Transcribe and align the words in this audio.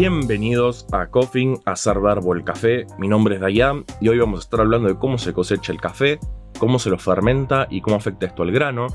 Bienvenidos 0.00 0.86
a 0.92 1.08
Coffin, 1.10 1.58
a 1.66 1.74
verbo 2.00 2.32
el 2.32 2.42
café. 2.42 2.86
Mi 2.96 3.06
nombre 3.06 3.34
es 3.34 3.42
Dayan 3.42 3.84
y 4.00 4.08
hoy 4.08 4.18
vamos 4.18 4.40
a 4.40 4.44
estar 4.44 4.60
hablando 4.60 4.88
de 4.88 4.98
cómo 4.98 5.18
se 5.18 5.34
cosecha 5.34 5.72
el 5.72 5.78
café, 5.78 6.18
cómo 6.58 6.78
se 6.78 6.88
lo 6.88 6.96
fermenta 6.96 7.66
y 7.68 7.82
cómo 7.82 7.96
afecta 7.96 8.24
esto 8.24 8.42
al 8.42 8.50
grano. 8.50 8.86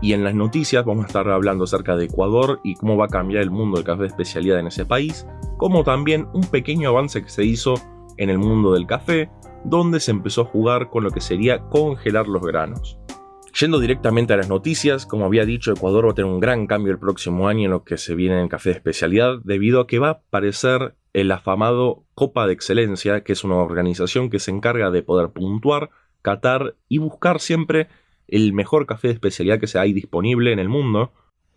Y 0.00 0.12
en 0.12 0.22
las 0.22 0.32
noticias 0.32 0.84
vamos 0.84 1.06
a 1.06 1.06
estar 1.08 1.28
hablando 1.28 1.64
acerca 1.64 1.96
de 1.96 2.04
Ecuador 2.04 2.60
y 2.62 2.76
cómo 2.76 2.96
va 2.96 3.06
a 3.06 3.08
cambiar 3.08 3.42
el 3.42 3.50
mundo 3.50 3.78
del 3.78 3.84
café 3.84 4.02
de 4.02 4.06
especialidad 4.06 4.60
en 4.60 4.68
ese 4.68 4.86
país, 4.86 5.26
como 5.56 5.82
también 5.82 6.28
un 6.34 6.42
pequeño 6.42 6.90
avance 6.90 7.20
que 7.20 7.30
se 7.30 7.44
hizo 7.44 7.74
en 8.16 8.30
el 8.30 8.38
mundo 8.38 8.74
del 8.74 8.86
café, 8.86 9.28
donde 9.64 9.98
se 9.98 10.12
empezó 10.12 10.42
a 10.42 10.44
jugar 10.44 10.88
con 10.88 11.02
lo 11.02 11.10
que 11.10 11.20
sería 11.20 11.64
congelar 11.68 12.28
los 12.28 12.42
granos. 12.42 13.00
Yendo 13.60 13.78
directamente 13.78 14.32
a 14.32 14.36
las 14.36 14.48
noticias, 14.48 15.06
como 15.06 15.26
había 15.26 15.44
dicho, 15.44 15.72
Ecuador 15.72 16.06
va 16.06 16.10
a 16.10 16.14
tener 16.14 16.30
un 16.30 16.40
gran 16.40 16.66
cambio 16.66 16.90
el 16.90 16.98
próximo 16.98 17.46
año 17.46 17.66
en 17.66 17.70
lo 17.70 17.84
que 17.84 17.98
se 17.98 18.16
viene 18.16 18.34
en 18.34 18.42
el 18.42 18.48
café 18.48 18.70
de 18.70 18.76
especialidad, 18.76 19.38
debido 19.44 19.80
a 19.80 19.86
que 19.86 20.00
va 20.00 20.08
a 20.08 20.10
aparecer 20.12 20.96
el 21.12 21.30
afamado 21.30 22.02
Copa 22.16 22.48
de 22.48 22.52
Excelencia, 22.52 23.22
que 23.22 23.32
es 23.32 23.44
una 23.44 23.54
organización 23.54 24.28
que 24.28 24.40
se 24.40 24.50
encarga 24.50 24.90
de 24.90 25.04
poder 25.04 25.28
puntuar, 25.28 25.90
catar 26.20 26.74
y 26.88 26.98
buscar 26.98 27.38
siempre 27.38 27.86
el 28.26 28.52
mejor 28.52 28.86
café 28.86 29.06
de 29.08 29.14
especialidad 29.14 29.60
que 29.60 29.68
se 29.68 29.78
hay 29.78 29.92
disponible 29.92 30.50
en 30.50 30.58
el 30.58 30.68
mundo. 30.68 31.12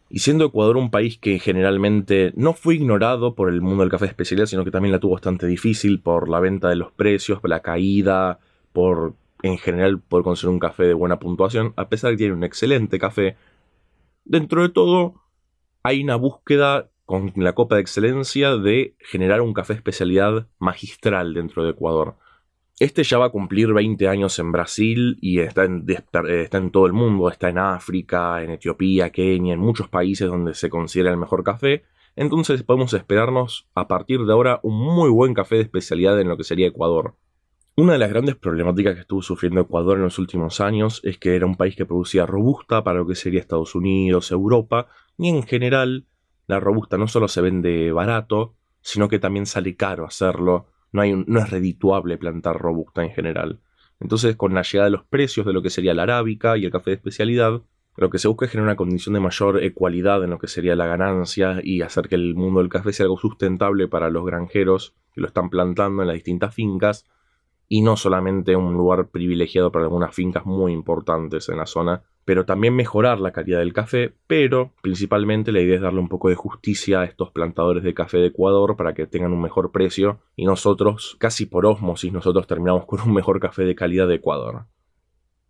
Y 0.08 0.20
siendo 0.20 0.45
Ecuador 0.45 0.78
un 0.78 0.92
país 0.92 1.18
que 1.18 1.40
generalmente 1.40 2.32
no 2.36 2.54
fue 2.54 2.76
ignorado 2.76 3.34
por 3.34 3.50
el 3.50 3.59
mundo 3.62 3.82
del 3.82 3.90
café 3.90 4.06
de 4.06 4.12
especialidad, 4.12 4.45
sino 4.45 4.64
que 4.64 4.72
también 4.72 4.92
la 4.92 5.00
tuvo 5.00 5.14
bastante 5.14 5.48
difícil 5.48 6.00
por 6.00 6.30
la 6.30 6.40
venta 6.40 6.70
de 6.70 6.76
los 6.76 6.92
precios, 6.92 7.42
por 7.42 7.50
la 7.50 7.62
caída, 7.62 8.38
por 8.72 9.16
en 9.44 9.58
general 9.58 10.00
poder 10.00 10.23
conseguir 10.23 10.54
un 10.54 10.59
café 10.59 10.84
de 10.84 10.94
buena 10.94 11.20
puntuación, 11.20 11.73
a 11.75 11.89
pesar 11.89 12.09
de 12.09 12.16
que 12.16 12.20
tiene 12.20 12.34
un 12.34 12.44
excelente 12.44 13.00
café, 13.00 13.38
dentro 14.25 14.62
de 14.62 14.70
todo 14.70 15.22
hay 15.84 16.03
una 16.03 16.16
búsqueda 16.16 16.89
con 17.06 17.31
la 17.38 17.53
Copa 17.53 17.75
de 17.75 17.81
Excelencia 17.81 18.58
de 18.58 18.95
generar 19.00 19.42
un 19.42 19.53
café 19.53 19.73
especialidad 19.73 20.47
magistral 20.59 21.34
dentro 21.34 21.64
de 21.64 21.72
Ecuador. 21.72 22.17
Este 22.80 23.03
ya 23.03 23.17
va 23.17 23.28
a 23.28 23.30
cumplir 23.31 23.73
20 23.73 24.08
años 24.08 24.38
en 24.38 24.52
Brasil 24.52 25.17
y 25.22 25.40
está 25.40 25.64
en, 25.64 25.86
está 25.88 26.58
en 26.58 26.69
todo 26.69 26.86
el 26.86 26.94
mundo, 26.94 27.30
está 27.30 27.50
en 27.50 27.58
África, 27.58 28.44
en 28.44 28.52
Etiopía, 28.52 29.09
Kenia, 29.09 29.53
en 29.53 29.59
muchos 29.59 29.88
países 29.88 30.28
donde 30.28 30.53
se 30.53 30.69
considera 30.69 31.09
el 31.09 31.17
mejor 31.17 31.44
café. 31.44 31.86
Entonces 32.16 32.62
podemos 32.64 32.94
esperarnos 32.94 33.67
a 33.73 33.88
partir 33.88 34.25
de 34.25 34.34
ahora 34.34 34.59
un 34.62 34.75
muy 34.75 35.09
buen 35.09 35.34
café 35.34 35.56
de 35.56 35.62
especialidad 35.62 36.19
en 36.19 36.28
lo 36.28 36.36
que 36.36 36.44
sería 36.44 36.67
Ecuador. 36.67 37.16
Una 37.80 37.94
de 37.94 38.00
las 38.00 38.09
grandes 38.09 38.36
problemáticas 38.36 38.95
que 38.95 39.02
estuvo 39.02 39.22
sufriendo 39.22 39.61
Ecuador 39.61 39.97
en 39.97 40.06
los 40.06 40.17
últimos 40.17 40.61
años 40.61 41.00
es 41.03 41.20
que 41.20 41.36
era 41.36 41.45
un 41.45 41.56
país 41.56 41.75
que 41.75 41.86
producía 41.86 42.25
robusta 42.25 42.84
para 42.84 42.97
lo 42.97 43.06
que 43.06 43.14
sería 43.14 43.39
Estados 43.39 43.75
Unidos, 43.75 44.31
Europa, 44.31 44.88
y 45.16 45.30
en 45.30 45.44
general 45.44 46.08
la 46.47 46.59
robusta 46.59 46.97
no 46.97 47.08
solo 47.08 47.28
se 47.28 47.39
vende 47.42 47.92
barato, 47.92 48.56
sino 48.81 49.08
que 49.08 49.19
también 49.19 49.45
sale 49.45 49.75
caro 49.75 50.08
hacerlo, 50.08 50.66
no, 50.92 51.02
hay 51.02 51.23
no 51.28 51.39
es 51.39 51.52
redituable 51.52 52.17
plantar 52.17 52.58
robusta 52.58 53.03
en 53.03 53.11
general. 53.11 53.59
Entonces, 54.00 54.36
con 54.36 54.56
la 54.56 54.64
llegada 54.64 54.86
de 54.86 54.97
los 54.97 55.06
precios 55.06 55.45
de 55.45 55.53
lo 55.53 55.62
que 55.62 55.69
sería 55.69 55.94
la 55.94 56.02
arábica 56.02 56.58
y 56.58 56.66
el 56.66 56.72
café 56.72 56.89
de 56.89 56.95
especialidad, 56.95 57.62
lo 57.95 58.09
que 58.09 58.17
se 58.17 58.28
busca 58.28 58.45
es 58.45 58.52
generar 58.52 58.69
una 58.69 58.75
condición 58.75 59.14
de 59.14 59.19
mayor 59.19 59.64
ecualidad 59.64 60.23
en 60.23 60.31
lo 60.31 60.39
que 60.39 60.47
sería 60.47 60.75
la 60.75 60.88
ganancia 60.88 61.59
y 61.64 61.84
hacer 61.84 62.08
que 62.08 62.16
el 62.16 62.34
mundo 62.34 62.59
del 62.59 62.69
café 62.69 62.91
sea 62.91 63.03
algo 63.03 63.19
sustentable 63.19 63.88
para 63.88 64.09
los 64.09 64.25
granjeros 64.25 64.95
que 65.14 65.22
lo 65.22 65.28
están 65.28 65.52
plantando 65.52 66.02
en 66.02 66.08
las 66.08 66.16
distintas 66.16 66.56
fincas 66.56 67.06
y 67.70 67.82
no 67.82 67.98
solamente 67.98 68.56
un 68.56 68.73
lugar 68.73 69.10
privilegiado 69.10 69.72
para 69.72 69.86
algunas 69.86 70.16
fincas 70.16 70.46
muy 70.46 70.72
importantes 70.72 71.50
en 71.50 71.58
la 71.58 71.66
zona, 71.66 72.04
pero 72.24 72.46
también 72.46 72.76
mejorar 72.76 73.20
la 73.20 73.32
calidad 73.32 73.59
del 73.59 73.74
café, 73.74 74.14
pero 74.28 74.74
principalmente 74.82 75.52
la 75.52 75.62
idea 75.62 75.75
es 75.75 75.81
darle 75.81 76.00
un 76.00 76.09
poco 76.09 76.30
de 76.30 76.36
justicia 76.36 77.02
a 77.02 77.06
estos 77.06 77.31
plantadores 77.31 77.84
de 77.84 77.94
café 77.94 78.18
de 78.18 78.28
Ecuador 78.28 78.75
para 78.75 78.94
que 78.94 79.08
tengan 79.08 79.34
un 79.34 79.41
mejor 79.41 79.72
precio 79.72 80.19
y 80.36 80.46
nosotros, 80.46 81.16
casi 81.19 81.46
por 81.46 81.66
osmosis, 81.66 82.12
nosotros 82.12 82.47
terminamos 82.47 82.86
con 82.86 83.02
un 83.02 83.14
mejor 83.14 83.40
café 83.40 83.64
de 83.64 83.75
calidad 83.75 84.08
de 84.08 84.16
Ecuador. 84.16 84.66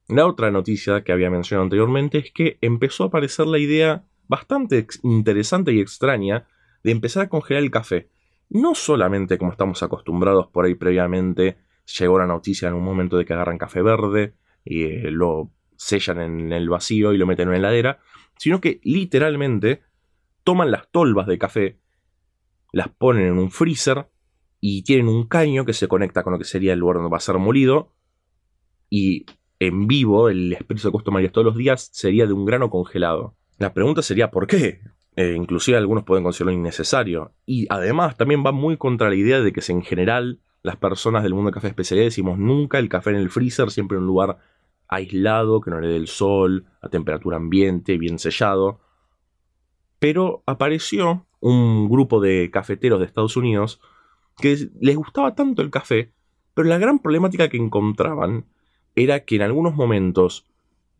La 0.07 0.25
otra 0.25 0.51
noticia 0.51 1.03
que 1.03 1.11
había 1.11 1.29
mencionado 1.29 1.63
anteriormente 1.63 2.19
es 2.19 2.31
que 2.31 2.57
empezó 2.61 3.03
a 3.03 3.07
aparecer 3.07 3.45
la 3.47 3.57
idea 3.57 4.05
bastante 4.27 4.87
interesante 5.03 5.73
y 5.73 5.81
extraña 5.81 6.47
de 6.83 6.91
empezar 6.91 7.23
a 7.23 7.29
congelar 7.29 7.63
el 7.63 7.71
café. 7.71 8.07
No 8.49 8.75
solamente 8.75 9.37
como 9.37 9.51
estamos 9.51 9.83
acostumbrados 9.83 10.47
por 10.47 10.65
ahí 10.65 10.75
previamente 10.75 11.57
llegó 11.99 12.19
la 12.19 12.27
noticia 12.27 12.67
en 12.67 12.75
un 12.75 12.83
momento 12.83 13.17
de 13.17 13.25
que 13.25 13.33
agarran 13.33 13.57
café 13.57 13.81
verde 13.81 14.35
y 14.63 14.83
eh, 14.83 15.11
lo 15.11 15.51
sellan 15.75 16.19
en 16.21 16.51
el 16.51 16.69
vacío 16.69 17.13
y 17.13 17.17
lo 17.17 17.25
meten 17.25 17.43
en 17.43 17.49
una 17.49 17.57
heladera, 17.57 17.99
sino 18.37 18.59
que 18.59 18.79
literalmente 18.83 19.81
toman 20.43 20.71
las 20.71 20.89
tolvas 20.91 21.27
de 21.27 21.37
café, 21.37 21.79
las 22.71 22.89
ponen 22.89 23.27
en 23.27 23.37
un 23.37 23.51
freezer 23.51 24.07
y 24.59 24.83
tienen 24.83 25.07
un 25.07 25.27
caño 25.27 25.65
que 25.65 25.73
se 25.73 25.87
conecta 25.87 26.23
con 26.23 26.33
lo 26.33 26.39
que 26.39 26.45
sería 26.45 26.73
el 26.73 26.79
lugar 26.79 26.97
donde 26.97 27.11
va 27.11 27.17
a 27.17 27.21
ser 27.21 27.37
molido 27.37 27.93
y 28.89 29.25
en 29.59 29.87
vivo 29.87 30.29
el 30.29 30.53
expreso 30.53 30.91
de 30.91 31.29
todos 31.29 31.45
los 31.45 31.55
días 31.55 31.89
sería 31.91 32.25
de 32.27 32.33
un 32.33 32.45
grano 32.45 32.69
congelado. 32.69 33.35
La 33.57 33.73
pregunta 33.73 34.01
sería 34.01 34.29
¿por 34.29 34.47
qué? 34.47 34.81
Eh, 35.15 35.33
inclusive 35.35 35.77
algunos 35.77 36.03
pueden 36.03 36.23
considerarlo 36.23 36.59
innecesario. 36.59 37.33
Y 37.45 37.65
además 37.69 38.17
también 38.17 38.43
va 38.45 38.51
muy 38.51 38.77
contra 38.77 39.09
la 39.09 39.15
idea 39.15 39.41
de 39.41 39.51
que 39.51 39.61
en 39.71 39.81
general 39.81 40.41
las 40.67 40.75
personas 40.75 41.23
del 41.23 41.33
mundo 41.33 41.47
del 41.47 41.55
café 41.55 41.67
especialidad 41.67 42.07
decimos 42.07 42.37
nunca 42.37 42.77
el 42.77 42.89
café 42.89 43.11
en 43.11 43.15
el 43.15 43.29
freezer, 43.29 43.71
siempre 43.71 43.97
en 43.97 44.03
un 44.03 44.07
lugar 44.07 44.37
aislado, 44.87 45.61
que 45.61 45.71
no 45.71 45.79
le 45.79 45.87
dé 45.87 45.95
el 45.95 46.07
sol, 46.07 46.65
a 46.81 46.89
temperatura 46.89 47.37
ambiente, 47.37 47.97
bien 47.97 48.19
sellado. 48.19 48.79
Pero 49.97 50.43
apareció 50.45 51.25
un 51.39 51.89
grupo 51.89 52.19
de 52.19 52.51
cafeteros 52.51 52.99
de 52.99 53.05
Estados 53.05 53.37
Unidos 53.37 53.79
que 54.37 54.69
les 54.79 54.95
gustaba 54.95 55.35
tanto 55.35 55.61
el 55.61 55.71
café, 55.71 56.13
pero 56.53 56.67
la 56.67 56.77
gran 56.77 56.99
problemática 56.99 57.49
que 57.49 57.57
encontraban 57.57 58.45
era 58.95 59.25
que 59.25 59.37
en 59.37 59.43
algunos 59.43 59.73
momentos 59.73 60.47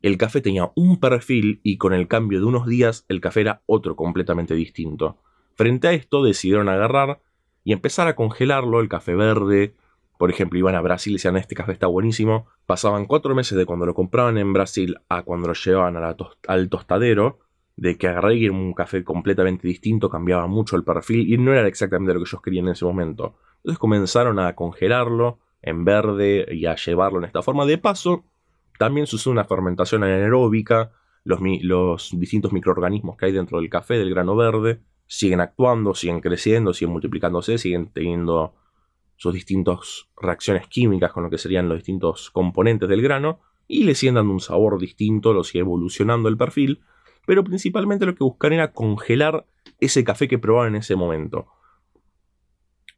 el 0.02 0.18
café 0.18 0.42
tenía 0.42 0.72
un 0.76 1.00
perfil 1.00 1.60
y 1.64 1.78
con 1.78 1.94
el 1.94 2.08
cambio 2.08 2.40
de 2.40 2.46
unos 2.46 2.68
días 2.68 3.06
el 3.10 3.20
café 3.20 3.42
era 3.42 3.64
otro 3.66 3.96
completamente 3.96 4.56
distinto. 4.56 5.18
Frente 5.56 5.88
a 5.90 5.94
esto 5.94 6.24
decidieron 6.24 6.70
agarrar 6.70 7.20
y 7.68 7.74
empezar 7.74 8.08
a 8.08 8.16
congelarlo, 8.16 8.80
el 8.80 8.88
café 8.88 9.14
verde. 9.14 9.74
Por 10.18 10.30
ejemplo, 10.30 10.58
iban 10.58 10.76
a 10.76 10.80
Brasil 10.80 11.12
y 11.12 11.16
decían, 11.18 11.36
este 11.36 11.54
café 11.54 11.74
está 11.74 11.88
buenísimo. 11.88 12.48
Pasaban 12.66 13.04
cuatro 13.04 13.36
meses 13.36 13.58
de 13.58 13.66
cuando 13.66 13.86
lo 13.86 13.94
compraban 13.94 14.38
en 14.38 14.54
Brasil 14.54 14.96
a 15.10 15.24
cuando 15.24 15.50
lo 15.50 15.54
llevaban 15.54 15.98
al 16.48 16.70
tostadero, 16.70 17.40
de 17.76 17.98
que 17.98 18.08
agarrarían 18.08 18.56
un 18.56 18.74
café 18.74 19.04
completamente 19.04 19.68
distinto, 19.68 20.10
cambiaba 20.10 20.48
mucho 20.48 20.78
el 20.78 20.86
perfil 20.86 21.30
y 21.30 21.38
no 21.38 21.52
era 21.52 21.68
exactamente 21.68 22.14
lo 22.14 22.22
que 22.22 22.30
ellos 22.30 22.42
querían 22.42 22.68
en 22.68 22.72
ese 22.72 22.86
momento. 22.86 23.36
Entonces 23.58 23.80
comenzaron 23.80 24.40
a 24.40 24.56
congelarlo 24.56 25.40
en 25.62 25.84
verde 25.84 26.46
y 26.50 26.68
a 26.68 26.76
llevarlo 26.78 27.20
en 27.20 27.26
esta 27.26 27.42
forma. 27.42 27.66
De 27.66 27.78
paso, 27.78 28.24
también 28.80 29.08
sucede 29.08 29.34
una 29.34 29.44
fermentación 29.44 30.06
anaeróbica, 30.06 30.94
los 31.26 32.12
distintos 32.18 32.54
microorganismos 32.54 33.18
que 33.18 33.26
hay 33.26 33.34
dentro 33.34 33.60
del 33.60 33.70
café, 33.70 33.96
del 33.96 34.12
grano 34.12 34.38
verde, 34.38 34.80
siguen 35.08 35.40
actuando, 35.40 35.96
siguen 35.96 36.20
creciendo, 36.20 36.74
siguen 36.74 36.92
multiplicándose, 36.92 37.58
siguen 37.58 37.92
teniendo 37.92 38.54
sus 39.16 39.34
distintas 39.34 40.08
reacciones 40.22 40.68
químicas 40.68 41.12
con 41.12 41.24
lo 41.24 41.30
que 41.30 41.38
serían 41.38 41.68
los 41.70 41.80
distintos 41.80 42.30
componentes 42.30 42.88
del 42.88 43.02
grano 43.02 43.40
y 43.68 43.84
le 43.84 43.96
siguen 43.96 44.16
dando 44.16 44.34
un 44.34 44.40
sabor 44.40 44.80
distinto, 44.80 45.34
lo 45.34 45.44
sigue 45.44 45.60
evolucionando 45.60 46.30
el 46.30 46.38
perfil, 46.38 46.82
pero 47.26 47.44
principalmente 47.44 48.06
lo 48.06 48.16
que 48.16 48.24
buscan 48.24 48.54
era 48.54 48.72
congelar 48.72 49.46
ese 49.80 50.04
café 50.04 50.28
que 50.28 50.40
probaban 50.40 50.70
en 50.70 50.82
ese 50.82 50.96
momento. 50.96 51.48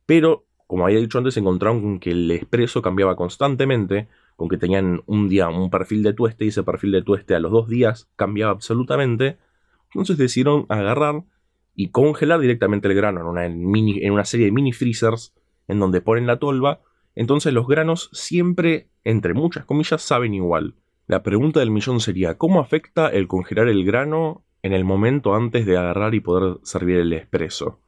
Pero, 0.06 0.46
como 0.68 0.86
había 0.86 1.00
dicho 1.00 1.18
antes, 1.18 1.38
encontraron 1.38 1.81
con 1.81 2.00
que 2.00 2.12
el 2.12 2.30
expreso 2.31 2.81
cambiaba 2.81 3.16
constantemente, 3.16 4.07
con 4.36 4.50
que 4.50 4.57
tenían 4.57 5.01
un 5.06 5.30
día 5.30 5.50
un 5.50 5.69
perfil 5.69 6.04
de 6.04 6.13
tueste 6.13 6.45
y 6.45 6.50
ese 6.50 6.63
perfil 6.63 6.92
de 6.92 7.01
tueste 7.01 7.36
a 7.36 7.39
los 7.39 7.51
dos 7.51 7.68
días 7.68 8.10
cambiaba 8.16 8.51
absolutamente. 8.51 9.38
Entonces 9.94 10.18
decidieron 10.18 10.66
agarrar 10.69 11.24
y 11.75 11.92
congelar 11.92 12.39
directamente 12.39 12.88
el 12.88 12.94
grano 12.94 13.21
en 13.39 13.66
una, 14.12 14.25
serie 14.25 14.48
de 14.48 14.51
mini 14.51 14.74
freezers 14.74 15.33
en 15.68 15.80
donde 15.80 16.01
ponen 16.01 16.27
la 16.27 16.39
tolva, 16.39 16.81
entonces 17.16 17.54
los 17.54 17.68
granos 17.68 18.10
siempre, 18.12 18.89
entre 19.04 19.33
muchas 19.33 19.66
comillas, 19.66 20.01
saben 20.01 20.33
igual. 20.33 20.75
La 21.07 21.24
pregunta 21.24 21.60
del 21.60 21.71
millón 21.71 22.00
sería, 22.00 22.38
¿cómo 22.38 22.60
afecta 22.60 23.07
el 23.07 23.27
congelar 23.27 23.68
el 23.68 23.86
grano 23.86 24.44
en 24.62 24.74
el 24.74 24.83
momento 24.83 25.36
antes 25.36 25.66
de 25.66 25.77
agarrar 25.77 26.13
y 26.16 26.19
poder 26.19 26.57
servir 26.63 26.98
el 26.98 27.13
espresso? 27.13 27.80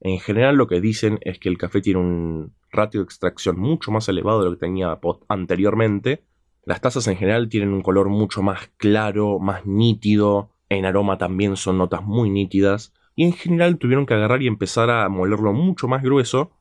En 0.00 0.20
general 0.20 0.56
lo 0.56 0.68
que 0.68 0.80
dicen 0.80 1.18
es 1.22 1.38
que 1.38 1.48
el 1.48 1.58
café 1.58 1.80
tiene 1.80 2.00
un 2.00 2.52
ratio 2.70 3.00
de 3.00 3.04
extracción 3.04 3.58
mucho 3.58 3.90
más 3.90 4.08
elevado 4.08 4.40
de 4.40 4.44
lo 4.44 4.52
que 4.52 4.66
tenía 4.66 4.98
anteriormente. 5.28 6.24
Las 6.64 6.80
tazas 6.80 7.06
en 7.08 7.16
general 7.16 7.48
tienen 7.48 7.72
un 7.72 7.82
color 7.82 8.08
mucho 8.08 8.42
más 8.42 8.70
claro, 8.76 9.38
más 9.38 9.66
nítido. 9.66 10.50
En 10.68 10.84
aroma 10.84 11.18
también 11.18 11.56
son 11.56 11.78
notas 11.78 12.04
muy 12.04 12.30
nítidas 12.30 12.92
y 13.18 13.24
en 13.24 13.32
general 13.32 13.78
tuvieron 13.78 14.06
que 14.06 14.14
agarrar 14.14 14.42
y 14.42 14.46
empezar 14.46 14.90
a 14.90 15.08
molerlo 15.08 15.52
mucho 15.52 15.88
más 15.88 16.04
grueso, 16.04 16.52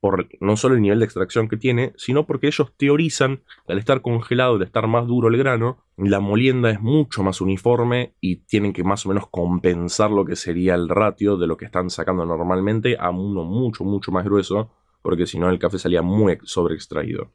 por 0.00 0.26
no 0.40 0.56
solo 0.56 0.74
el 0.74 0.82
nivel 0.82 0.98
de 0.98 1.04
extracción 1.04 1.48
que 1.48 1.56
tiene, 1.56 1.92
sino 1.96 2.26
porque 2.26 2.48
ellos 2.48 2.72
teorizan 2.76 3.42
que 3.64 3.72
al 3.72 3.78
estar 3.78 4.02
congelado, 4.02 4.56
al 4.56 4.62
estar 4.62 4.88
más 4.88 5.06
duro 5.06 5.28
el 5.28 5.36
grano, 5.36 5.84
la 5.96 6.18
molienda 6.18 6.70
es 6.70 6.80
mucho 6.80 7.22
más 7.22 7.40
uniforme 7.40 8.16
y 8.20 8.38
tienen 8.38 8.72
que 8.72 8.82
más 8.82 9.06
o 9.06 9.10
menos 9.10 9.28
compensar 9.30 10.10
lo 10.10 10.24
que 10.24 10.34
sería 10.34 10.74
el 10.74 10.88
ratio 10.88 11.36
de 11.36 11.46
lo 11.46 11.56
que 11.56 11.66
están 11.66 11.88
sacando 11.88 12.26
normalmente 12.26 12.96
a 12.98 13.10
uno 13.10 13.44
mucho, 13.44 13.84
mucho 13.84 14.10
más 14.10 14.24
grueso, 14.24 14.72
porque 15.02 15.28
si 15.28 15.38
no 15.38 15.50
el 15.50 15.60
café 15.60 15.78
salía 15.78 16.02
muy 16.02 16.36
sobreextraído. 16.42 17.30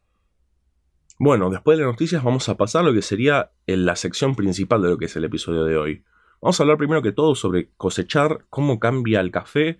Bueno, 1.19 1.49
después 1.49 1.77
de 1.77 1.85
las 1.85 1.93
noticias 1.93 2.21
vamos 2.21 2.49
a 2.49 2.57
pasar 2.57 2.81
a 2.81 2.89
lo 2.89 2.93
que 2.93 3.01
sería 3.01 3.49
la 3.65 3.95
sección 3.95 4.35
principal 4.35 4.81
de 4.81 4.89
lo 4.89 4.97
que 4.97 5.05
es 5.05 5.15
el 5.15 5.23
episodio 5.23 5.63
de 5.63 5.77
hoy. 5.77 6.03
Vamos 6.41 6.59
a 6.59 6.63
hablar 6.63 6.77
primero 6.77 7.01
que 7.01 7.11
todo 7.11 7.35
sobre 7.35 7.69
cosechar, 7.77 8.45
cómo 8.49 8.79
cambia 8.79 9.19
el 9.19 9.31
café 9.31 9.79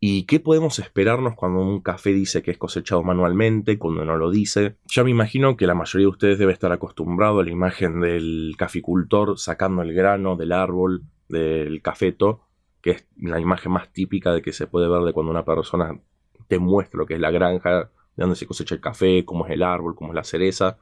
¿Y 0.00 0.24
qué 0.24 0.38
podemos 0.38 0.78
esperarnos 0.78 1.34
cuando 1.34 1.60
un 1.60 1.80
café 1.80 2.10
dice 2.10 2.40
que 2.40 2.52
es 2.52 2.58
cosechado 2.58 3.02
manualmente, 3.02 3.78
cuando 3.78 4.04
no 4.04 4.16
lo 4.16 4.30
dice? 4.30 4.76
Ya 4.86 5.02
me 5.02 5.10
imagino 5.10 5.56
que 5.56 5.66
la 5.66 5.74
mayoría 5.74 6.04
de 6.04 6.10
ustedes 6.10 6.38
debe 6.38 6.52
estar 6.52 6.70
acostumbrado 6.70 7.40
a 7.40 7.44
la 7.44 7.50
imagen 7.50 8.00
del 8.00 8.54
caficultor 8.56 9.38
sacando 9.40 9.82
el 9.82 9.92
grano 9.92 10.36
del 10.36 10.52
árbol, 10.52 11.02
del 11.28 11.82
cafeto, 11.82 12.42
que 12.80 12.92
es 12.92 13.08
la 13.16 13.40
imagen 13.40 13.72
más 13.72 13.92
típica 13.92 14.32
de 14.32 14.40
que 14.40 14.52
se 14.52 14.68
puede 14.68 14.88
ver 14.88 15.02
de 15.02 15.12
cuando 15.12 15.32
una 15.32 15.44
persona 15.44 16.00
te 16.46 16.60
muestra 16.60 16.98
lo 16.98 17.06
que 17.06 17.14
es 17.14 17.20
la 17.20 17.32
granja, 17.32 17.90
de 18.14 18.22
dónde 18.22 18.36
se 18.36 18.46
cosecha 18.46 18.76
el 18.76 18.80
café, 18.80 19.24
cómo 19.24 19.46
es 19.46 19.52
el 19.52 19.64
árbol, 19.64 19.96
cómo 19.96 20.12
es 20.12 20.14
la 20.14 20.24
cereza. 20.24 20.78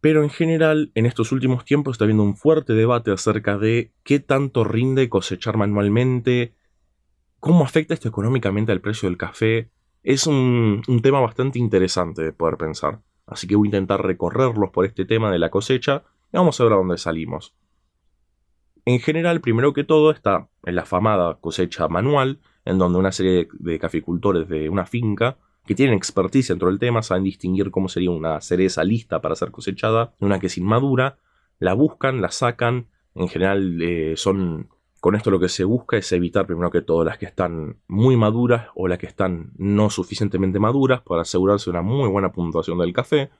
Pero 0.00 0.22
en 0.22 0.30
general, 0.30 0.92
en 0.94 1.06
estos 1.06 1.32
últimos 1.32 1.64
tiempos 1.64 1.94
está 1.94 2.04
habiendo 2.04 2.22
un 2.22 2.36
fuerte 2.36 2.74
debate 2.74 3.10
acerca 3.10 3.58
de 3.58 3.92
qué 4.04 4.20
tanto 4.20 4.64
rinde 4.64 5.08
cosechar 5.08 5.56
manualmente, 5.56 6.54
¿Cómo 7.40 7.62
afecta 7.62 7.94
esto 7.94 8.08
económicamente 8.08 8.72
al 8.72 8.80
precio 8.80 9.08
del 9.08 9.16
café? 9.16 9.70
Es 10.02 10.26
un, 10.26 10.82
tema 11.02 11.20
bastante 11.20 11.58
interesante 11.58 12.22
de 12.22 12.32
poder 12.32 12.56
pensar. 12.56 13.00
Así 13.26 13.46
que 13.46 13.54
voy 13.54 13.66
a 13.66 13.70
intentar 13.70 14.04
recorrerlos 14.04 14.70
por 14.70 14.84
este 14.84 15.04
tema 15.04 15.30
de 15.30 15.38
la 15.38 15.50
cosecha 15.50 16.02
y 16.32 16.36
vamos 16.36 16.60
a 16.60 16.64
ver 16.64 16.72
a 16.72 16.76
dónde 16.76 16.98
salimos. 16.98 17.54
En 18.86 18.98
general, 18.98 19.40
primero 19.40 19.72
que 19.72 19.84
todo, 19.84 20.10
está 20.10 20.48
en 20.64 20.74
la 20.74 20.84
famada 20.84 21.38
cosecha 21.40 21.86
manual, 21.88 22.40
en 22.64 22.78
donde 22.78 22.98
una 22.98 23.12
serie 23.12 23.48
de 23.52 23.78
caficultores 23.78 24.48
de 24.48 24.68
una 24.68 24.86
finca 24.86 25.38
que 25.68 25.74
tienen 25.74 25.94
experticia 25.94 26.54
dentro 26.54 26.68
del 26.68 26.78
tema, 26.78 27.02
saben 27.02 27.24
distinguir 27.24 27.70
cómo 27.70 27.90
sería 27.90 28.10
una 28.10 28.40
cereza 28.40 28.82
lista 28.82 29.20
para 29.20 29.36
ser 29.36 29.50
cosechada, 29.50 30.14
una 30.18 30.40
que 30.40 30.46
es 30.46 30.56
inmadura, 30.56 31.18
la 31.58 31.74
buscan, 31.74 32.22
la 32.22 32.30
sacan, 32.30 32.86
en 33.14 33.28
general 33.28 33.82
eh, 33.82 34.14
son 34.16 34.70
con 35.00 35.14
esto 35.14 35.30
lo 35.30 35.38
que 35.38 35.50
se 35.50 35.64
busca 35.64 35.98
es 35.98 36.10
evitar 36.12 36.46
primero 36.46 36.70
que 36.70 36.80
todo 36.80 37.04
las 37.04 37.18
que 37.18 37.26
están 37.26 37.76
muy 37.86 38.16
maduras 38.16 38.68
o 38.74 38.88
las 38.88 38.98
que 38.98 39.06
están 39.06 39.52
no 39.58 39.90
suficientemente 39.90 40.58
maduras 40.58 41.02
para 41.02 41.20
asegurarse 41.22 41.68
una 41.68 41.82
muy 41.82 42.08
buena 42.08 42.32
puntuación 42.32 42.78
del 42.78 42.94
café. 42.94 43.30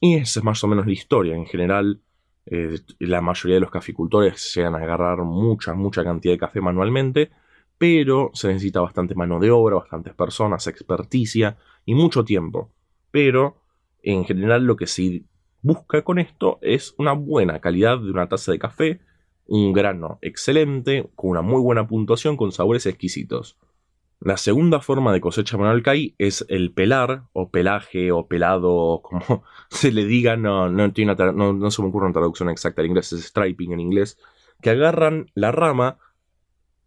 Y 0.00 0.16
esa 0.16 0.40
es 0.40 0.44
más 0.44 0.64
o 0.64 0.66
menos 0.66 0.86
la 0.86 0.92
historia. 0.92 1.36
En 1.36 1.46
general, 1.46 2.00
eh, 2.46 2.78
la 2.98 3.20
mayoría 3.20 3.56
de 3.56 3.60
los 3.60 3.70
caficultores 3.70 4.54
llegan 4.54 4.74
a 4.74 4.78
agarrar 4.78 5.18
mucha, 5.18 5.74
mucha 5.74 6.02
cantidad 6.02 6.32
de 6.32 6.38
café 6.38 6.60
manualmente, 6.60 7.30
pero 7.78 8.30
se 8.32 8.48
necesita 8.48 8.80
bastante 8.80 9.14
mano 9.14 9.38
de 9.38 9.50
obra, 9.50 9.76
bastantes 9.76 10.14
personas, 10.14 10.66
experticia 10.66 11.58
y 11.84 11.94
mucho 11.94 12.24
tiempo. 12.24 12.70
Pero 13.10 13.62
en 14.02 14.24
general 14.24 14.64
lo 14.64 14.76
que 14.76 14.86
se 14.86 15.24
busca 15.62 16.02
con 16.02 16.18
esto 16.18 16.58
es 16.62 16.94
una 16.98 17.12
buena 17.12 17.60
calidad 17.60 17.98
de 17.98 18.10
una 18.10 18.28
taza 18.28 18.52
de 18.52 18.58
café 18.58 19.00
un 19.46 19.72
grano 19.72 20.18
excelente, 20.22 21.10
con 21.14 21.30
una 21.30 21.42
muy 21.42 21.60
buena 21.60 21.86
puntuación, 21.86 22.36
con 22.36 22.52
sabores 22.52 22.86
exquisitos. 22.86 23.58
La 24.20 24.36
segunda 24.36 24.80
forma 24.80 25.12
de 25.12 25.20
cosecha 25.20 25.58
hay 25.86 26.14
es 26.18 26.46
el 26.48 26.72
pelar, 26.72 27.24
o 27.32 27.50
pelaje, 27.50 28.10
o 28.10 28.26
pelado, 28.26 29.02
como 29.02 29.44
se 29.68 29.92
le 29.92 30.06
diga, 30.06 30.36
no, 30.36 30.70
no, 30.70 30.88
no, 30.88 31.70
se 31.70 31.82
me 31.82 31.88
ocurre 31.88 32.06
una 32.06 32.14
traducción 32.14 32.48
exacta 32.48 32.82
en 32.82 32.88
inglés, 32.88 33.12
es 33.12 33.24
striping 33.24 33.72
en 33.72 33.80
inglés, 33.80 34.18
que 34.62 34.70
agarran 34.70 35.30
la 35.34 35.52
rama 35.52 35.98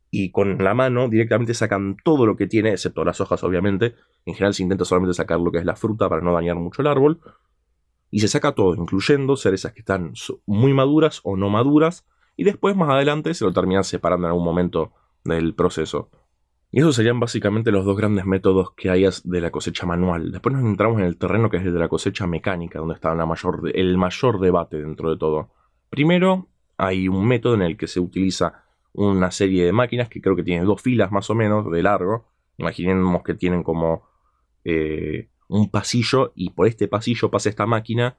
y 0.09 0.31
con 0.31 0.63
la 0.63 0.73
mano 0.73 1.09
directamente 1.09 1.53
sacan 1.53 1.97
todo 2.03 2.25
lo 2.25 2.35
que 2.35 2.47
tiene, 2.47 2.71
excepto 2.71 3.03
las 3.03 3.19
hojas 3.21 3.43
obviamente, 3.43 3.95
en 4.25 4.33
general 4.33 4.53
se 4.53 4.63
intenta 4.63 4.85
solamente 4.85 5.13
sacar 5.13 5.39
lo 5.39 5.51
que 5.51 5.59
es 5.59 5.65
la 5.65 5.75
fruta 5.75 6.07
para 6.09 6.21
no 6.21 6.33
dañar 6.33 6.55
mucho 6.55 6.81
el 6.81 6.87
árbol, 6.87 7.19
y 8.09 8.19
se 8.19 8.27
saca 8.27 8.53
todo, 8.53 8.75
incluyendo 8.75 9.35
cerezas 9.35 9.73
que 9.73 9.79
están 9.79 10.13
muy 10.45 10.73
maduras 10.73 11.19
o 11.23 11.35
no 11.35 11.49
maduras, 11.49 12.07
y 12.37 12.43
después 12.43 12.75
más 12.75 12.89
adelante 12.89 13.33
se 13.33 13.43
lo 13.43 13.51
terminan 13.51 13.83
separando 13.83 14.27
en 14.27 14.31
algún 14.31 14.45
momento 14.45 14.93
del 15.23 15.55
proceso. 15.55 16.09
Y 16.71 16.79
esos 16.79 16.95
serían 16.95 17.19
básicamente 17.19 17.71
los 17.71 17.85
dos 17.85 17.97
grandes 17.97 18.25
métodos 18.25 18.71
que 18.75 18.89
hay 18.89 19.05
de 19.23 19.41
la 19.41 19.51
cosecha 19.51 19.85
manual. 19.85 20.31
Después 20.31 20.53
nos 20.53 20.65
entramos 20.65 20.99
en 20.99 21.05
el 21.05 21.17
terreno 21.17 21.49
que 21.49 21.57
es 21.57 21.65
el 21.65 21.73
de 21.73 21.79
la 21.79 21.87
cosecha 21.87 22.27
mecánica, 22.27 22.79
donde 22.79 22.95
está 22.95 23.15
la 23.15 23.25
mayor, 23.25 23.71
el 23.73 23.97
mayor 23.97 24.39
debate 24.39 24.77
dentro 24.77 25.09
de 25.09 25.17
todo. 25.17 25.49
Primero, 25.89 26.49
hay 26.77 27.07
un 27.07 27.25
método 27.25 27.55
en 27.55 27.61
el 27.61 27.77
que 27.77 27.87
se 27.87 27.99
utiliza 27.99 28.65
una 28.97 29.29
serie 29.29 29.63
de 29.63 29.71
máquinas 29.71 30.09
que 30.09 30.21
creo 30.21 30.35
que 30.35 30.43
tiene 30.43 30.65
dos 30.65 30.81
filas 30.81 31.11
más 31.11 31.29
o 31.29 31.35
menos 31.35 31.71
de 31.71 31.83
largo. 31.83 32.25
Imaginemos 32.57 33.21
que 33.21 33.35
tienen 33.35 33.61
como 33.61 34.07
eh, 34.65 35.29
un 35.47 35.69
pasillo 35.69 36.33
y 36.35 36.49
por 36.49 36.67
este 36.67 36.87
pasillo 36.87 37.29
pasa 37.29 37.49
esta 37.49 37.67
máquina 37.67 38.17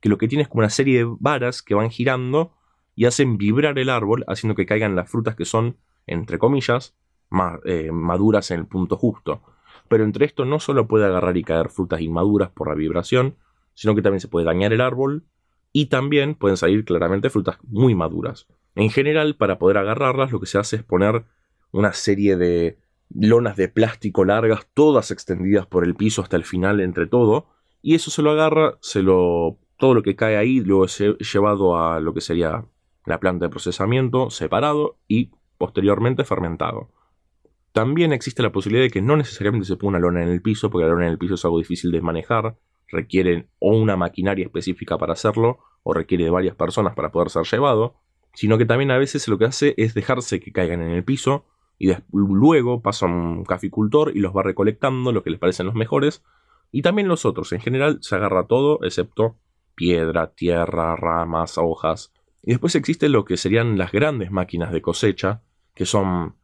que 0.00 0.10
lo 0.10 0.18
que 0.18 0.28
tiene 0.28 0.42
es 0.42 0.48
como 0.48 0.60
una 0.60 0.70
serie 0.70 0.98
de 0.98 1.16
varas 1.18 1.62
que 1.62 1.74
van 1.74 1.88
girando 1.90 2.52
y 2.94 3.06
hacen 3.06 3.38
vibrar 3.38 3.78
el 3.78 3.88
árbol, 3.88 4.24
haciendo 4.28 4.54
que 4.54 4.66
caigan 4.66 4.94
las 4.94 5.10
frutas 5.10 5.34
que 5.34 5.46
son, 5.46 5.78
entre 6.06 6.38
comillas, 6.38 6.94
más, 7.30 7.58
eh, 7.64 7.90
maduras 7.90 8.50
en 8.50 8.60
el 8.60 8.66
punto 8.66 8.98
justo. 8.98 9.40
Pero 9.88 10.04
entre 10.04 10.26
esto 10.26 10.44
no 10.44 10.60
solo 10.60 10.86
puede 10.86 11.06
agarrar 11.06 11.38
y 11.38 11.42
caer 11.42 11.70
frutas 11.70 12.02
inmaduras 12.02 12.50
por 12.50 12.68
la 12.68 12.74
vibración, 12.74 13.36
sino 13.72 13.94
que 13.94 14.02
también 14.02 14.20
se 14.20 14.28
puede 14.28 14.44
dañar 14.44 14.74
el 14.74 14.82
árbol 14.82 15.24
y 15.72 15.86
también 15.86 16.34
pueden 16.34 16.58
salir 16.58 16.84
claramente 16.84 17.30
frutas 17.30 17.56
muy 17.62 17.94
maduras. 17.94 18.46
En 18.74 18.90
general, 18.90 19.36
para 19.36 19.58
poder 19.58 19.78
agarrarlas, 19.78 20.30
lo 20.30 20.40
que 20.40 20.46
se 20.46 20.58
hace 20.58 20.76
es 20.76 20.82
poner 20.82 21.24
una 21.72 21.92
serie 21.92 22.36
de 22.36 22.78
lonas 23.10 23.56
de 23.56 23.68
plástico 23.68 24.24
largas, 24.24 24.68
todas 24.74 25.10
extendidas 25.10 25.66
por 25.66 25.84
el 25.84 25.94
piso 25.94 26.22
hasta 26.22 26.36
el 26.36 26.44
final 26.44 26.80
entre 26.80 27.06
todo, 27.06 27.48
y 27.82 27.94
eso 27.94 28.10
se 28.10 28.22
lo 28.22 28.30
agarra, 28.30 28.78
se 28.80 29.02
lo 29.02 29.58
todo 29.78 29.94
lo 29.94 30.02
que 30.02 30.16
cae 30.16 30.36
ahí 30.36 30.60
luego 30.60 30.86
es 30.86 30.98
llevado 30.98 31.78
a 31.78 32.00
lo 32.00 32.12
que 32.12 32.20
sería 32.20 32.64
la 33.06 33.20
planta 33.20 33.46
de 33.46 33.50
procesamiento 33.50 34.28
separado 34.28 34.98
y 35.06 35.30
posteriormente 35.56 36.24
fermentado. 36.24 36.90
También 37.72 38.12
existe 38.12 38.42
la 38.42 38.50
posibilidad 38.50 38.84
de 38.84 38.90
que 38.90 39.02
no 39.02 39.16
necesariamente 39.16 39.66
se 39.66 39.76
ponga 39.76 39.90
una 39.90 40.00
lona 40.00 40.22
en 40.22 40.30
el 40.30 40.42
piso, 40.42 40.68
porque 40.68 40.84
la 40.84 40.92
lona 40.92 41.06
en 41.06 41.12
el 41.12 41.18
piso 41.18 41.34
es 41.34 41.44
algo 41.44 41.58
difícil 41.58 41.92
de 41.92 42.00
manejar, 42.00 42.56
requiere 42.88 43.48
o 43.60 43.76
una 43.76 43.96
maquinaria 43.96 44.44
específica 44.44 44.98
para 44.98 45.12
hacerlo, 45.12 45.58
o 45.84 45.94
requiere 45.94 46.24
de 46.24 46.30
varias 46.30 46.56
personas 46.56 46.94
para 46.94 47.12
poder 47.12 47.30
ser 47.30 47.44
llevado, 47.44 47.94
sino 48.38 48.56
que 48.56 48.66
también 48.66 48.92
a 48.92 48.98
veces 48.98 49.26
lo 49.26 49.36
que 49.36 49.46
hace 49.46 49.74
es 49.78 49.94
dejarse 49.94 50.38
que 50.38 50.52
caigan 50.52 50.80
en 50.80 50.92
el 50.92 51.02
piso 51.02 51.46
y 51.76 51.92
luego 52.12 52.82
pasa 52.82 53.06
un 53.06 53.44
caficultor 53.44 54.16
y 54.16 54.20
los 54.20 54.32
va 54.32 54.44
recolectando, 54.44 55.10
lo 55.10 55.24
que 55.24 55.30
les 55.30 55.40
parecen 55.40 55.66
los 55.66 55.74
mejores, 55.74 56.22
y 56.70 56.82
también 56.82 57.08
los 57.08 57.24
otros. 57.24 57.50
En 57.50 57.60
general 57.60 57.98
se 58.00 58.14
agarra 58.14 58.46
todo, 58.46 58.78
excepto 58.84 59.38
piedra, 59.74 60.34
tierra, 60.34 60.94
ramas, 60.94 61.58
hojas, 61.58 62.12
y 62.44 62.52
después 62.52 62.76
existen 62.76 63.10
lo 63.10 63.24
que 63.24 63.36
serían 63.36 63.76
las 63.76 63.90
grandes 63.90 64.30
máquinas 64.30 64.70
de 64.70 64.82
cosecha, 64.82 65.42
que 65.74 65.84
son 65.84 66.36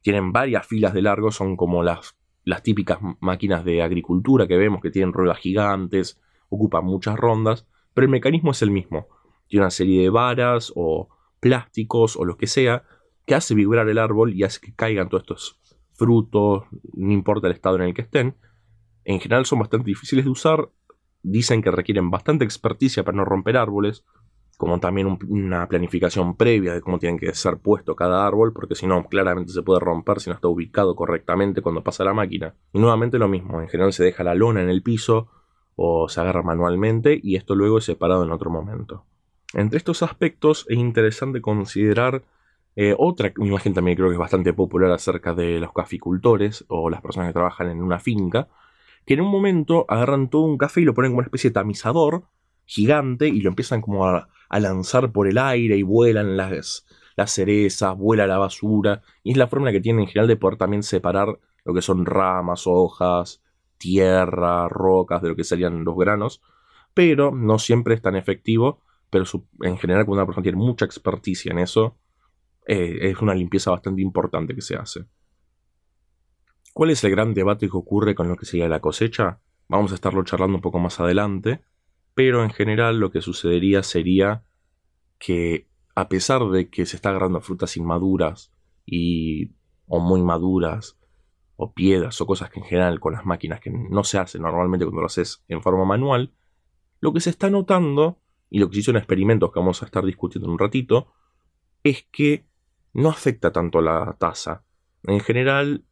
tienen 0.00 0.32
varias 0.32 0.66
filas 0.66 0.94
de 0.94 1.02
largo, 1.02 1.32
son 1.32 1.58
como 1.58 1.82
las, 1.82 2.16
las 2.44 2.62
típicas 2.62 2.98
máquinas 3.20 3.62
de 3.62 3.82
agricultura 3.82 4.48
que 4.48 4.56
vemos 4.56 4.80
que 4.80 4.90
tienen 4.90 5.12
ruedas 5.12 5.36
gigantes, 5.36 6.18
ocupan 6.48 6.86
muchas 6.86 7.18
rondas, 7.18 7.66
pero 7.92 8.06
el 8.06 8.10
mecanismo 8.10 8.52
es 8.52 8.62
el 8.62 8.70
mismo. 8.70 9.08
Tiene 9.48 9.64
una 9.64 9.70
serie 9.70 10.00
de 10.00 10.08
varas 10.08 10.72
o 10.74 11.10
plásticos 11.42 12.16
o 12.16 12.24
lo 12.24 12.36
que 12.36 12.46
sea 12.46 12.84
que 13.26 13.34
hace 13.34 13.54
vibrar 13.54 13.88
el 13.88 13.98
árbol 13.98 14.32
y 14.32 14.44
hace 14.44 14.60
que 14.60 14.74
caigan 14.74 15.08
todos 15.08 15.24
estos 15.24 15.60
frutos, 15.90 16.64
no 16.94 17.12
importa 17.12 17.48
el 17.48 17.52
estado 17.52 17.76
en 17.76 17.82
el 17.82 17.94
que 17.94 18.02
estén. 18.02 18.36
En 19.04 19.20
general 19.20 19.44
son 19.44 19.58
bastante 19.58 19.86
difíciles 19.86 20.24
de 20.24 20.30
usar, 20.30 20.70
dicen 21.22 21.60
que 21.60 21.72
requieren 21.72 22.10
bastante 22.10 22.44
experticia 22.44 23.02
para 23.02 23.16
no 23.16 23.24
romper 23.24 23.56
árboles, 23.56 24.04
como 24.56 24.78
también 24.78 25.18
una 25.28 25.66
planificación 25.68 26.36
previa 26.36 26.74
de 26.74 26.80
cómo 26.80 27.00
tienen 27.00 27.18
que 27.18 27.34
ser 27.34 27.58
puesto 27.58 27.96
cada 27.96 28.24
árbol, 28.24 28.52
porque 28.52 28.76
si 28.76 28.86
no, 28.86 29.04
claramente 29.06 29.52
se 29.52 29.62
puede 29.62 29.80
romper 29.80 30.20
si 30.20 30.30
no 30.30 30.36
está 30.36 30.46
ubicado 30.46 30.94
correctamente 30.94 31.60
cuando 31.60 31.82
pasa 31.82 32.04
la 32.04 32.14
máquina. 32.14 32.54
Y 32.72 32.78
nuevamente 32.78 33.18
lo 33.18 33.26
mismo, 33.26 33.60
en 33.60 33.68
general 33.68 33.92
se 33.92 34.04
deja 34.04 34.22
la 34.22 34.36
lona 34.36 34.62
en 34.62 34.68
el 34.68 34.84
piso 34.84 35.28
o 35.74 36.08
se 36.08 36.20
agarra 36.20 36.42
manualmente 36.42 37.18
y 37.20 37.34
esto 37.34 37.56
luego 37.56 37.78
es 37.78 37.84
separado 37.84 38.22
en 38.22 38.30
otro 38.30 38.50
momento. 38.50 39.06
Entre 39.54 39.76
estos 39.78 40.02
aspectos 40.02 40.66
es 40.68 40.78
interesante 40.78 41.40
considerar 41.40 42.22
eh, 42.74 42.94
otra 42.98 43.32
imagen 43.36 43.74
también 43.74 43.96
creo 43.96 44.08
que 44.08 44.14
es 44.14 44.18
bastante 44.18 44.54
popular 44.54 44.90
acerca 44.92 45.34
de 45.34 45.60
los 45.60 45.72
caficultores 45.72 46.64
o 46.68 46.88
las 46.88 47.02
personas 47.02 47.28
que 47.28 47.34
trabajan 47.34 47.68
en 47.68 47.82
una 47.82 47.98
finca, 47.98 48.48
que 49.04 49.14
en 49.14 49.20
un 49.20 49.30
momento 49.30 49.84
agarran 49.88 50.30
todo 50.30 50.42
un 50.42 50.56
café 50.56 50.80
y 50.80 50.84
lo 50.84 50.94
ponen 50.94 51.10
como 51.10 51.18
una 51.18 51.26
especie 51.26 51.50
de 51.50 51.54
tamizador 51.54 52.24
gigante 52.64 53.28
y 53.28 53.40
lo 53.40 53.50
empiezan 53.50 53.82
como 53.82 54.06
a, 54.06 54.28
lanzar 54.50 55.12
por 55.12 55.28
el 55.28 55.38
aire 55.38 55.76
y 55.76 55.82
vuelan 55.82 56.36
las, 56.36 56.86
las 57.16 57.30
cerezas, 57.32 57.96
vuela 57.96 58.26
la 58.26 58.38
basura. 58.38 59.02
Y 59.22 59.32
es 59.32 59.38
la 59.38 59.48
forma 59.48 59.72
que 59.72 59.80
tienen 59.80 60.02
en 60.02 60.08
general 60.08 60.28
de 60.28 60.36
poder 60.36 60.58
también 60.58 60.82
separar 60.82 61.38
lo 61.64 61.74
que 61.74 61.80
son 61.80 62.04
ramas, 62.04 62.66
hojas, 62.66 63.42
tierra, 63.78 64.68
rocas, 64.68 65.22
de 65.22 65.30
lo 65.30 65.36
que 65.36 65.44
serían 65.44 65.84
los 65.84 65.96
granos. 65.96 66.42
Pero 66.92 67.32
no 67.32 67.58
siempre 67.58 67.94
es 67.94 68.02
tan 68.02 68.14
efectivo 68.14 68.82
pero 69.12 69.26
en 69.60 69.76
general 69.76 70.06
cuando 70.06 70.22
una 70.22 70.26
persona 70.26 70.42
tiene 70.42 70.56
mucha 70.56 70.86
experticia 70.86 71.52
en 71.52 71.58
eso, 71.58 71.98
eh, 72.66 73.10
es 73.10 73.18
una 73.18 73.34
limpieza 73.34 73.70
bastante 73.70 74.00
importante 74.00 74.54
que 74.54 74.62
se 74.62 74.74
hace. 74.74 75.04
¿Cuál 76.72 76.88
es 76.88 77.04
el 77.04 77.10
gran 77.10 77.34
debate 77.34 77.68
que 77.68 77.76
ocurre 77.76 78.14
con 78.14 78.28
lo 78.28 78.36
que 78.36 78.46
sería 78.46 78.70
la 78.70 78.80
cosecha? 78.80 79.42
Vamos 79.68 79.92
a 79.92 79.96
estarlo 79.96 80.24
charlando 80.24 80.56
un 80.56 80.62
poco 80.62 80.78
más 80.78 80.98
adelante, 80.98 81.60
pero 82.14 82.42
en 82.42 82.48
general 82.48 83.00
lo 83.00 83.10
que 83.10 83.20
sucedería 83.20 83.82
sería 83.82 84.44
que 85.18 85.68
a 85.94 86.08
pesar 86.08 86.48
de 86.48 86.70
que 86.70 86.86
se 86.86 86.96
está 86.96 87.10
agarrando 87.10 87.42
frutas 87.42 87.76
inmaduras 87.76 88.50
y 88.86 89.50
o 89.88 90.00
muy 90.00 90.22
maduras 90.22 90.98
o 91.56 91.74
piedras 91.74 92.18
o 92.22 92.26
cosas 92.26 92.48
que 92.48 92.60
en 92.60 92.64
general 92.64 92.98
con 92.98 93.12
las 93.12 93.26
máquinas 93.26 93.60
que 93.60 93.70
no 93.70 94.04
se 94.04 94.16
hacen 94.16 94.40
normalmente 94.40 94.86
cuando 94.86 95.02
lo 95.02 95.06
haces 95.06 95.44
en 95.48 95.60
forma 95.60 95.84
manual, 95.84 96.32
lo 97.00 97.12
que 97.12 97.20
se 97.20 97.28
está 97.28 97.50
notando 97.50 98.21
y 98.52 98.58
lo 98.58 98.68
que 98.68 98.74
se 98.74 98.80
hizo 98.80 98.90
en 98.90 98.98
experimentos 98.98 99.50
que 99.50 99.58
vamos 99.58 99.82
a 99.82 99.86
estar 99.86 100.04
discutiendo 100.04 100.46
en 100.46 100.52
un 100.52 100.58
ratito 100.58 101.10
es 101.82 102.06
que 102.12 102.44
no 102.92 103.08
afecta 103.08 103.50
tanto 103.50 103.80
la 103.80 104.14
tasa. 104.18 104.62
En 105.04 105.20
general, 105.20 105.86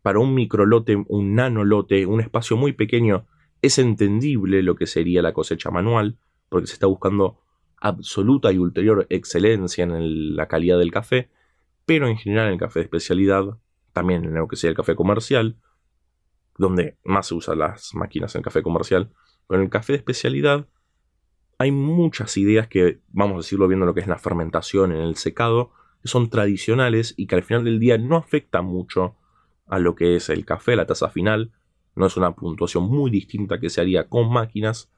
para 0.00 0.20
un 0.20 0.32
microlote, 0.32 1.04
un 1.08 1.34
nanolote, 1.34 2.06
un 2.06 2.20
espacio 2.20 2.56
muy 2.56 2.72
pequeño, 2.72 3.26
es 3.62 3.80
entendible 3.80 4.62
lo 4.62 4.76
que 4.76 4.86
sería 4.86 5.22
la 5.22 5.32
cosecha 5.32 5.72
manual, 5.72 6.18
porque 6.48 6.68
se 6.68 6.74
está 6.74 6.86
buscando 6.86 7.40
absoluta 7.78 8.52
y 8.52 8.58
ulterior 8.58 9.08
excelencia 9.10 9.82
en 9.82 10.36
la 10.36 10.46
calidad 10.46 10.78
del 10.78 10.92
café, 10.92 11.30
pero 11.84 12.06
en 12.06 12.16
general 12.16 12.46
en 12.46 12.52
el 12.52 12.60
café 12.60 12.78
de 12.78 12.84
especialidad, 12.84 13.58
también 13.92 14.24
en 14.24 14.34
lo 14.34 14.46
que 14.46 14.54
sea 14.54 14.70
el 14.70 14.76
café 14.76 14.94
comercial, 14.94 15.56
donde 16.56 16.96
más 17.02 17.26
se 17.26 17.34
usan 17.34 17.58
las 17.58 17.92
máquinas 17.96 18.36
en 18.36 18.38
el 18.38 18.44
café 18.44 18.62
comercial, 18.62 19.10
pero 19.48 19.58
en 19.58 19.64
el 19.64 19.70
café 19.70 19.94
de 19.94 19.98
especialidad 19.98 20.68
hay 21.62 21.70
muchas 21.70 22.36
ideas 22.36 22.66
que, 22.66 22.98
vamos 23.12 23.34
a 23.34 23.38
decirlo 23.38 23.68
viendo 23.68 23.86
lo 23.86 23.94
que 23.94 24.00
es 24.00 24.08
la 24.08 24.18
fermentación, 24.18 24.90
en 24.90 25.00
el 25.00 25.14
secado, 25.14 25.70
que 26.02 26.08
son 26.08 26.28
tradicionales 26.28 27.14
y 27.16 27.28
que 27.28 27.36
al 27.36 27.44
final 27.44 27.62
del 27.62 27.78
día 27.78 27.98
no 27.98 28.16
afectan 28.16 28.64
mucho 28.64 29.14
a 29.68 29.78
lo 29.78 29.94
que 29.94 30.16
es 30.16 30.28
el 30.28 30.44
café, 30.44 30.74
la 30.74 30.86
tasa 30.86 31.08
final. 31.08 31.52
No 31.94 32.06
es 32.06 32.16
una 32.16 32.34
puntuación 32.34 32.88
muy 32.90 33.12
distinta 33.12 33.60
que 33.60 33.70
se 33.70 33.80
haría 33.80 34.08
con 34.08 34.32
máquinas. 34.32 34.90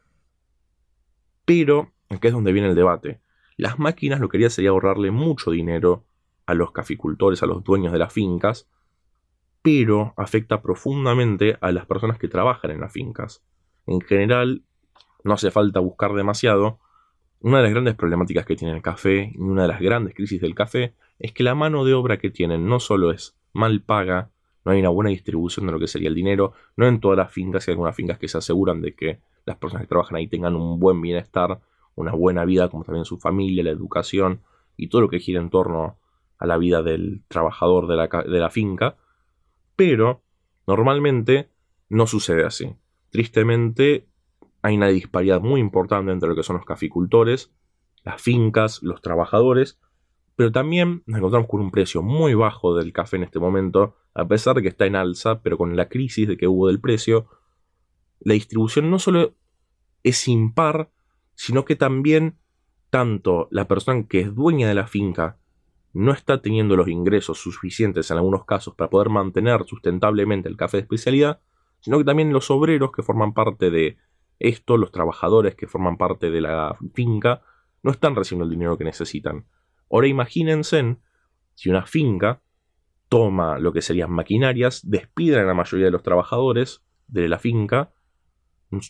Pero, 1.45 1.93
aquí 2.09 2.29
es 2.29 2.33
donde 2.33 2.53
viene 2.53 2.71
el 2.71 2.75
debate. 2.75 3.21
Las 3.59 3.79
máquinas 3.79 4.21
lo 4.21 4.31
que 4.31 4.39
haría 4.39 4.49
sería 4.49 4.71
ahorrarle 4.71 5.11
mucho 5.11 5.51
dinero 5.51 6.07
a 6.47 6.55
los 6.55 6.73
caficultores, 6.73 7.43
a 7.43 7.47
los 7.47 7.63
dueños 7.63 7.93
de 7.93 7.99
las 7.99 8.13
fincas, 8.13 8.71
pero 9.61 10.15
afecta 10.17 10.63
profundamente 10.63 11.59
a 11.61 11.73
las 11.73 11.85
personas 11.85 12.19
que 12.19 12.29
trabajan 12.29 12.71
en 12.71 12.81
las 12.81 12.93
fincas. 12.93 13.45
En 13.87 14.01
general, 14.01 14.65
no 15.25 15.35
hace 15.35 15.51
falta 15.51 15.81
buscar 15.81 16.13
demasiado. 16.13 16.79
Una 17.41 17.59
de 17.59 17.65
las 17.65 17.73
grandes 17.73 17.95
problemáticas 17.95 18.47
que 18.47 18.57
tiene 18.57 18.75
el 18.75 18.83
café 18.83 19.33
y 19.35 19.39
una 19.39 19.63
de 19.63 19.69
las 19.69 19.81
grandes 19.81 20.15
crisis 20.15 20.41
del 20.41 20.55
café 20.55 20.95
es 21.19 21.33
que 21.33 21.43
la 21.43 21.55
mano 21.55 21.85
de 21.85 21.95
obra 21.95 22.19
que 22.19 22.31
tienen 22.31 22.67
no 22.67 22.79
solo 22.79 23.11
es 23.11 23.37
mal 23.53 23.83
paga, 23.83 24.31
no 24.65 24.73
hay 24.73 24.81
una 24.81 24.89
buena 24.91 25.11
distribución 25.11 25.67
de 25.67 25.73
lo 25.73 25.79
que 25.79 25.87
sería 25.87 26.09
el 26.09 26.15
dinero, 26.15 26.53
no 26.77 26.87
en 26.87 27.01
todas 27.01 27.19
las 27.19 27.33
fincas, 27.33 27.67
hay 27.69 27.73
algunas 27.73 27.95
fincas 27.97 28.19
que 28.19 28.29
se 28.29 28.39
aseguran 28.39 28.81
de 28.81 28.95
que 28.95 29.21
las 29.45 29.57
personas 29.57 29.83
que 29.83 29.89
trabajan 29.89 30.17
ahí 30.17 30.27
tengan 30.27 30.57
un 30.57 30.79
buen 30.79 31.01
bienestar, 31.01 31.61
una 31.95 32.13
buena 32.13 32.45
vida, 32.45 32.69
como 32.69 32.85
también 32.85 33.05
su 33.05 33.19
familia, 33.19 33.63
la 33.63 33.71
educación 33.71 34.41
y 34.77 34.89
todo 34.89 35.03
lo 35.03 35.09
que 35.09 35.21
gira 35.21 35.41
en 35.41 35.51
torno 35.51 35.99
a 36.39 36.47
la 36.47 36.57
vida 36.57 36.83
del 36.83 37.23
trabajador 37.29 37.87
de 37.87 37.97
la, 37.97 38.07
de 38.09 38.39
la 38.39 38.51
finca, 38.51 38.97
pero 39.77 40.23
normalmente 40.67 41.51
no 41.89 42.07
sucede 42.07 42.45
así. 42.45 42.75
Tristemente 43.11 44.09
hay 44.65 44.77
una 44.77 44.89
disparidad 44.89 45.43
muy 45.43 45.61
importante 45.61 46.11
entre 46.11 46.27
lo 46.27 46.35
que 46.35 46.43
son 46.43 46.57
los 46.57 46.65
caficultores, 46.65 47.53
las 48.03 48.21
fincas, 48.21 48.83
los 48.83 49.03
trabajadores, 49.03 49.79
pero 50.37 50.53
también 50.53 51.03
nos 51.05 51.19
encontramos 51.19 51.51
con 51.51 51.61
un 51.61 51.71
precio 51.71 52.01
muy 52.01 52.33
bajo 52.33 52.75
del 52.75 52.91
café 52.91 53.19
en 53.19 53.25
este 53.25 53.39
momento, 53.39 53.99
a 54.15 54.27
pesar 54.27 54.57
de 54.57 54.63
que 54.63 54.69
está 54.69 54.87
en 54.87 54.97
alza, 54.97 55.43
pero 55.43 55.59
con 55.59 55.77
la 55.77 55.91
crisis 55.91 56.27
de 56.27 56.39
que 56.39 56.49
hubo 56.49 56.69
del 56.69 56.81
precio, 56.81 57.27
la 58.21 58.33
distribución 58.33 58.91
no 58.91 58.99
solo 58.99 59.35
es 60.03 60.27
impar, 60.29 60.91
sino 61.35 61.67
que 61.67 61.77
también 61.77 62.39
tanto 62.89 63.49
la 63.51 63.69
persona 63.69 64.07
que 64.09 64.21
es 64.21 64.35
dueña 64.35 64.67
de 64.67 64.75
la 64.75 64.87
finca 64.87 65.37
no 65.93 66.13
está 66.13 66.41
teniendo 66.41 66.75
los 66.75 66.89
ingresos 66.89 67.39
suficientes 67.39 68.11
en 68.11 68.17
algunos 68.17 68.47
casos 68.47 68.75
para 68.77 68.89
poder 68.89 69.11
mantener 69.11 69.67
sustentablemente 69.67 70.49
el 70.49 70.57
café 70.57 70.79
de 70.79 70.85
especialidad, 70.85 71.43
sino 71.81 71.99
que 71.99 72.05
también 72.05 72.33
los 72.33 72.51
obreros 72.51 72.93
que 72.93 73.03
forman 73.03 73.35
parte 73.35 73.71
de 73.71 73.99
esto, 74.39 74.77
los 74.77 74.93
trabajadores 74.93 75.55
que 75.55 75.67
forman 75.67 75.97
parte 75.97 76.31
de 76.31 76.41
la 76.41 76.77
finca, 76.95 77.43
no 77.83 77.91
están 77.91 78.17
recibiendo 78.17 78.45
el 78.45 78.51
dinero 78.51 78.79
que 78.79 78.85
necesitan. 78.85 79.47
Ahora 79.91 80.07
imagínense 80.07 80.97
si 81.55 81.71
una 81.71 81.87
finca 81.87 82.43
toma 83.09 83.59
lo 83.59 83.73
que 83.73 83.83
serían 83.83 84.11
maquinarias, 84.11 84.89
despiden 84.89 85.41
a 85.41 85.45
la 85.45 85.55
mayoría 85.55 85.87
de 85.87 85.93
los 85.93 86.03
trabajadores 86.03 86.83
de 87.07 87.29
la 87.29 87.39
finca, 87.39 87.93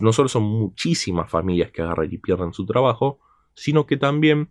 no 0.00 0.12
solo 0.12 0.28
son 0.28 0.44
muchísimas 0.44 1.30
familias 1.30 1.70
que 1.70 1.82
agarran 1.82 2.08
y 2.10 2.18
pierden 2.18 2.52
su 2.52 2.64
trabajo, 2.64 3.20
sino 3.54 3.86
que 3.86 3.96
también, 3.96 4.50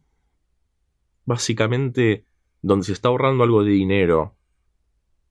básicamente, 1.26 2.28
donde 2.62 2.86
se 2.86 2.94
está 2.94 3.10
ahorrando 3.10 3.44
algo 3.44 3.64
de 3.64 3.72
dinero 3.72 4.36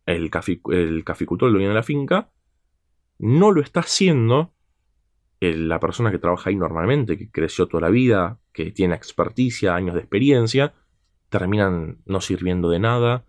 el, 0.07 0.31
el 0.71 1.05
caficultor, 1.05 1.49
el 1.49 1.53
dueño 1.53 1.69
de 1.69 1.75
la 1.75 1.83
finca, 1.83 2.33
no 3.19 3.53
lo 3.53 3.61
está 3.61 3.81
haciendo 3.81 4.53
la 5.43 5.81
persona 5.81 6.11
que 6.11 6.19
trabaja 6.19 6.51
ahí 6.51 6.57
normalmente, 6.57 7.19
que 7.19 7.31
creció 7.31 7.67
toda 7.67 7.81
la 7.81 7.89
vida, 7.89 8.39
que 8.53 8.71
tiene 8.71 8.95
experticia, 8.95 9.75
años 9.75 9.95
de 9.95 10.01
experiencia, 10.01 10.75
terminan 11.31 11.99
no 12.07 12.21
sirviendo 12.21 12.69
de 12.71 12.79
nada, 12.79 13.25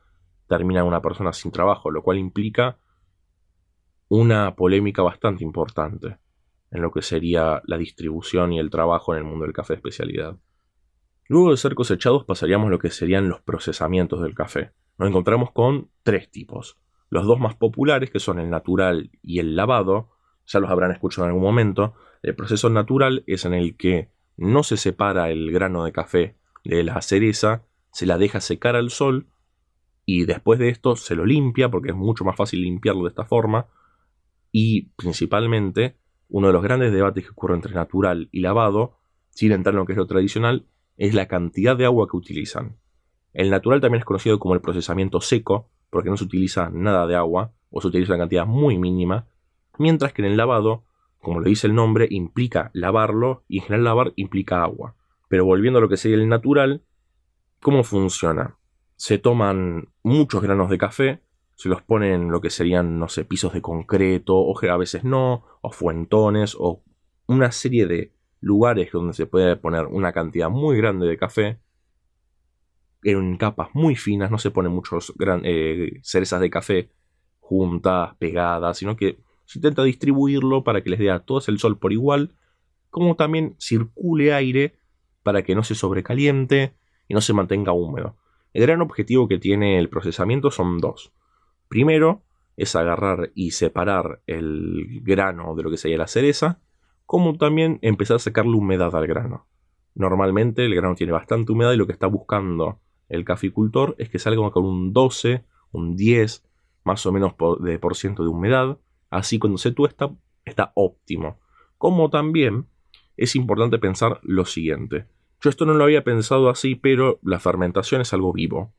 termina 0.48 0.84
una 0.84 1.02
persona 1.02 1.34
sin 1.34 1.52
trabajo, 1.52 1.90
lo 1.90 2.04
cual 2.04 2.20
implica 2.20 2.78
una 4.10 4.56
polémica 4.56 5.02
bastante 5.02 5.44
importante 5.44 6.18
en 6.70 6.82
lo 6.82 6.92
que 6.92 7.02
sería 7.02 7.62
la 7.66 7.78
distribución 7.78 8.54
y 8.54 8.60
el 8.60 8.70
trabajo 8.70 9.14
en 9.14 9.20
el 9.20 9.26
mundo 9.26 9.46
del 9.46 9.54
café 9.54 9.74
de 9.74 9.78
especialidad. 9.78 10.38
Luego 11.28 11.52
de 11.52 11.58
ser 11.58 11.74
cosechados 11.74 12.26
pasaríamos 12.26 12.70
lo 12.70 12.80
que 12.80 12.92
serían 12.92 13.30
los 13.30 13.42
procesamientos 13.42 14.22
del 14.22 14.36
café. 14.36 14.72
Nos 14.98 15.10
encontramos 15.10 15.52
con 15.52 15.90
tres 16.04 16.30
tipos. 16.30 16.78
Los 17.10 17.26
dos 17.26 17.40
más 17.40 17.56
populares, 17.56 18.12
que 18.12 18.20
son 18.20 18.40
el 18.40 18.50
natural 18.50 19.10
y 19.22 19.40
el 19.40 19.56
lavado, 19.56 20.10
ya 20.46 20.60
los 20.60 20.70
habrán 20.70 20.92
escuchado 20.92 21.26
en 21.26 21.30
algún 21.30 21.44
momento. 21.44 21.94
El 22.22 22.36
proceso 22.36 22.70
natural 22.70 23.24
es 23.28 23.46
en 23.46 23.54
el 23.54 23.76
que 23.76 24.10
no 24.38 24.64
se 24.64 24.78
separa 24.78 25.30
el 25.30 25.52
grano 25.52 25.86
de 25.86 25.92
café 25.92 26.36
de 26.64 26.84
la 26.84 27.02
cereza 27.02 27.66
se 27.92 28.06
la 28.06 28.18
deja 28.18 28.42
secar 28.42 28.76
al 28.76 28.90
sol 28.90 29.28
y 30.06 30.26
después 30.26 30.60
de 30.60 30.70
esto 30.70 30.96
se 30.96 31.16
lo 31.16 31.26
limpia 31.26 31.70
porque 31.70 31.92
es 31.92 31.96
mucho 31.96 32.26
más 32.26 32.36
fácil 32.36 32.62
limpiarlo 32.62 33.04
de 33.04 33.10
esta 33.10 33.26
forma 33.26 33.68
y 34.52 34.90
principalmente 34.96 35.98
uno 36.30 36.48
de 36.48 36.54
los 36.54 36.64
grandes 36.64 36.92
debates 36.92 37.24
que 37.24 37.32
ocurre 37.32 37.56
entre 37.56 37.74
natural 37.74 38.30
y 38.32 38.40
lavado, 38.42 38.98
sin 39.30 39.52
entrar 39.52 39.74
en 39.74 39.80
lo 39.80 39.86
que 39.86 39.94
es 39.94 39.98
lo 39.98 40.08
tradicional, 40.08 40.66
es 40.98 41.14
la 41.14 41.28
cantidad 41.28 41.78
de 41.78 41.86
agua 41.86 42.08
que 42.10 42.18
utilizan. 42.18 42.78
El 43.34 43.50
natural 43.50 43.82
también 43.82 44.00
es 44.00 44.06
conocido 44.06 44.40
como 44.40 44.56
el 44.56 44.62
procesamiento 44.62 45.22
seco 45.22 45.70
porque 45.90 46.10
no 46.10 46.18
se 46.18 46.24
utiliza 46.24 46.70
nada 46.72 47.06
de 47.06 47.16
agua 47.16 47.54
o 47.70 47.82
se 47.82 47.88
utiliza 47.88 48.14
una 48.14 48.24
cantidad 48.24 48.46
muy 48.46 48.78
mínima, 48.80 49.28
mientras 49.78 50.14
que 50.14 50.22
en 50.22 50.32
el 50.32 50.38
lavado, 50.38 50.84
como 51.20 51.40
lo 51.40 51.50
dice 51.50 51.68
el 51.68 51.76
nombre, 51.76 52.08
implica 52.10 52.72
lavarlo 52.74 53.44
y 53.48 53.60
en 53.60 53.64
general 53.66 53.84
lavar 53.84 54.14
implica 54.16 54.64
agua. 54.64 54.96
Pero 55.30 55.46
volviendo 55.46 55.80
a 55.80 55.82
lo 55.82 55.90
que 55.90 55.98
sería 55.98 56.18
el 56.18 56.30
natural, 56.30 56.84
¿Cómo 57.64 57.86
funciona? 57.86 58.58
Se 58.98 59.18
toman 59.20 59.88
muchos 60.04 60.42
granos 60.42 60.70
de 60.70 60.78
café, 60.78 61.22
se 61.56 61.70
los 61.70 61.82
ponen 61.82 62.30
lo 62.30 62.42
que 62.42 62.50
serían, 62.50 63.00
no 63.00 63.08
sé, 63.08 63.24
pisos 63.24 63.54
de 63.54 63.62
concreto, 63.62 64.36
o 64.36 64.54
a 64.70 64.78
veces 64.78 65.06
no, 65.06 65.46
o 65.62 65.72
fuentones, 65.72 66.58
o 66.60 66.84
una 67.26 67.54
serie 67.54 67.88
de 67.88 68.12
lugares 68.42 68.92
donde 68.92 69.14
se 69.14 69.28
puede 69.28 69.56
poner 69.56 69.86
una 69.86 70.12
cantidad 70.12 70.50
muy 70.50 70.76
grande 70.76 71.08
de 71.08 71.18
café 71.18 71.62
en 73.02 73.38
capas 73.38 73.70
muy 73.74 73.96
finas, 73.96 74.30
no 74.30 74.38
se 74.38 74.52
ponen 74.52 74.74
muchos 74.74 75.14
eh, 75.44 76.02
cerezas 76.02 76.42
de 76.42 76.50
café 76.50 76.92
juntas, 77.40 78.14
pegadas, 78.20 78.78
sino 78.78 78.98
que 78.98 79.20
se 79.46 79.60
intenta 79.60 79.84
distribuirlo 79.84 80.64
para 80.64 80.82
que 80.82 80.90
les 80.90 81.00
dé 81.00 81.12
a 81.12 81.20
todos 81.20 81.50
el 81.50 81.60
sol 81.60 81.78
por 81.78 81.94
igual, 81.94 82.36
como 82.90 83.16
también 83.16 83.56
circule 83.60 84.34
aire 84.34 84.76
para 85.24 85.44
que 85.44 85.56
no 85.56 85.64
se 85.64 85.76
sobrecaliente 85.76 86.76
y 87.08 87.14
no 87.14 87.22
se 87.22 87.34
mantenga 87.34 87.72
húmedo. 87.72 88.18
El 88.54 88.64
gran 88.64 88.82
objetivo 88.82 89.28
que 89.28 89.40
tiene 89.40 89.80
el 89.80 89.90
procesamiento 89.90 90.52
son 90.52 90.78
dos. 90.78 91.12
Primero 91.68 92.24
es 92.56 92.76
agarrar 92.76 93.32
y 93.34 93.52
separar 93.52 94.22
el 94.28 95.02
grano 95.02 95.56
de 95.56 95.64
lo 95.64 95.72
que 95.72 95.78
sería 95.78 95.98
la 95.98 96.08
cereza, 96.08 96.60
como 97.06 97.38
también 97.38 97.80
empezar 97.82 98.18
a 98.18 98.20
sacarle 98.20 98.56
humedad 98.56 98.96
al 98.96 99.08
grano. 99.08 99.48
Normalmente 99.96 100.66
el 100.66 100.76
grano 100.76 100.96
tiene 100.96 101.14
bastante 101.14 101.52
humedad 101.52 101.74
y 101.74 101.78
lo 101.78 101.88
que 101.88 101.94
está 101.94 102.08
buscando 102.08 102.80
el 103.10 103.26
caficultor 103.26 103.96
es 103.98 104.10
que 104.10 104.20
salga 104.20 104.50
con 104.52 104.66
un 104.66 104.94
12, 104.94 105.44
un 105.72 105.96
10, 105.96 106.44
más 106.84 107.06
o 107.06 107.12
menos 107.12 107.34
de 107.60 107.80
por 107.80 107.96
ciento 107.96 108.24
de 108.24 108.30
humedad. 108.30 108.78
Así 109.14 109.38
cuando 109.38 109.60
se 109.60 109.72
tuesta 109.72 110.10
está 110.44 110.72
óptimo. 110.74 111.40
Como 111.78 112.10
también 112.10 112.66
es 113.16 113.36
importante 113.36 113.78
pensar 113.78 114.20
lo 114.24 114.44
siguiente. 114.44 115.06
Yo 115.40 115.52
esto 115.52 115.68
no 115.68 115.76
lo 115.76 115.84
había 115.84 116.04
pensado 116.04 116.50
así, 116.50 116.74
pero 116.74 117.20
la 117.22 117.40
fermentación 117.40 118.02
es 118.02 118.12
algo 118.14 118.34
vivo. 118.34 118.74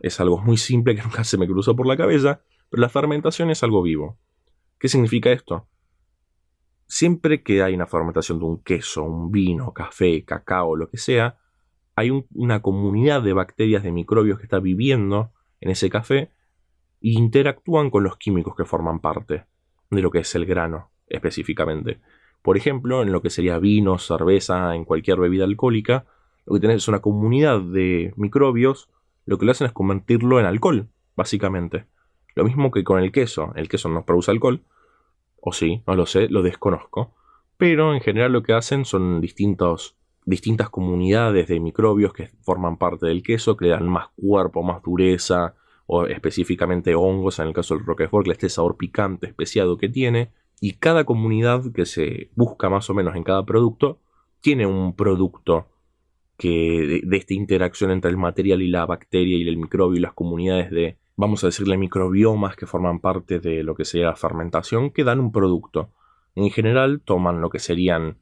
Es 0.00 0.18
algo 0.18 0.38
muy 0.38 0.56
simple 0.56 0.96
que 0.96 1.02
nunca 1.04 1.22
se 1.22 1.38
me 1.38 1.46
cruzó 1.46 1.76
por 1.76 1.86
la 1.86 1.96
cabeza, 1.96 2.42
pero 2.68 2.80
la 2.80 2.88
fermentación 2.88 3.48
es 3.50 3.62
algo 3.62 3.80
vivo. 3.80 4.18
¿Qué 4.76 4.88
significa 4.88 5.30
esto? 5.30 5.68
Siempre 6.88 7.44
que 7.44 7.62
hay 7.62 7.74
una 7.74 7.86
fermentación 7.86 8.40
de 8.40 8.46
un 8.46 8.64
queso, 8.64 9.04
un 9.04 9.30
vino, 9.30 9.72
café, 9.72 10.24
cacao, 10.24 10.74
lo 10.74 10.90
que 10.90 10.96
sea, 10.96 11.38
hay 11.94 12.10
una 12.34 12.60
comunidad 12.60 13.22
de 13.22 13.34
bacterias, 13.34 13.84
de 13.84 13.92
microbios 13.92 14.38
que 14.38 14.44
está 14.44 14.58
viviendo 14.58 15.32
en 15.60 15.70
ese 15.70 15.90
café 15.90 16.32
e 17.02 17.10
interactúan 17.10 17.90
con 17.90 18.02
los 18.02 18.16
químicos 18.16 18.56
que 18.56 18.64
forman 18.64 18.98
parte 18.98 19.44
de 19.90 20.02
lo 20.02 20.10
que 20.10 20.20
es 20.20 20.34
el 20.34 20.46
grano 20.46 20.90
específicamente. 21.08 22.00
Por 22.42 22.56
ejemplo, 22.56 23.02
en 23.02 23.12
lo 23.12 23.20
que 23.20 23.30
sería 23.30 23.58
vino, 23.58 23.98
cerveza, 23.98 24.74
en 24.74 24.84
cualquier 24.84 25.18
bebida 25.18 25.44
alcohólica, 25.44 26.06
lo 26.46 26.54
que 26.54 26.60
tenés 26.60 26.76
es 26.76 26.88
una 26.88 27.00
comunidad 27.00 27.60
de 27.60 28.14
microbios, 28.16 28.88
lo 29.26 29.38
que 29.38 29.44
lo 29.44 29.52
hacen 29.52 29.66
es 29.66 29.72
convertirlo 29.72 30.40
en 30.40 30.46
alcohol, 30.46 30.88
básicamente. 31.16 31.84
Lo 32.34 32.44
mismo 32.44 32.70
que 32.70 32.84
con 32.84 33.02
el 33.02 33.12
queso. 33.12 33.52
El 33.56 33.68
queso 33.68 33.88
no 33.88 34.06
produce 34.06 34.30
alcohol, 34.30 34.62
o 35.40 35.52
sí, 35.52 35.82
no 35.86 35.94
lo 35.94 36.06
sé, 36.06 36.28
lo 36.28 36.42
desconozco. 36.42 37.14
Pero 37.56 37.92
en 37.92 38.00
general 38.00 38.32
lo 38.32 38.42
que 38.42 38.54
hacen 38.54 38.84
son 38.84 39.20
distintos, 39.20 39.96
distintas 40.24 40.70
comunidades 40.70 41.48
de 41.48 41.60
microbios 41.60 42.12
que 42.12 42.30
forman 42.40 42.78
parte 42.78 43.06
del 43.06 43.22
queso, 43.22 43.56
que 43.56 43.66
le 43.66 43.72
dan 43.72 43.88
más 43.88 44.08
cuerpo, 44.16 44.62
más 44.62 44.82
dureza, 44.82 45.54
o 45.92 46.06
específicamente 46.06 46.94
hongos, 46.94 47.40
en 47.40 47.48
el 47.48 47.52
caso 47.52 47.74
del 47.74 47.84
Roquefort, 47.84 48.28
este 48.28 48.48
sabor 48.48 48.76
picante, 48.76 49.26
especiado 49.26 49.76
que 49.76 49.88
tiene, 49.88 50.30
y 50.60 50.74
cada 50.74 51.02
comunidad 51.02 51.64
que 51.74 51.84
se 51.84 52.30
busca 52.36 52.70
más 52.70 52.88
o 52.90 52.94
menos 52.94 53.16
en 53.16 53.24
cada 53.24 53.44
producto 53.44 53.98
tiene 54.40 54.66
un 54.66 54.94
producto 54.94 55.66
que 56.36 57.02
de, 57.04 57.16
esta 57.16 57.34
interacción 57.34 57.90
entre 57.90 58.08
el 58.08 58.16
material 58.16 58.62
y 58.62 58.68
la 58.68 58.86
bacteria 58.86 59.36
y 59.36 59.48
el 59.48 59.56
microbio 59.56 59.98
y 59.98 60.00
las 60.00 60.12
comunidades 60.12 60.70
de, 60.70 60.96
vamos 61.16 61.42
a 61.42 61.48
decirle, 61.48 61.76
microbiomas 61.76 62.54
que 62.54 62.66
forman 62.66 63.00
parte 63.00 63.40
de 63.40 63.64
lo 63.64 63.74
que 63.74 63.84
sería 63.84 64.06
la 64.06 64.16
fermentación, 64.16 64.92
que 64.92 65.02
dan 65.02 65.18
un 65.18 65.32
producto. 65.32 65.90
En 66.36 66.50
general 66.50 67.00
toman 67.04 67.40
lo 67.40 67.50
que 67.50 67.58
serían 67.58 68.18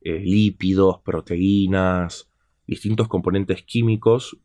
eh, 0.00 0.18
lípidos, 0.18 0.98
proteínas, 1.04 2.28
distintos 2.66 3.06
componentes 3.06 3.62
químicos 3.62 4.38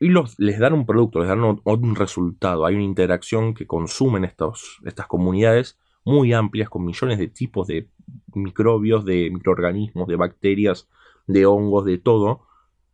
y 0.00 0.08
los, 0.08 0.38
les 0.38 0.58
dan 0.58 0.72
un 0.72 0.86
producto, 0.86 1.20
les 1.20 1.28
dan 1.28 1.42
un, 1.42 1.94
resultado. 1.94 2.64
Hay 2.64 2.74
una 2.74 2.84
interacción 2.84 3.52
que 3.52 3.66
consumen 3.66 4.24
estos, 4.24 4.80
estas 4.86 5.06
comunidades 5.06 5.78
muy 6.04 6.32
amplias 6.32 6.70
con 6.70 6.86
millones 6.86 7.18
de 7.18 7.28
tipos 7.28 7.66
de 7.66 7.90
microbios, 8.34 9.04
de 9.04 9.30
microorganismos, 9.30 10.08
de 10.08 10.16
bacterias, 10.16 10.88
de 11.26 11.44
hongos, 11.44 11.84
de 11.84 11.98
todo, 11.98 12.46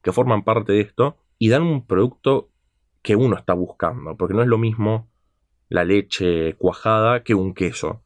que 0.02 0.10
forman 0.10 0.42
parte 0.42 0.72
de 0.72 0.80
esto 0.80 1.16
y 1.38 1.48
dan 1.48 1.62
un 1.62 1.86
producto 1.86 2.50
que 3.02 3.14
uno 3.14 3.36
está 3.36 3.54
buscando, 3.54 4.16
porque 4.16 4.34
no 4.34 4.42
es 4.42 4.48
lo 4.48 4.58
mismo 4.58 5.08
la 5.68 5.84
leche 5.84 6.54
cuajada 6.54 7.22
que 7.22 7.36
un 7.36 7.54
queso. 7.54 8.02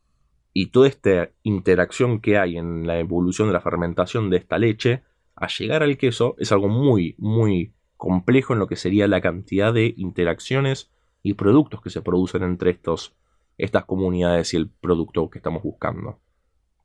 Y 0.52 0.66
toda 0.66 0.88
esta 0.88 1.30
interacción 1.42 2.20
que 2.20 2.36
hay 2.36 2.58
en 2.58 2.86
la 2.86 2.98
evolución 2.98 3.48
de 3.48 3.54
la 3.54 3.62
fermentación 3.62 4.28
de 4.28 4.36
esta 4.36 4.58
leche, 4.58 5.02
a 5.36 5.46
llegar 5.46 5.82
al 5.82 5.96
queso, 5.96 6.34
es 6.38 6.52
algo 6.52 6.68
muy, 6.68 7.14
muy 7.16 7.72
complejo 8.00 8.54
en 8.54 8.58
lo 8.58 8.66
que 8.66 8.76
sería 8.76 9.06
la 9.06 9.20
cantidad 9.20 9.74
de 9.74 9.94
interacciones 9.98 10.90
y 11.22 11.34
productos 11.34 11.82
que 11.82 11.90
se 11.90 12.00
producen 12.00 12.42
entre 12.42 12.70
estos 12.70 13.14
estas 13.58 13.84
comunidades 13.84 14.54
y 14.54 14.56
el 14.56 14.70
producto 14.70 15.28
que 15.28 15.38
estamos 15.38 15.62
buscando. 15.62 16.18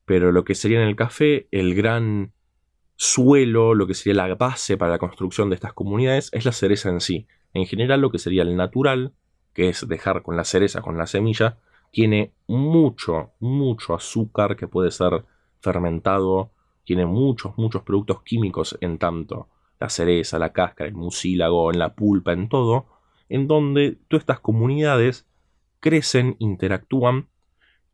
Pero 0.03 0.33
lo 0.33 0.43
que 0.43 0.55
sería 0.55 0.81
en 0.81 0.89
el 0.89 0.97
café, 0.97 1.47
el 1.51 1.73
gran 1.73 2.33
suelo, 2.97 3.73
lo 3.75 3.87
que 3.87 3.93
sería 3.93 4.27
la 4.27 4.35
base 4.35 4.75
para 4.75 4.91
la 4.91 4.97
construcción 4.97 5.49
de 5.49 5.55
estas 5.55 5.71
comunidades, 5.71 6.29
es 6.33 6.43
la 6.43 6.51
cereza 6.51 6.89
en 6.89 6.99
sí. 6.99 7.27
En 7.53 7.65
general, 7.65 8.01
lo 8.01 8.11
que 8.11 8.19
sería 8.19 8.43
el 8.43 8.57
natural, 8.57 9.13
que 9.53 9.69
es 9.69 9.87
dejar 9.87 10.21
con 10.21 10.35
la 10.35 10.43
cereza, 10.43 10.81
con 10.81 10.97
la 10.97 11.07
semilla, 11.07 11.59
tiene 11.91 12.33
mucho, 12.45 13.31
mucho 13.39 13.95
azúcar 13.95 14.57
que 14.57 14.67
puede 14.67 14.91
ser 14.91 15.23
fermentado, 15.61 16.51
tiene 16.83 17.05
muchos, 17.05 17.57
muchos 17.57 17.83
productos 17.83 18.21
químicos 18.23 18.77
en 18.81 18.97
tanto 18.97 19.47
la 19.79 19.89
cereza, 19.89 20.39
la 20.39 20.53
cáscara, 20.53 20.87
el 20.87 20.95
mucílago, 20.95 21.71
en 21.71 21.79
la 21.79 21.95
pulpa, 21.95 22.33
en 22.33 22.49
todo, 22.49 22.85
en 23.29 23.47
donde 23.47 23.97
todas 24.07 24.21
estas 24.23 24.39
comunidades 24.39 25.27
crecen, 25.79 26.35
interactúan 26.39 27.29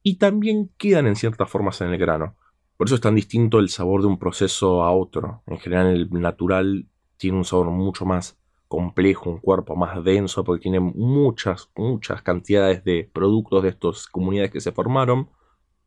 y 0.03 0.15
también 0.15 0.71
quedan 0.77 1.07
en 1.07 1.15
ciertas 1.15 1.49
formas 1.49 1.81
en 1.81 1.89
el 1.89 1.97
grano. 1.97 2.35
Por 2.77 2.87
eso 2.87 2.95
es 2.95 3.01
tan 3.01 3.15
distinto 3.15 3.59
el 3.59 3.69
sabor 3.69 4.01
de 4.01 4.07
un 4.07 4.17
proceso 4.17 4.83
a 4.83 4.91
otro. 4.91 5.43
En 5.45 5.59
general 5.59 5.87
el 5.87 6.09
natural 6.09 6.87
tiene 7.17 7.37
un 7.37 7.45
sabor 7.45 7.69
mucho 7.69 8.05
más 8.05 8.39
complejo, 8.67 9.29
un 9.29 9.39
cuerpo 9.39 9.75
más 9.75 10.03
denso, 10.03 10.43
porque 10.43 10.63
tiene 10.63 10.79
muchas, 10.79 11.69
muchas 11.75 12.21
cantidades 12.21 12.83
de 12.83 13.09
productos 13.11 13.61
de 13.61 13.69
estas 13.69 14.07
comunidades 14.07 14.49
que 14.49 14.61
se 14.61 14.71
formaron. 14.71 15.29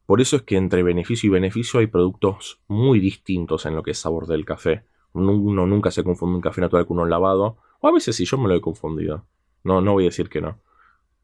Por 0.06 0.20
eso 0.20 0.36
es 0.36 0.42
que 0.42 0.56
entre 0.56 0.82
beneficio 0.82 1.28
y 1.28 1.32
beneficio 1.32 1.80
hay 1.80 1.86
productos 1.86 2.60
muy 2.68 3.00
distintos 3.00 3.64
en 3.66 3.74
lo 3.74 3.82
que 3.82 3.92
es 3.92 3.98
sabor 3.98 4.26
del 4.26 4.44
café. 4.44 4.84
Uno 5.14 5.66
nunca 5.66 5.90
se 5.90 6.04
confunde 6.04 6.36
un 6.36 6.42
café 6.42 6.60
natural 6.60 6.86
con 6.86 6.98
uno 6.98 7.06
lavado. 7.06 7.56
O 7.80 7.88
a 7.88 7.92
veces 7.92 8.16
sí, 8.16 8.24
yo 8.26 8.36
me 8.36 8.48
lo 8.48 8.54
he 8.54 8.60
confundido. 8.60 9.24
No, 9.62 9.80
no 9.80 9.92
voy 9.92 10.04
a 10.04 10.08
decir 10.08 10.28
que 10.28 10.42
no 10.42 10.58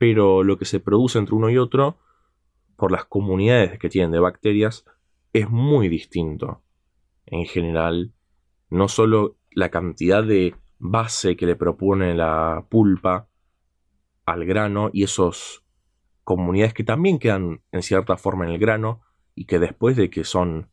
pero 0.00 0.44
lo 0.44 0.56
que 0.56 0.64
se 0.64 0.80
produce 0.80 1.18
entre 1.18 1.34
uno 1.34 1.50
y 1.50 1.58
otro, 1.58 1.98
por 2.76 2.90
las 2.90 3.04
comunidades 3.04 3.78
que 3.78 3.90
tienen 3.90 4.12
de 4.12 4.18
bacterias, 4.18 4.86
es 5.34 5.50
muy 5.50 5.90
distinto. 5.90 6.62
En 7.26 7.44
general, 7.44 8.14
no 8.70 8.88
solo 8.88 9.36
la 9.50 9.68
cantidad 9.68 10.24
de 10.24 10.54
base 10.78 11.36
que 11.36 11.44
le 11.44 11.54
propone 11.54 12.14
la 12.14 12.64
pulpa 12.70 13.28
al 14.24 14.46
grano 14.46 14.88
y 14.90 15.02
esas 15.02 15.64
comunidades 16.24 16.72
que 16.72 16.82
también 16.82 17.18
quedan 17.18 17.60
en 17.70 17.82
cierta 17.82 18.16
forma 18.16 18.46
en 18.46 18.52
el 18.52 18.58
grano 18.58 19.02
y 19.34 19.44
que 19.44 19.58
después 19.58 19.96
de 19.96 20.08
que 20.08 20.24
son 20.24 20.70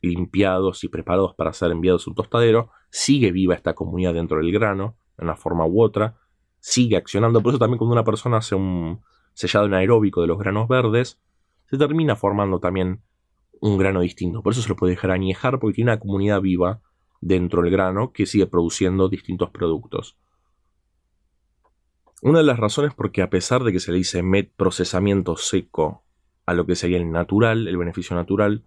limpiados 0.00 0.84
y 0.84 0.88
preparados 0.88 1.34
para 1.34 1.52
ser 1.52 1.70
enviados 1.72 2.06
a 2.06 2.10
un 2.10 2.14
tostadero, 2.14 2.70
sigue 2.90 3.32
viva 3.32 3.54
esta 3.54 3.74
comunidad 3.74 4.14
dentro 4.14 4.38
del 4.38 4.52
grano, 4.52 4.96
en 5.18 5.24
una 5.24 5.36
forma 5.36 5.66
u 5.66 5.82
otra, 5.82 6.16
sigue 6.60 6.96
accionando. 6.96 7.42
Por 7.42 7.52
eso 7.52 7.58
también 7.58 7.78
cuando 7.78 7.92
una 7.92 8.04
persona 8.04 8.38
hace 8.38 8.54
un 8.54 9.00
sellado 9.34 9.66
anaeróbico 9.66 10.20
de 10.20 10.26
los 10.26 10.38
granos 10.38 10.68
verdes, 10.68 11.20
se 11.66 11.76
termina 11.76 12.16
formando 12.16 12.60
también 12.60 13.02
un 13.60 13.76
grano 13.78 14.00
distinto. 14.00 14.42
Por 14.42 14.52
eso 14.52 14.62
se 14.62 14.68
lo 14.68 14.76
puede 14.76 14.92
dejar 14.92 15.10
añejar 15.10 15.58
porque 15.58 15.74
tiene 15.74 15.92
una 15.92 16.00
comunidad 16.00 16.40
viva 16.40 16.80
dentro 17.20 17.62
del 17.62 17.70
grano 17.70 18.12
que 18.12 18.26
sigue 18.26 18.46
produciendo 18.46 19.08
distintos 19.08 19.50
productos. 19.50 20.16
Una 22.22 22.38
de 22.38 22.44
las 22.44 22.58
razones 22.58 22.94
porque 22.94 23.22
a 23.22 23.30
pesar 23.30 23.62
de 23.62 23.72
que 23.72 23.80
se 23.80 23.92
le 23.92 23.98
dice 23.98 24.22
met 24.22 24.52
procesamiento 24.56 25.36
seco 25.36 26.04
a 26.46 26.54
lo 26.54 26.66
que 26.66 26.74
sería 26.74 26.96
el 26.96 27.10
natural, 27.12 27.68
el 27.68 27.76
beneficio 27.76 28.16
natural, 28.16 28.64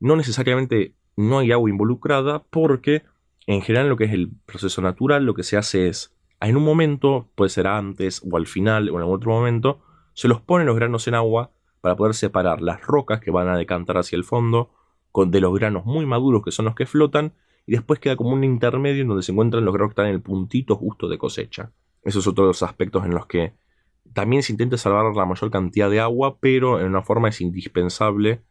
no 0.00 0.16
necesariamente 0.16 0.94
no 1.16 1.38
hay 1.38 1.52
agua 1.52 1.70
involucrada 1.70 2.44
porque 2.50 3.02
en 3.46 3.62
general 3.62 3.88
lo 3.88 3.96
que 3.96 4.04
es 4.04 4.12
el 4.12 4.30
proceso 4.46 4.82
natural 4.82 5.24
lo 5.24 5.34
que 5.34 5.42
se 5.42 5.56
hace 5.56 5.88
es 5.88 6.14
en 6.40 6.56
un 6.56 6.64
momento, 6.64 7.30
puede 7.34 7.48
ser 7.48 7.66
antes 7.66 8.22
o 8.30 8.36
al 8.36 8.46
final 8.46 8.90
o 8.90 8.94
en 8.94 9.00
algún 9.00 9.16
otro 9.16 9.30
momento, 9.30 9.80
se 10.12 10.28
los 10.28 10.40
ponen 10.40 10.66
los 10.66 10.76
granos 10.76 11.08
en 11.08 11.14
agua 11.14 11.52
para 11.80 11.96
poder 11.96 12.14
separar 12.14 12.60
las 12.60 12.82
rocas 12.82 13.20
que 13.20 13.30
van 13.30 13.48
a 13.48 13.56
decantar 13.56 13.98
hacia 13.98 14.16
el 14.16 14.24
fondo 14.24 14.70
de 15.14 15.40
los 15.40 15.54
granos 15.54 15.84
muy 15.84 16.06
maduros 16.06 16.42
que 16.42 16.50
son 16.50 16.64
los 16.64 16.74
que 16.74 16.86
flotan 16.86 17.34
y 17.66 17.72
después 17.72 18.00
queda 18.00 18.16
como 18.16 18.30
un 18.30 18.44
intermedio 18.44 19.02
en 19.02 19.08
donde 19.08 19.22
se 19.22 19.32
encuentran 19.32 19.64
los 19.64 19.72
granos 19.72 19.90
que 19.90 19.92
están 19.92 20.06
en 20.06 20.14
el 20.14 20.20
puntito 20.20 20.76
justo 20.76 21.08
de 21.08 21.18
cosecha. 21.18 21.72
Esos 22.02 22.24
son 22.24 22.32
otros 22.32 22.62
aspectos 22.62 23.04
en 23.04 23.14
los 23.14 23.26
que 23.26 23.54
también 24.12 24.42
se 24.42 24.52
intenta 24.52 24.76
salvar 24.76 25.14
la 25.14 25.24
mayor 25.24 25.50
cantidad 25.50 25.88
de 25.88 26.00
agua, 26.00 26.38
pero 26.40 26.80
en 26.80 26.86
una 26.86 27.02
forma 27.02 27.28
es 27.28 27.40
indispensable, 27.40 28.42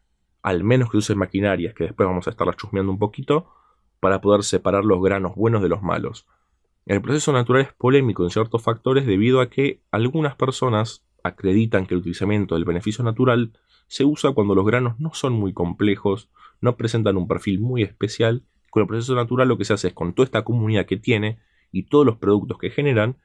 al 0.44 0.62
menos 0.62 0.90
que 0.90 0.98
usen 0.98 1.16
maquinarias, 1.16 1.72
que 1.72 1.84
después 1.84 2.06
vamos 2.06 2.26
a 2.26 2.30
estarlas 2.30 2.56
chusmeando 2.56 2.92
un 2.92 2.98
poquito, 2.98 3.46
para 3.98 4.20
poder 4.20 4.44
separar 4.44 4.84
los 4.84 5.02
granos 5.02 5.34
buenos 5.34 5.62
de 5.62 5.70
los 5.70 5.82
malos. 5.82 6.26
El 6.84 7.00
proceso 7.00 7.32
natural 7.32 7.62
es 7.62 7.72
polémico 7.72 8.24
en 8.24 8.30
ciertos 8.30 8.62
factores 8.62 9.06
debido 9.06 9.40
a 9.40 9.48
que 9.48 9.80
algunas 9.90 10.36
personas 10.36 11.02
acreditan 11.22 11.86
que 11.86 11.94
el 11.94 12.00
utilizamiento 12.00 12.56
del 12.56 12.66
beneficio 12.66 13.02
natural 13.02 13.58
se 13.86 14.04
usa 14.04 14.32
cuando 14.32 14.54
los 14.54 14.66
granos 14.66 15.00
no 15.00 15.14
son 15.14 15.32
muy 15.32 15.54
complejos, 15.54 16.28
no 16.60 16.76
presentan 16.76 17.16
un 17.16 17.26
perfil 17.26 17.58
muy 17.58 17.82
especial. 17.82 18.44
Con 18.68 18.82
el 18.82 18.86
proceso 18.86 19.14
natural 19.14 19.48
lo 19.48 19.56
que 19.56 19.64
se 19.64 19.72
hace 19.72 19.88
es 19.88 19.94
con 19.94 20.12
toda 20.12 20.24
esta 20.24 20.44
comunidad 20.44 20.84
que 20.84 20.98
tiene 20.98 21.38
y 21.72 21.84
todos 21.84 22.04
los 22.04 22.18
productos 22.18 22.58
que 22.58 22.68
generan, 22.68 23.16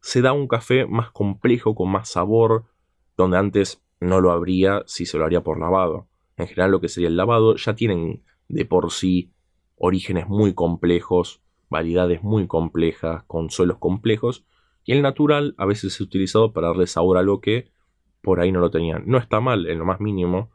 se 0.00 0.22
da 0.22 0.32
un 0.32 0.48
café 0.48 0.86
más 0.86 1.10
complejo, 1.10 1.74
con 1.74 1.90
más 1.90 2.08
sabor, 2.08 2.64
donde 3.18 3.36
antes 3.36 3.82
no 4.00 4.22
lo 4.22 4.32
habría 4.32 4.84
si 4.86 5.04
se 5.04 5.18
lo 5.18 5.26
haría 5.26 5.42
por 5.42 5.60
lavado. 5.60 6.08
En 6.36 6.46
general 6.46 6.70
lo 6.70 6.80
que 6.80 6.88
sería 6.88 7.08
el 7.08 7.16
lavado 7.16 7.56
ya 7.56 7.74
tienen 7.74 8.22
de 8.48 8.64
por 8.64 8.90
sí 8.90 9.32
orígenes 9.76 10.28
muy 10.28 10.54
complejos, 10.54 11.42
variedades 11.68 12.22
muy 12.22 12.46
complejas, 12.46 13.24
con 13.24 13.50
suelos 13.50 13.78
complejos, 13.78 14.44
y 14.84 14.92
el 14.92 15.02
natural 15.02 15.54
a 15.58 15.66
veces 15.66 15.94
es 15.94 16.00
utilizado 16.00 16.52
para 16.52 16.68
darle 16.68 16.86
sabor 16.86 17.16
a 17.16 17.20
algo 17.20 17.40
que 17.40 17.70
por 18.20 18.40
ahí 18.40 18.52
no 18.52 18.60
lo 18.60 18.70
tenían. 18.70 19.04
No 19.06 19.18
está 19.18 19.40
mal, 19.40 19.66
en 19.66 19.78
lo 19.78 19.84
más 19.84 20.00
mínimo, 20.00 20.50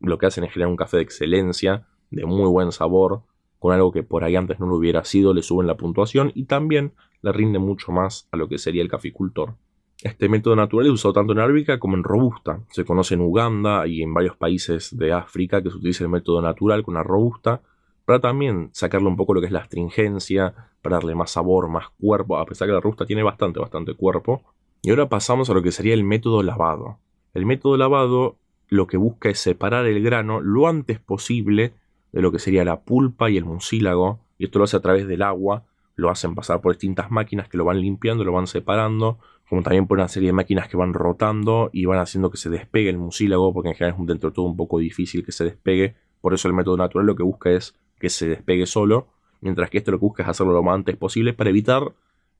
lo 0.00 0.18
que 0.18 0.26
hacen 0.26 0.44
es 0.44 0.52
generar 0.52 0.70
un 0.70 0.76
café 0.76 0.98
de 0.98 1.02
excelencia, 1.02 1.86
de 2.10 2.24
muy 2.24 2.48
buen 2.48 2.72
sabor, 2.72 3.22
con 3.58 3.72
algo 3.72 3.92
que 3.92 4.02
por 4.02 4.24
ahí 4.24 4.36
antes 4.36 4.60
no 4.60 4.66
lo 4.66 4.76
hubiera 4.76 5.04
sido, 5.04 5.34
le 5.34 5.42
suben 5.42 5.66
la 5.66 5.76
puntuación 5.76 6.32
y 6.34 6.44
también 6.44 6.94
le 7.22 7.32
rinde 7.32 7.58
mucho 7.58 7.92
más 7.92 8.28
a 8.30 8.36
lo 8.36 8.48
que 8.48 8.58
sería 8.58 8.82
el 8.82 8.88
caficultor. 8.88 9.56
Este 10.02 10.28
método 10.28 10.54
natural 10.54 10.86
es 10.86 10.92
usado 10.92 11.12
tanto 11.12 11.32
en 11.32 11.40
arábica 11.40 11.80
como 11.80 11.96
en 11.96 12.04
robusta. 12.04 12.60
Se 12.70 12.84
conoce 12.84 13.14
en 13.14 13.20
Uganda 13.20 13.84
y 13.88 14.02
en 14.02 14.14
varios 14.14 14.36
países 14.36 14.96
de 14.96 15.12
África 15.12 15.60
que 15.60 15.70
se 15.70 15.76
utiliza 15.76 16.04
el 16.04 16.10
método 16.10 16.40
natural 16.40 16.84
con 16.84 16.94
la 16.94 17.02
robusta 17.02 17.62
para 18.04 18.20
también 18.20 18.70
sacarle 18.72 19.08
un 19.08 19.16
poco 19.16 19.34
lo 19.34 19.40
que 19.40 19.46
es 19.46 19.52
la 19.52 19.58
astringencia, 19.58 20.54
para 20.80 20.96
darle 20.96 21.14
más 21.14 21.32
sabor, 21.32 21.68
más 21.68 21.90
cuerpo, 22.00 22.38
a 22.38 22.46
pesar 22.46 22.66
que 22.66 22.72
la 22.72 22.80
robusta 22.80 23.04
tiene 23.04 23.22
bastante, 23.22 23.60
bastante 23.60 23.92
cuerpo. 23.94 24.42
Y 24.82 24.90
ahora 24.90 25.08
pasamos 25.08 25.50
a 25.50 25.54
lo 25.54 25.62
que 25.62 25.72
sería 25.72 25.94
el 25.94 26.04
método 26.04 26.42
lavado. 26.42 26.98
El 27.34 27.44
método 27.44 27.76
lavado 27.76 28.36
lo 28.68 28.86
que 28.86 28.96
busca 28.96 29.28
es 29.28 29.40
separar 29.40 29.84
el 29.84 30.02
grano 30.02 30.40
lo 30.40 30.68
antes 30.68 31.00
posible 31.00 31.74
de 32.12 32.22
lo 32.22 32.32
que 32.32 32.38
sería 32.38 32.64
la 32.64 32.80
pulpa 32.80 33.28
y 33.30 33.36
el 33.36 33.44
mucílago, 33.44 34.20
y 34.38 34.44
esto 34.44 34.58
lo 34.58 34.64
hace 34.64 34.76
a 34.76 34.80
través 34.80 35.06
del 35.08 35.22
agua, 35.22 35.64
lo 35.94 36.08
hacen 36.08 36.34
pasar 36.34 36.60
por 36.60 36.72
distintas 36.72 37.10
máquinas 37.10 37.48
que 37.48 37.58
lo 37.58 37.64
van 37.64 37.80
limpiando, 37.80 38.24
lo 38.24 38.32
van 38.32 38.46
separando, 38.46 39.18
como 39.48 39.62
también 39.62 39.86
por 39.86 39.98
una 39.98 40.08
serie 40.08 40.28
de 40.28 40.34
máquinas 40.34 40.68
que 40.68 40.76
van 40.76 40.92
rotando 40.92 41.70
y 41.72 41.86
van 41.86 41.98
haciendo 41.98 42.30
que 42.30 42.36
se 42.36 42.50
despegue 42.50 42.90
el 42.90 42.98
mucílago, 42.98 43.52
porque 43.54 43.70
en 43.70 43.74
general 43.74 43.98
es 43.98 44.06
dentro 44.06 44.30
de 44.30 44.34
todo 44.34 44.44
un 44.44 44.56
poco 44.56 44.78
difícil 44.78 45.24
que 45.24 45.32
se 45.32 45.44
despegue, 45.44 45.96
por 46.20 46.34
eso 46.34 46.48
el 46.48 46.54
método 46.54 46.76
natural 46.76 47.06
lo 47.06 47.16
que 47.16 47.22
busca 47.22 47.50
es 47.50 47.74
que 47.98 48.10
se 48.10 48.28
despegue 48.28 48.66
solo, 48.66 49.08
mientras 49.40 49.70
que 49.70 49.78
esto 49.78 49.90
lo 49.90 49.98
que 49.98 50.04
busca 50.04 50.22
es 50.22 50.28
hacerlo 50.28 50.52
lo 50.52 50.62
más 50.62 50.74
antes 50.74 50.96
posible 50.96 51.32
para 51.32 51.50
evitar 51.50 51.92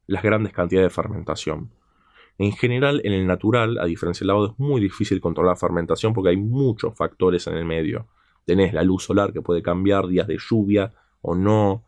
las 0.06 0.22
grandes 0.22 0.52
cantidades 0.52 0.90
de 0.90 0.94
fermentación. 0.94 1.70
En 2.36 2.52
general, 2.52 3.00
en 3.04 3.12
el 3.12 3.26
natural, 3.26 3.78
a 3.78 3.86
diferencia 3.86 4.20
del 4.20 4.28
lavado, 4.28 4.46
es 4.52 4.58
muy 4.58 4.80
difícil 4.80 5.20
controlar 5.20 5.52
la 5.52 5.56
fermentación 5.56 6.12
porque 6.12 6.30
hay 6.30 6.36
muchos 6.36 6.94
factores 6.94 7.46
en 7.46 7.54
el 7.54 7.64
medio. 7.64 8.06
Tenés 8.44 8.72
la 8.72 8.82
luz 8.82 9.04
solar 9.04 9.32
que 9.32 9.42
puede 9.42 9.62
cambiar, 9.62 10.06
días 10.06 10.26
de 10.26 10.38
lluvia 10.38 10.92
o 11.20 11.34
no, 11.34 11.84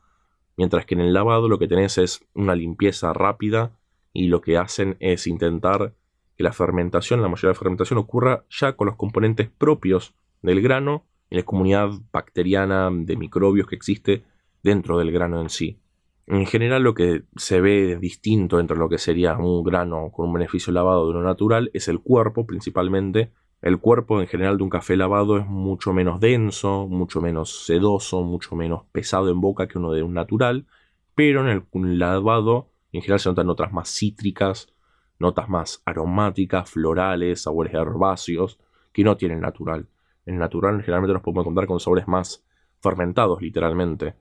mientras 0.56 0.86
que 0.86 0.94
en 0.94 1.02
el 1.02 1.12
lavado 1.12 1.48
lo 1.48 1.58
que 1.58 1.68
tenés 1.68 1.98
es 1.98 2.26
una 2.34 2.54
limpieza 2.54 3.12
rápida 3.12 3.72
y 4.12 4.28
lo 4.28 4.40
que 4.40 4.56
hacen 4.56 4.96
es 5.00 5.26
intentar 5.26 5.94
que 6.36 6.44
la 6.44 6.52
fermentación, 6.52 7.22
la 7.22 7.28
mayoría 7.28 7.50
de 7.50 7.54
la 7.54 7.58
fermentación 7.58 7.98
ocurra 7.98 8.44
ya 8.50 8.74
con 8.74 8.86
los 8.86 8.96
componentes 8.96 9.48
propios 9.48 10.14
del 10.42 10.60
grano 10.62 11.04
y 11.28 11.36
la 11.36 11.42
comunidad 11.42 11.90
bacteriana 12.12 12.90
de 12.92 13.16
microbios 13.16 13.66
que 13.66 13.76
existe 13.76 14.24
dentro 14.62 14.98
del 14.98 15.12
grano 15.12 15.40
en 15.40 15.50
sí. 15.50 15.80
En 16.26 16.46
general 16.46 16.82
lo 16.82 16.94
que 16.94 17.24
se 17.36 17.60
ve 17.60 17.98
distinto 18.00 18.60
entre 18.60 18.76
lo 18.76 18.88
que 18.88 18.98
sería 18.98 19.36
un 19.36 19.64
grano 19.64 20.10
con 20.12 20.28
un 20.28 20.34
beneficio 20.34 20.72
lavado 20.72 21.04
de 21.04 21.10
uno 21.10 21.22
natural 21.22 21.70
es 21.74 21.88
el 21.88 22.00
cuerpo 22.00 22.46
principalmente. 22.46 23.32
El 23.62 23.78
cuerpo 23.78 24.20
en 24.20 24.28
general 24.28 24.56
de 24.56 24.62
un 24.62 24.70
café 24.70 24.96
lavado 24.96 25.38
es 25.38 25.46
mucho 25.46 25.92
menos 25.92 26.20
denso, 26.20 26.86
mucho 26.88 27.20
menos 27.20 27.66
sedoso, 27.66 28.22
mucho 28.22 28.54
menos 28.54 28.84
pesado 28.92 29.28
en 29.28 29.40
boca 29.40 29.66
que 29.66 29.78
uno 29.78 29.92
de 29.92 30.02
un 30.02 30.14
natural, 30.14 30.66
pero 31.14 31.40
en 31.40 31.64
el 31.74 31.98
lavado 31.98 32.69
en 32.98 33.02
general 33.02 33.20
se 33.20 33.28
notan 33.28 33.46
notas 33.46 33.72
más 33.72 33.88
cítricas, 33.88 34.72
notas 35.18 35.48
más 35.48 35.82
aromáticas, 35.84 36.70
florales, 36.70 37.42
sabores 37.42 37.74
herbáceos, 37.74 38.58
que 38.92 39.04
no 39.04 39.16
tienen 39.16 39.40
natural. 39.40 39.86
En 40.26 40.38
natural 40.38 40.80
generalmente 40.82 41.12
nos 41.12 41.22
podemos 41.22 41.42
encontrar 41.42 41.66
con 41.66 41.80
sabores 41.80 42.08
más 42.08 42.44
fermentados, 42.80 43.40
literalmente. 43.40 44.14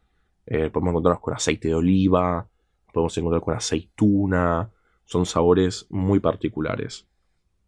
Eh, 0.45 0.69
podemos 0.69 0.91
encontrarnos 0.91 1.21
con 1.21 1.33
aceite 1.33 1.69
de 1.69 1.75
oliva, 1.75 2.47
podemos 2.93 3.17
encontrar 3.17 3.41
con 3.41 3.55
aceituna, 3.55 4.69
son 5.05 5.25
sabores 5.25 5.87
muy 5.89 6.19
particulares. 6.19 7.07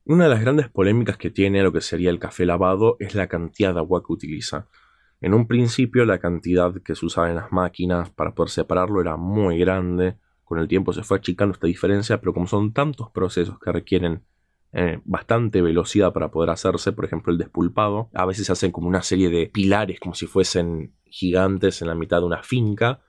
Una 0.05 0.25
de 0.25 0.29
las 0.31 0.41
grandes 0.41 0.67
polémicas 0.69 1.17
que 1.17 1.29
tiene 1.29 1.63
lo 1.63 1.71
que 1.71 1.81
sería 1.81 2.09
el 2.09 2.19
café 2.19 2.45
lavado 2.45 2.97
es 2.99 3.15
la 3.15 3.27
cantidad 3.27 3.73
de 3.73 3.79
agua 3.79 4.03
que 4.05 4.13
utiliza. 4.13 4.67
En 5.21 5.35
un 5.35 5.47
principio 5.47 6.05
la 6.05 6.19
cantidad 6.19 6.73
que 6.81 6.95
se 6.95 7.05
usaba 7.05 7.29
en 7.29 7.35
las 7.35 7.51
máquinas 7.51 8.09
para 8.09 8.33
poder 8.33 8.49
separarlo 8.49 8.99
era 8.99 9.15
muy 9.17 9.59
grande, 9.59 10.17
con 10.51 10.59
el 10.59 10.67
tiempo 10.67 10.91
se 10.91 11.01
fue 11.01 11.17
achicando 11.17 11.53
esta 11.53 11.65
diferencia, 11.65 12.19
pero 12.19 12.33
como 12.33 12.45
son 12.45 12.73
tantos 12.73 13.09
procesos 13.09 13.57
que 13.57 13.71
requieren 13.71 14.25
eh, 14.73 14.99
bastante 15.05 15.61
velocidad 15.61 16.11
para 16.11 16.29
poder 16.29 16.49
hacerse, 16.49 16.91
por 16.91 17.05
ejemplo 17.05 17.31
el 17.31 17.37
despulpado, 17.37 18.09
a 18.13 18.25
veces 18.25 18.47
se 18.47 18.51
hacen 18.51 18.69
como 18.69 18.89
una 18.89 19.01
serie 19.01 19.29
de 19.29 19.47
pilares 19.47 20.01
como 20.01 20.13
si 20.13 20.27
fuesen 20.27 20.93
gigantes 21.05 21.81
en 21.81 21.87
la 21.87 21.95
mitad 21.95 22.19
de 22.19 22.25
una 22.25 22.43
finca, 22.43 22.99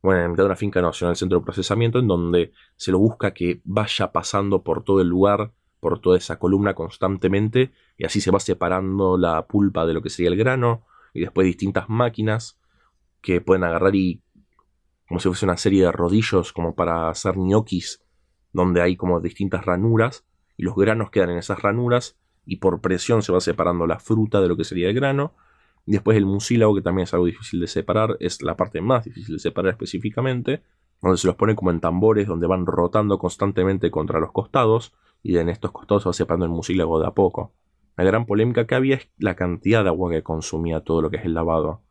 bueno, 0.00 0.20
en 0.20 0.22
la 0.22 0.28
mitad 0.28 0.44
de 0.44 0.46
una 0.46 0.54
finca 0.54 0.80
no, 0.80 0.92
sino 0.92 1.08
en 1.08 1.10
el 1.10 1.16
centro 1.16 1.40
de 1.40 1.44
procesamiento, 1.44 1.98
en 1.98 2.06
donde 2.06 2.52
se 2.76 2.92
lo 2.92 3.00
busca 3.00 3.34
que 3.34 3.62
vaya 3.64 4.12
pasando 4.12 4.62
por 4.62 4.84
todo 4.84 5.00
el 5.00 5.08
lugar, 5.08 5.52
por 5.80 5.98
toda 5.98 6.18
esa 6.18 6.38
columna 6.38 6.74
constantemente, 6.74 7.72
y 7.98 8.04
así 8.04 8.20
se 8.20 8.30
va 8.30 8.38
separando 8.38 9.18
la 9.18 9.44
pulpa 9.48 9.86
de 9.86 9.94
lo 9.94 10.02
que 10.02 10.10
sería 10.10 10.30
el 10.30 10.36
grano, 10.36 10.86
y 11.14 11.18
después 11.18 11.46
distintas 11.46 11.88
máquinas 11.88 12.60
que 13.20 13.40
pueden 13.40 13.64
agarrar 13.64 13.96
y, 13.96 14.22
como 15.10 15.18
si 15.18 15.28
fuese 15.28 15.44
una 15.44 15.56
serie 15.56 15.82
de 15.82 15.90
rodillos, 15.90 16.52
como 16.52 16.76
para 16.76 17.08
hacer 17.08 17.36
ñoquis, 17.36 18.00
donde 18.52 18.80
hay 18.80 18.94
como 18.94 19.18
distintas 19.18 19.66
ranuras, 19.66 20.24
y 20.56 20.62
los 20.62 20.76
granos 20.76 21.10
quedan 21.10 21.30
en 21.30 21.38
esas 21.38 21.60
ranuras 21.60 22.16
y 22.46 22.58
por 22.58 22.80
presión 22.80 23.20
se 23.24 23.32
va 23.32 23.40
separando 23.40 23.88
la 23.88 23.98
fruta 23.98 24.40
de 24.40 24.46
lo 24.46 24.56
que 24.56 24.62
sería 24.62 24.88
el 24.88 24.94
grano. 24.94 25.34
Después 25.84 26.16
el 26.16 26.26
mucílago, 26.26 26.76
que 26.76 26.82
también 26.82 27.02
es 27.02 27.12
algo 27.12 27.26
difícil 27.26 27.58
de 27.58 27.66
separar, 27.66 28.18
es 28.20 28.40
la 28.40 28.56
parte 28.56 28.80
más 28.80 29.04
difícil 29.04 29.34
de 29.34 29.40
separar 29.40 29.72
específicamente, 29.72 30.62
donde 31.02 31.18
se 31.18 31.26
los 31.26 31.34
pone 31.34 31.56
como 31.56 31.72
en 31.72 31.80
tambores, 31.80 32.28
donde 32.28 32.46
van 32.46 32.64
rotando 32.64 33.18
constantemente 33.18 33.90
contra 33.90 34.20
los 34.20 34.30
costados, 34.30 34.94
y 35.24 35.38
en 35.38 35.48
estos 35.48 35.72
costados 35.72 36.04
se 36.04 36.08
va 36.08 36.12
separando 36.12 36.46
el 36.46 36.52
mucílago 36.52 37.00
de 37.00 37.08
a 37.08 37.14
poco. 37.14 37.52
La 37.96 38.04
gran 38.04 38.26
polémica 38.26 38.68
que 38.68 38.76
había 38.76 38.94
es 38.94 39.08
la 39.18 39.34
cantidad 39.34 39.82
de 39.82 39.88
agua 39.88 40.12
que 40.12 40.22
consumía 40.22 40.82
todo 40.82 41.02
lo 41.02 41.10
que 41.10 41.16
es 41.16 41.24
el 41.24 41.34
lavado. 41.34 41.82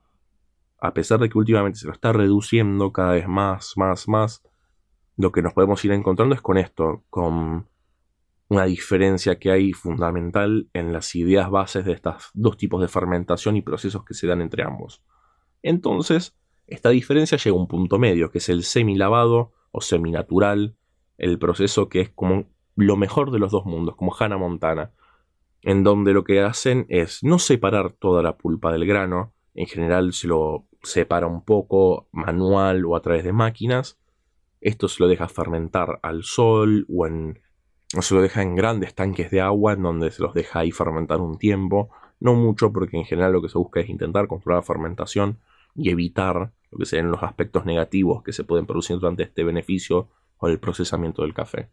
A 0.82 0.94
pesar 0.94 1.20
de 1.20 1.30
que 1.30 1.38
últimamente 1.38 1.80
se 1.80 1.88
lo 1.88 1.94
está 1.94 2.14
reduciendo 2.14 2.92
cada 2.92 3.14
vez 3.14 3.28
más, 3.28 3.74
más, 3.76 4.08
más, 4.08 4.44
lo 5.18 5.32
que 5.32 5.42
nos 5.42 5.54
podemos 5.54 5.84
ir 5.84 5.92
encontrando 5.92 6.34
es 6.34 6.42
con 6.42 6.58
esto, 6.58 7.04
con 7.10 7.68
una 8.48 8.66
diferencia 8.66 9.38
que 9.38 9.52
hay 9.52 9.74
fundamental 9.74 10.70
en 10.74 10.92
las 10.92 11.16
ideas 11.16 11.50
bases 11.50 11.86
de 11.86 11.94
estos 11.94 12.32
dos 12.34 12.58
tipos 12.58 12.82
de 12.82 12.88
fermentación 12.88 13.56
y 13.56 13.62
procesos 13.62 14.04
que 14.04 14.14
se 14.14 14.28
dan 14.28 14.42
entre 14.42 14.64
ambos. 14.64 15.04
Entonces, 15.62 16.36
esta 16.66 16.90
diferencia 16.90 17.38
llega 17.38 17.56
a 17.56 17.60
un 17.60 17.68
punto 17.68 18.00
medio, 18.00 18.32
que 18.32 18.40
es 18.40 18.50
el 18.50 18.64
semi-lavado 18.64 19.52
o 19.72 19.82
semi-natural, 19.82 20.76
el 21.18 21.38
proceso 21.38 21.90
que 21.90 22.02
es 22.02 22.10
como 22.10 22.46
lo 22.76 22.96
mejor 22.96 23.32
de 23.32 23.40
los 23.40 23.52
dos 23.52 23.66
mundos, 23.66 23.96
como 23.96 24.16
Hannah 24.18 24.38
Montana, 24.38 24.94
en 25.62 25.84
donde 25.84 26.14
lo 26.14 26.24
que 26.24 26.42
hacen 26.42 26.86
es 26.90 27.24
no 27.24 27.40
separar 27.40 27.92
toda 27.92 28.24
la 28.24 28.38
pulpa 28.38 28.72
del 28.72 28.86
grano, 28.86 29.34
en 29.54 29.68
general 29.68 30.14
se 30.14 30.28
lo 30.28 30.66
separa 30.84 31.28
un 31.28 31.44
poco 31.44 32.08
manual 32.12 32.86
o 32.86 32.96
a 32.96 33.02
través 33.02 33.24
de 33.24 33.34
máquinas, 33.34 34.00
esto 34.62 34.88
se 34.88 35.02
lo 35.02 35.10
deja 35.10 35.28
fermentar 35.28 36.00
al 36.02 36.24
sol 36.24 36.86
o 36.90 37.08
en 37.08 37.40
se 37.88 38.14
lo 38.14 38.22
deja 38.22 38.44
en 38.44 38.56
grandes 38.56 38.94
tanques 38.94 39.32
de 39.32 39.42
agua 39.42 39.74
en 39.74 39.82
donde 39.82 40.12
se 40.12 40.22
los 40.22 40.34
deja 40.34 40.60
ahí 40.60 40.72
fermentar 40.72 41.22
un 41.22 41.40
tiempo, 41.40 41.90
no 42.20 42.36
mucho 42.36 42.72
porque 42.72 42.98
en 42.98 43.06
general 43.06 43.34
lo 43.34 43.42
que 43.42 43.50
se 43.50 43.58
busca 43.58 43.80
es 43.80 43.90
intentar 43.90 44.28
controlar 44.28 44.60
la 44.60 44.68
fermentación 44.68 45.40
y 45.76 45.90
evitar 45.90 46.52
lo 46.72 46.78
que 46.78 46.86
sean 46.86 47.10
los 47.10 47.24
aspectos 47.24 47.66
negativos 47.66 48.22
que 48.22 48.34
se 48.34 48.44
pueden 48.44 48.68
producir 48.68 49.00
durante 49.00 49.24
este 49.24 49.44
beneficio 49.44 50.10
o 50.38 50.48
el 50.48 50.60
procesamiento 50.60 51.24
del 51.24 51.34
café. 51.34 51.70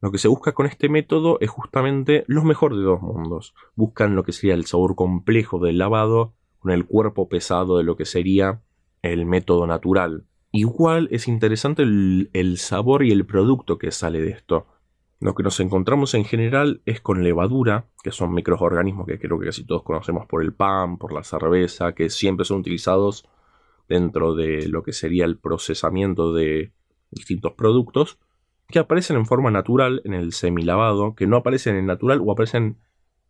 Lo 0.00 0.10
que 0.10 0.18
se 0.18 0.26
busca 0.26 0.52
con 0.52 0.66
este 0.66 0.88
método 0.88 1.38
es 1.40 1.50
justamente 1.50 2.24
lo 2.26 2.42
mejor 2.42 2.76
de 2.76 2.82
dos 2.82 3.00
mundos. 3.00 3.54
Buscan 3.76 4.16
lo 4.16 4.24
que 4.24 4.32
sería 4.32 4.54
el 4.54 4.66
sabor 4.66 4.96
complejo 4.96 5.60
del 5.60 5.78
lavado 5.78 6.34
con 6.62 6.70
el 6.70 6.86
cuerpo 6.86 7.28
pesado 7.28 7.76
de 7.76 7.82
lo 7.82 7.96
que 7.96 8.04
sería 8.04 8.62
el 9.02 9.26
método 9.26 9.66
natural. 9.66 10.24
Igual 10.52 11.08
es 11.10 11.26
interesante 11.26 11.82
el, 11.82 12.54
sabor 12.56 13.02
y 13.04 13.10
el 13.10 13.26
producto 13.26 13.78
que 13.78 13.90
sale 13.90 14.20
de 14.20 14.30
esto. 14.30 14.68
Lo 15.18 15.34
que 15.34 15.42
nos 15.42 15.58
encontramos 15.58 16.14
en 16.14 16.24
general 16.24 16.80
es 16.86 17.00
con 17.00 17.24
levadura, 17.24 17.86
que 18.02 18.12
son 18.12 18.32
microorganismos 18.32 19.06
que 19.06 19.18
creo 19.18 19.40
que 19.40 19.46
casi 19.46 19.64
todos 19.64 19.82
conocemos 19.82 20.26
por 20.26 20.42
el 20.42 20.52
pan, 20.52 20.98
por 20.98 21.12
la 21.12 21.24
cerveza, 21.24 21.94
que 21.94 22.10
siempre 22.10 22.44
son 22.44 22.60
utilizados 22.60 23.26
dentro 23.88 24.34
de 24.34 24.68
lo 24.68 24.84
que 24.84 24.92
sería 24.92 25.24
el 25.24 25.38
procesamiento 25.38 26.32
de 26.32 26.72
distintos 27.10 27.54
productos, 27.54 28.18
que 28.68 28.78
aparecen 28.78 29.16
en 29.16 29.26
forma 29.26 29.50
natural 29.50 30.00
en 30.04 30.14
el 30.14 30.32
semilavado, 30.32 31.14
que 31.16 31.26
no 31.26 31.38
aparecen 31.38 31.74
en 31.76 31.86
natural 31.86 32.20
o 32.24 32.30
aparecen 32.30 32.78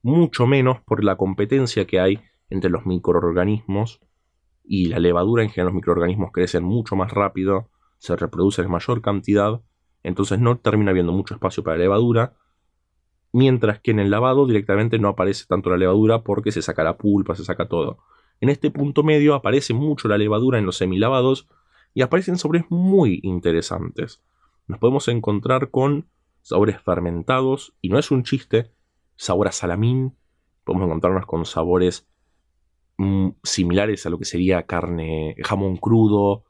mucho 0.03 0.47
menos 0.47 0.81
por 0.81 1.03
la 1.03 1.16
competencia 1.16 1.87
que 1.87 1.99
hay 1.99 2.21
entre 2.52 2.70
los 2.70 2.86
microorganismos 2.86 4.00
y 4.64 4.86
la 4.86 4.98
levadura. 4.98 5.42
En 5.42 5.50
general 5.50 5.66
los 5.66 5.74
microorganismos 5.74 6.30
crecen 6.32 6.64
mucho 6.64 6.96
más 6.96 7.12
rápido, 7.12 7.70
se 7.98 8.16
reproducen 8.16 8.66
en 8.66 8.70
mayor 8.70 9.02
cantidad 9.02 9.62
entonces 10.02 10.40
no 10.40 10.58
termina 10.58 10.90
habiendo 10.90 11.12
mucho 11.12 11.34
espacio 11.34 11.62
para 11.62 11.76
levadura, 11.76 12.34
mientras 13.32 13.80
que 13.80 13.92
en 13.92 14.00
el 14.00 14.10
lavado 14.10 14.46
directamente 14.46 14.98
no 14.98 15.08
aparece 15.08 15.46
tanto 15.46 15.70
la 15.70 15.76
levadura 15.76 16.22
porque 16.22 16.52
se 16.52 16.62
saca 16.62 16.84
la 16.84 16.98
pulpa, 16.98 17.34
se 17.34 17.44
saca 17.44 17.68
todo. 17.68 17.98
En 18.40 18.48
este 18.48 18.70
punto 18.70 19.02
medio 19.02 19.34
aparece 19.34 19.74
mucho 19.74 20.08
la 20.08 20.18
levadura 20.18 20.58
en 20.58 20.66
los 20.66 20.76
semilavados 20.76 21.48
y 21.94 22.02
aparecen 22.02 22.38
sabores 22.38 22.64
muy 22.68 23.20
interesantes. 23.22 24.22
Nos 24.66 24.78
podemos 24.78 25.06
encontrar 25.08 25.70
con 25.70 26.08
sabores 26.40 26.80
fermentados, 26.80 27.74
y 27.80 27.88
no 27.88 27.98
es 27.98 28.10
un 28.10 28.24
chiste, 28.24 28.72
sabor 29.14 29.46
a 29.46 29.52
salamín, 29.52 30.16
podemos 30.64 30.86
encontrarnos 30.86 31.26
con 31.26 31.44
sabores 31.44 32.08
mm, 32.98 33.28
similares 33.42 34.07
a 34.07 34.11
lo 34.11 34.18
que 34.18 34.24
sería 34.24 34.64
carne, 34.64 35.37
jamón 35.42 35.76
crudo. 35.76 36.44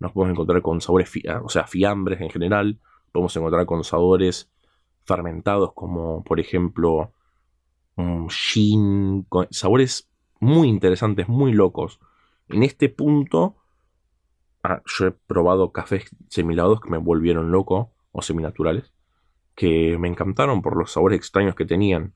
Nos 0.00 0.12
podemos 0.12 0.34
encontrar 0.34 0.62
con 0.62 0.80
sabores, 0.80 1.10
ah, 1.28 1.40
o 1.44 1.48
sea, 1.48 1.66
fiambres 1.66 2.20
en 2.20 2.30
general. 2.30 2.80
Podemos 3.12 3.36
encontrar 3.36 3.66
con 3.66 3.84
sabores 3.84 4.50
fermentados 5.04 5.72
como, 5.74 6.22
por 6.24 6.40
ejemplo, 6.40 7.12
un 7.96 8.28
gin, 8.30 9.26
sabores 9.50 10.08
muy 10.40 10.68
interesantes, 10.68 11.28
muy 11.28 11.52
locos. 11.52 12.00
En 12.48 12.62
este 12.62 12.88
punto, 12.88 13.56
ah, 14.62 14.82
yo 14.86 15.06
he 15.06 15.10
probado 15.10 15.72
cafés 15.72 16.10
semilados 16.28 16.80
que 16.80 16.90
me 16.90 16.98
volvieron 16.98 17.50
loco, 17.50 17.92
o 18.12 18.22
seminaturales, 18.22 18.92
que 19.54 19.96
me 19.98 20.08
encantaron 20.08 20.62
por 20.62 20.76
los 20.76 20.92
sabores 20.92 21.18
extraños 21.18 21.54
que 21.54 21.64
tenían. 21.64 22.14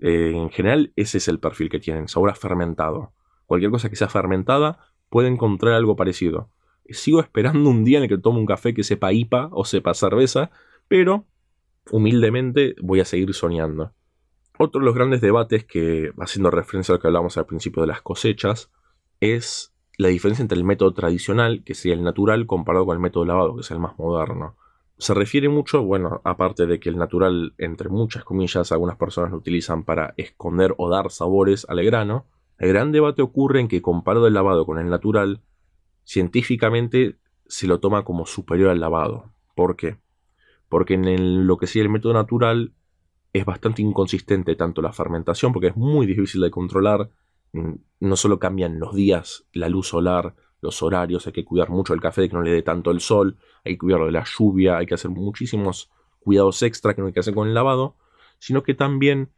Eh, 0.00 0.32
en 0.34 0.50
general, 0.50 0.92
ese 0.96 1.18
es 1.18 1.28
el 1.28 1.40
perfil 1.40 1.68
que 1.68 1.80
tienen, 1.80 2.08
sabor 2.08 2.34
fermentado. 2.36 3.12
Cualquier 3.46 3.70
cosa 3.70 3.88
que 3.88 3.96
sea 3.96 4.08
fermentada 4.08 4.78
puede 5.08 5.28
encontrar 5.28 5.74
algo 5.74 5.96
parecido. 5.96 6.50
Sigo 6.90 7.20
esperando 7.20 7.68
un 7.68 7.84
día 7.84 7.98
en 7.98 8.04
el 8.04 8.08
que 8.08 8.18
tome 8.18 8.38
un 8.38 8.46
café 8.46 8.74
que 8.74 8.84
sepa 8.84 9.12
IPA 9.12 9.48
o 9.52 9.64
sepa 9.64 9.94
cerveza, 9.94 10.50
pero 10.86 11.26
humildemente 11.90 12.76
voy 12.80 13.00
a 13.00 13.04
seguir 13.04 13.34
soñando. 13.34 13.92
Otro 14.58 14.80
de 14.80 14.86
los 14.86 14.94
grandes 14.94 15.20
debates 15.20 15.64
que, 15.64 16.12
haciendo 16.18 16.50
referencia 16.50 16.92
a 16.92 16.96
lo 16.96 17.00
que 17.00 17.06
hablamos 17.08 17.36
al 17.36 17.46
principio 17.46 17.82
de 17.82 17.88
las 17.88 18.02
cosechas, 18.02 18.70
es 19.20 19.74
la 19.98 20.08
diferencia 20.08 20.42
entre 20.42 20.58
el 20.58 20.64
método 20.64 20.94
tradicional, 20.94 21.62
que 21.64 21.74
sería 21.74 21.96
el 21.96 22.02
natural, 22.02 22.46
comparado 22.46 22.86
con 22.86 22.94
el 22.94 23.00
método 23.00 23.24
lavado, 23.24 23.54
que 23.54 23.60
es 23.60 23.70
el 23.70 23.78
más 23.78 23.98
moderno. 23.98 24.56
Se 24.98 25.14
refiere 25.14 25.48
mucho, 25.48 25.82
bueno, 25.84 26.20
aparte 26.24 26.66
de 26.66 26.80
que 26.80 26.88
el 26.88 26.96
natural, 26.96 27.54
entre 27.56 27.88
muchas 27.88 28.24
comillas, 28.24 28.72
algunas 28.72 28.96
personas 28.96 29.30
lo 29.30 29.36
utilizan 29.36 29.84
para 29.84 30.12
esconder 30.16 30.74
o 30.76 30.90
dar 30.90 31.12
sabores 31.12 31.64
al 31.68 31.84
grano, 31.84 32.26
el 32.58 32.70
gran 32.70 32.90
debate 32.90 33.22
ocurre 33.22 33.60
en 33.60 33.68
que 33.68 33.80
comparado 33.80 34.26
el 34.26 34.34
lavado 34.34 34.66
con 34.66 34.78
el 34.78 34.90
natural, 34.90 35.40
científicamente 36.02 37.16
se 37.46 37.68
lo 37.68 37.78
toma 37.78 38.04
como 38.04 38.26
superior 38.26 38.70
al 38.70 38.80
lavado. 38.80 39.30
¿Por 39.54 39.76
qué? 39.76 39.98
Porque 40.68 40.94
en 40.94 41.46
lo 41.46 41.58
que 41.58 41.68
sería 41.68 41.84
el 41.84 41.90
método 41.90 42.14
natural 42.14 42.72
es 43.32 43.44
bastante 43.44 43.82
inconsistente 43.82 44.56
tanto 44.56 44.82
la 44.82 44.92
fermentación, 44.92 45.52
porque 45.52 45.68
es 45.68 45.76
muy 45.76 46.06
difícil 46.06 46.40
de 46.40 46.50
controlar, 46.50 47.10
mm, 47.52 47.74
no 48.00 48.16
solo 48.16 48.40
cambian 48.40 48.80
los 48.80 48.94
días, 48.96 49.46
la 49.52 49.68
luz 49.68 49.88
solar, 49.88 50.34
los 50.60 50.82
horarios, 50.82 51.26
hay 51.26 51.32
que 51.32 51.44
cuidar 51.44 51.70
mucho 51.70 51.94
el 51.94 52.00
café 52.00 52.22
de 52.22 52.28
que 52.28 52.36
no 52.36 52.42
le 52.42 52.50
dé 52.50 52.62
tanto 52.62 52.90
el 52.90 53.00
sol, 53.00 53.36
hay 53.64 53.74
que 53.74 53.78
cuidarlo 53.78 54.06
de 54.06 54.12
la 54.12 54.24
lluvia, 54.24 54.78
hay 54.78 54.86
que 54.86 54.94
hacer 54.94 55.10
muchísimos 55.10 55.90
cuidados 56.20 56.62
extra 56.62 56.94
que 56.94 57.00
no 57.00 57.06
hay 57.06 57.12
que 57.12 57.20
hacer 57.20 57.34
con 57.34 57.48
el 57.48 57.54
lavado, 57.54 57.96
sino 58.38 58.62
que 58.62 58.74
también 58.74 59.30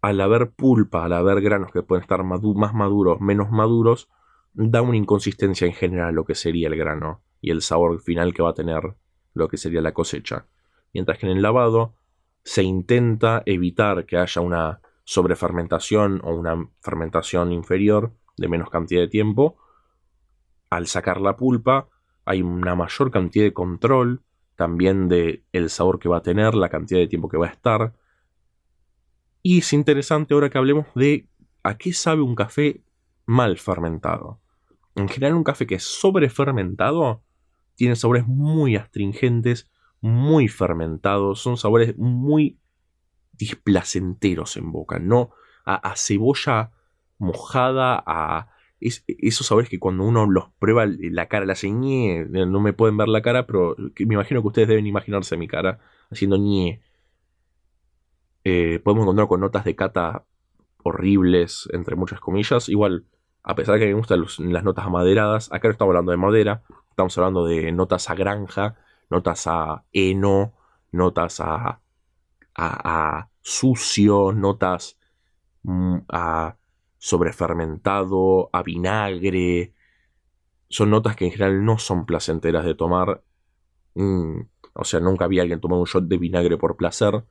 al 0.00 0.20
haber 0.20 0.50
pulpa, 0.50 1.04
al 1.04 1.12
haber 1.12 1.40
granos 1.40 1.72
que 1.72 1.82
pueden 1.82 2.02
estar 2.02 2.22
más 2.24 2.74
maduros, 2.74 3.20
menos 3.20 3.50
maduros, 3.50 4.08
da 4.54 4.82
una 4.82 4.96
inconsistencia 4.96 5.66
en 5.66 5.74
general 5.74 6.14
lo 6.14 6.24
que 6.24 6.34
sería 6.34 6.68
el 6.68 6.76
grano 6.76 7.22
y 7.40 7.50
el 7.50 7.62
sabor 7.62 8.00
final 8.00 8.32
que 8.32 8.42
va 8.42 8.50
a 8.50 8.54
tener 8.54 8.94
lo 9.34 9.48
que 9.48 9.56
sería 9.56 9.80
la 9.80 9.92
cosecha. 9.92 10.46
Mientras 10.92 11.18
que 11.18 11.26
en 11.26 11.32
el 11.36 11.42
lavado 11.42 11.94
se 12.42 12.62
intenta 12.62 13.42
evitar 13.46 14.06
que 14.06 14.16
haya 14.16 14.40
una 14.40 14.80
sobrefermentación 15.04 16.20
o 16.24 16.34
una 16.34 16.68
fermentación 16.80 17.52
inferior 17.52 18.12
de 18.36 18.48
menos 18.48 18.70
cantidad 18.70 19.00
de 19.00 19.08
tiempo. 19.08 19.58
Al 20.70 20.86
sacar 20.86 21.20
la 21.20 21.36
pulpa 21.36 21.88
hay 22.24 22.42
una 22.42 22.74
mayor 22.74 23.10
cantidad 23.10 23.44
de 23.44 23.52
control 23.52 24.22
también 24.56 25.08
de 25.08 25.42
el 25.52 25.70
sabor 25.70 25.98
que 25.98 26.08
va 26.08 26.18
a 26.18 26.22
tener, 26.22 26.54
la 26.54 26.68
cantidad 26.68 27.00
de 27.00 27.08
tiempo 27.08 27.28
que 27.28 27.38
va 27.38 27.46
a 27.46 27.50
estar. 27.50 27.94
Y 29.42 29.58
es 29.58 29.72
interesante 29.72 30.34
ahora 30.34 30.50
que 30.50 30.58
hablemos 30.58 30.86
de 30.94 31.28
a 31.62 31.78
qué 31.78 31.92
sabe 31.92 32.22
un 32.22 32.34
café 32.34 32.82
mal 33.26 33.56
fermentado. 33.56 34.40
En 34.94 35.08
general 35.08 35.36
un 35.36 35.44
café 35.44 35.66
que 35.66 35.76
es 35.76 35.84
sobrefermentado 35.84 37.22
tiene 37.74 37.96
sabores 37.96 38.26
muy 38.26 38.76
astringentes, 38.76 39.70
muy 40.00 40.48
fermentados, 40.48 41.40
son 41.40 41.56
sabores 41.56 41.96
muy 41.96 42.58
displacenteros 43.32 44.56
en 44.58 44.70
boca, 44.72 44.98
¿no? 44.98 45.30
A, 45.64 45.94
cebolla 45.96 46.72
mojada, 47.18 48.02
a 48.06 48.48
esos 48.80 49.46
sabores 49.46 49.68
que 49.68 49.78
cuando 49.78 50.04
uno 50.04 50.26
los 50.26 50.48
prueba 50.58 50.86
la 50.86 51.26
cara 51.26 51.44
la 51.44 51.52
hace 51.52 51.70
ñe, 51.70 52.24
no 52.28 52.60
me 52.60 52.72
pueden 52.72 52.96
ver 52.96 53.08
la 53.08 53.22
cara, 53.22 53.46
pero 53.46 53.76
me 53.78 54.14
imagino 54.14 54.40
que 54.40 54.48
ustedes 54.48 54.68
deben 54.68 54.86
imaginarse 54.86 55.36
mi 55.36 55.46
cara 55.48 55.80
haciendo 56.10 56.36
ñe. 56.38 56.80
Eh, 58.44 58.80
podemos 58.82 59.04
encontrar 59.04 59.28
con 59.28 59.40
notas 59.40 59.64
de 59.64 59.76
cata 59.76 60.24
horribles, 60.82 61.68
entre 61.72 61.96
muchas 61.96 62.20
comillas. 62.20 62.68
Igual, 62.68 63.04
a 63.42 63.54
pesar 63.54 63.74
de 63.74 63.80
que 63.80 63.86
me 63.86 63.94
gustan 63.94 64.24
las 64.52 64.64
notas 64.64 64.86
amaderadas, 64.86 65.52
acá 65.52 65.68
no 65.68 65.72
estamos 65.72 65.92
hablando 65.92 66.12
de 66.12 66.16
madera, 66.16 66.62
estamos 66.90 67.16
hablando 67.18 67.44
de 67.44 67.72
notas 67.72 68.08
a 68.10 68.14
granja, 68.14 68.76
notas 69.10 69.46
a 69.46 69.84
heno, 69.92 70.54
notas 70.92 71.40
a, 71.40 71.80
a, 72.54 73.28
sucio, 73.42 74.32
notas 74.32 74.98
mm, 75.62 75.98
a 76.08 76.56
sobrefermentado, 77.00 78.50
a 78.52 78.62
vinagre. 78.62 79.72
Son 80.68 80.90
notas 80.90 81.16
que 81.16 81.24
en 81.24 81.32
general 81.32 81.64
no 81.64 81.78
son 81.78 82.06
placenteras 82.06 82.64
de 82.64 82.74
tomar. 82.74 83.24
Mm, 83.94 84.42
o 84.74 84.84
sea, 84.84 85.00
nunca 85.00 85.26
vi 85.26 85.38
a 85.38 85.42
alguien 85.42 85.60
tomar 85.60 85.78
un 85.78 85.86
shot 85.86 86.04
de 86.04 86.18
vinagre 86.18 86.58
por 86.58 86.76
placer. 86.76 87.24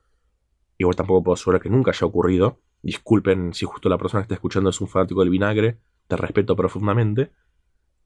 Igual 0.76 0.96
tampoco 0.96 1.22
puedo 1.22 1.34
asegurar 1.34 1.62
que 1.62 1.70
nunca 1.70 1.92
haya 1.92 2.06
ocurrido. 2.06 2.60
Disculpen 2.82 3.54
si 3.54 3.64
justo 3.64 3.88
la 3.88 3.96
persona 3.96 4.22
que 4.22 4.24
está 4.24 4.34
escuchando 4.34 4.70
es 4.70 4.80
un 4.80 4.88
fanático 4.88 5.20
del 5.20 5.30
vinagre. 5.30 5.78
Te 6.08 6.16
respeto 6.16 6.56
profundamente. 6.56 7.30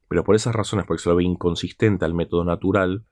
Pero 0.07 0.23
por 0.23 0.37
esas 0.37 0.55
razones, 0.55 0.85
porque 0.87 1.03
se 1.03 1.09
lo 1.09 1.17
ve 1.17 1.25
inconsistente 1.25 2.05
al 2.05 2.13
método 2.13 2.45
natural, 2.45 3.07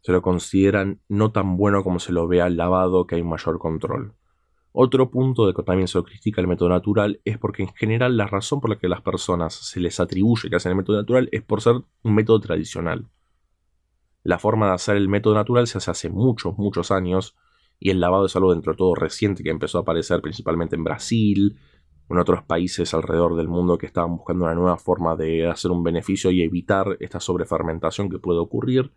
se 0.00 0.12
lo 0.12 0.22
consideran 0.22 1.02
no 1.08 1.30
tan 1.30 1.58
bueno 1.58 1.84
como 1.84 1.98
se 1.98 2.12
lo 2.12 2.26
ve 2.26 2.40
al 2.40 2.56
lavado, 2.56 3.06
que 3.06 3.16
hay 3.16 3.22
mayor 3.22 3.58
control. 3.58 4.14
Otro 4.80 5.10
punto 5.10 5.48
de 5.48 5.54
que 5.54 5.64
también 5.64 5.88
se 5.88 5.98
lo 5.98 6.04
critica 6.04 6.40
el 6.40 6.46
método 6.46 6.68
natural 6.68 7.20
es 7.24 7.36
porque 7.36 7.64
en 7.64 7.74
general 7.74 8.16
la 8.16 8.28
razón 8.28 8.60
por 8.60 8.70
la 8.70 8.78
que 8.78 8.86
las 8.86 9.02
personas 9.02 9.52
se 9.52 9.80
les 9.80 9.98
atribuye 9.98 10.48
que 10.48 10.54
hacen 10.54 10.70
el 10.70 10.76
método 10.76 10.98
natural 10.98 11.28
es 11.32 11.42
por 11.42 11.60
ser 11.60 11.82
un 12.04 12.14
método 12.14 12.38
tradicional. 12.38 13.08
La 14.22 14.38
forma 14.38 14.68
de 14.68 14.74
hacer 14.74 14.96
el 14.96 15.08
método 15.08 15.34
natural 15.34 15.66
se 15.66 15.78
hace 15.78 15.90
hace 15.90 16.10
muchos, 16.10 16.56
muchos 16.58 16.92
años 16.92 17.34
y 17.80 17.90
el 17.90 17.98
lavado 17.98 18.26
es 18.26 18.36
algo 18.36 18.52
dentro 18.52 18.72
de 18.72 18.76
todo 18.76 18.94
reciente 18.94 19.42
que 19.42 19.50
empezó 19.50 19.78
a 19.78 19.80
aparecer 19.80 20.20
principalmente 20.20 20.76
en 20.76 20.84
Brasil, 20.84 21.58
en 22.08 22.18
otros 22.18 22.44
países 22.44 22.94
alrededor 22.94 23.34
del 23.34 23.48
mundo 23.48 23.78
que 23.78 23.86
estaban 23.86 24.16
buscando 24.16 24.44
una 24.44 24.54
nueva 24.54 24.76
forma 24.76 25.16
de 25.16 25.48
hacer 25.48 25.72
un 25.72 25.82
beneficio 25.82 26.30
y 26.30 26.42
evitar 26.42 26.96
esta 27.00 27.18
sobrefermentación 27.18 28.08
que 28.08 28.20
puede 28.20 28.38
ocurrir 28.38 28.92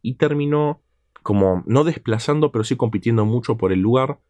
y 0.00 0.14
terminó 0.14 0.80
como 1.24 1.64
no 1.66 1.82
desplazando, 1.82 2.52
pero 2.52 2.62
sí 2.62 2.76
compitiendo 2.76 3.24
mucho 3.24 3.56
por 3.56 3.72
el 3.72 3.80
lugar 3.80 4.20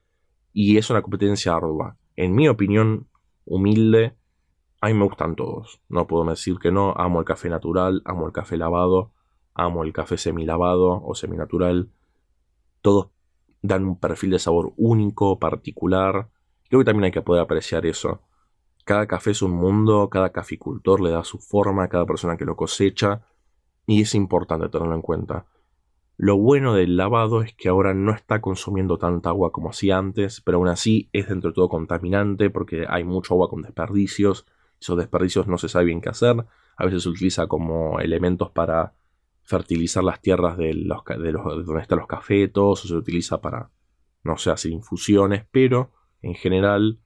y 0.60 0.76
es 0.76 0.90
una 0.90 1.02
competencia 1.02 1.54
ardua. 1.54 1.98
En 2.16 2.34
mi 2.34 2.48
opinión 2.48 3.06
humilde, 3.44 4.16
a 4.80 4.88
mí 4.88 4.94
me 4.94 5.04
gustan 5.04 5.36
todos. 5.36 5.80
No 5.88 6.08
puedo 6.08 6.28
decir 6.28 6.58
que 6.58 6.72
no. 6.72 6.94
Amo 6.96 7.20
el 7.20 7.24
café 7.24 7.48
natural, 7.48 8.02
amo 8.04 8.26
el 8.26 8.32
café 8.32 8.56
lavado, 8.56 9.12
amo 9.54 9.84
el 9.84 9.92
café 9.92 10.18
semilavado 10.18 11.00
o 11.00 11.14
seminatural. 11.14 11.92
Todos 12.82 13.10
dan 13.62 13.84
un 13.84 14.00
perfil 14.00 14.30
de 14.30 14.40
sabor 14.40 14.72
único, 14.76 15.38
particular. 15.38 16.28
Creo 16.68 16.80
que 16.80 16.86
también 16.86 17.04
hay 17.04 17.12
que 17.12 17.22
poder 17.22 17.44
apreciar 17.44 17.86
eso. 17.86 18.22
Cada 18.84 19.06
café 19.06 19.30
es 19.30 19.42
un 19.42 19.52
mundo, 19.52 20.10
cada 20.10 20.30
caficultor 20.30 21.00
le 21.00 21.10
da 21.10 21.22
su 21.22 21.38
forma 21.38 21.86
cada 21.86 22.04
persona 22.04 22.36
que 22.36 22.44
lo 22.44 22.56
cosecha 22.56 23.22
y 23.86 24.00
es 24.00 24.12
importante 24.16 24.68
tenerlo 24.68 24.96
en 24.96 25.02
cuenta. 25.02 25.46
Lo 26.20 26.36
bueno 26.36 26.74
del 26.74 26.96
lavado 26.96 27.42
es 27.42 27.54
que 27.54 27.68
ahora 27.68 27.94
no 27.94 28.12
está 28.12 28.40
consumiendo 28.40 28.98
tanta 28.98 29.28
agua 29.28 29.52
como 29.52 29.70
hacía 29.70 29.98
antes, 29.98 30.40
pero 30.40 30.58
aún 30.58 30.66
así 30.66 31.08
es 31.12 31.28
dentro 31.28 31.50
de 31.50 31.54
todo 31.54 31.68
contaminante 31.68 32.50
porque 32.50 32.86
hay 32.88 33.04
mucho 33.04 33.34
agua 33.34 33.48
con 33.48 33.62
desperdicios. 33.62 34.44
Esos 34.80 34.98
desperdicios 34.98 35.46
no 35.46 35.58
se 35.58 35.68
sabe 35.68 35.84
bien 35.84 36.00
qué 36.00 36.08
hacer. 36.08 36.44
A 36.76 36.84
veces 36.84 37.04
se 37.04 37.08
utiliza 37.08 37.46
como 37.46 38.00
elementos 38.00 38.50
para 38.50 38.94
fertilizar 39.44 40.02
las 40.02 40.20
tierras 40.20 40.58
de, 40.58 40.74
los, 40.74 41.04
de, 41.04 41.30
donde 41.30 41.82
están 41.82 42.00
los 42.00 42.08
cafetos, 42.08 42.84
o 42.84 42.88
se 42.88 42.96
utiliza 42.96 43.40
para, 43.40 43.70
no 44.24 44.36
sé, 44.38 44.50
hacer 44.50 44.72
infusiones, 44.72 45.46
pero 45.52 45.92
en 46.20 46.34
general 46.34 46.98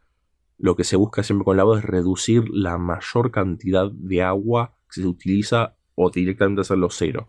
lo 0.57 0.75
que 0.75 0.85
se 0.85 0.97
busca 0.97 1.23
siempre 1.23 1.45
con 1.45 1.53
el 1.53 1.59
lavado 1.59 1.77
es 1.77 1.85
reducir 1.85 2.49
la 2.49 2.79
mayor 2.79 3.31
cantidad 3.31 3.91
de 3.93 4.23
agua 4.23 4.75
que 4.91 5.03
se 5.03 5.07
utiliza 5.07 5.77
o 5.97 6.09
directamente 6.09 6.63
hacerlo 6.63 6.89
cero. 6.89 7.29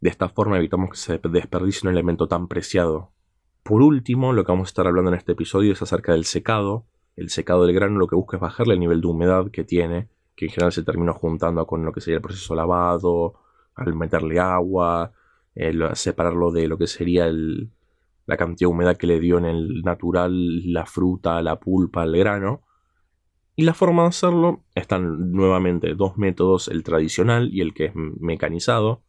De 0.00 0.10
esta 0.10 0.28
forma 0.28 0.58
evitamos 0.58 0.90
que 0.90 0.96
se 0.96 1.18
desperdicie 1.18 1.88
un 1.88 1.94
elemento 1.94 2.28
tan 2.28 2.46
preciado. 2.48 3.10
Por 3.62 3.82
último, 3.82 4.32
lo 4.32 4.44
que 4.44 4.52
vamos 4.52 4.68
a 4.68 4.70
estar 4.70 4.86
hablando 4.86 5.10
en 5.10 5.16
este 5.16 5.32
episodio 5.32 5.72
es 5.72 5.82
acerca 5.82 6.12
del 6.12 6.24
secado. 6.24 6.86
El 7.16 7.30
secado 7.30 7.66
del 7.66 7.74
grano 7.74 7.98
lo 7.98 8.06
que 8.06 8.14
busca 8.14 8.36
es 8.36 8.40
bajarle 8.40 8.74
el 8.74 8.80
nivel 8.80 9.00
de 9.00 9.08
humedad 9.08 9.50
que 9.50 9.64
tiene, 9.64 10.08
que 10.36 10.46
en 10.46 10.52
general 10.52 10.72
se 10.72 10.84
termina 10.84 11.12
juntando 11.12 11.66
con 11.66 11.84
lo 11.84 11.92
que 11.92 12.00
sería 12.00 12.16
el 12.16 12.22
proceso 12.22 12.54
lavado, 12.54 13.34
al 13.74 13.94
meterle 13.94 14.38
agua, 14.38 15.12
separarlo 15.94 16.52
de 16.52 16.68
lo 16.68 16.78
que 16.78 16.86
sería 16.86 17.28
la 17.28 18.36
cantidad 18.36 18.68
de 18.68 18.74
humedad 18.74 18.96
que 18.96 19.08
le 19.08 19.18
dio 19.18 19.38
en 19.38 19.46
el 19.46 19.82
natural 19.82 20.72
la 20.72 20.86
fruta, 20.86 21.42
la 21.42 21.58
pulpa, 21.58 22.04
el 22.04 22.16
grano. 22.16 22.62
Y 23.56 23.64
la 23.64 23.74
forma 23.74 24.02
de 24.02 24.10
hacerlo 24.10 24.62
están 24.76 25.32
nuevamente 25.32 25.94
dos 25.94 26.16
métodos, 26.16 26.68
el 26.68 26.84
tradicional 26.84 27.52
y 27.52 27.60
el 27.60 27.74
que 27.74 27.86
es 27.86 27.92
mecanizado. 27.94 29.02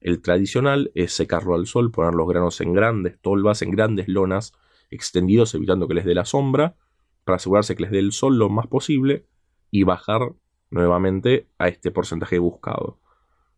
El 0.00 0.22
tradicional 0.22 0.92
es 0.94 1.12
secarlo 1.12 1.54
al 1.54 1.66
sol, 1.66 1.90
poner 1.90 2.14
los 2.14 2.28
granos 2.28 2.60
en 2.60 2.72
grandes 2.72 3.18
tolvas, 3.20 3.62
en 3.62 3.70
grandes 3.70 4.08
lonas, 4.08 4.52
extendidos 4.90 5.54
evitando 5.54 5.88
que 5.88 5.94
les 5.94 6.04
dé 6.04 6.14
la 6.14 6.24
sombra, 6.24 6.76
para 7.24 7.36
asegurarse 7.36 7.74
que 7.74 7.82
les 7.82 7.90
dé 7.90 7.98
el 7.98 8.12
sol 8.12 8.38
lo 8.38 8.48
más 8.48 8.66
posible 8.68 9.26
y 9.70 9.82
bajar 9.82 10.32
nuevamente 10.70 11.48
a 11.58 11.68
este 11.68 11.90
porcentaje 11.90 12.38
buscado. 12.38 12.98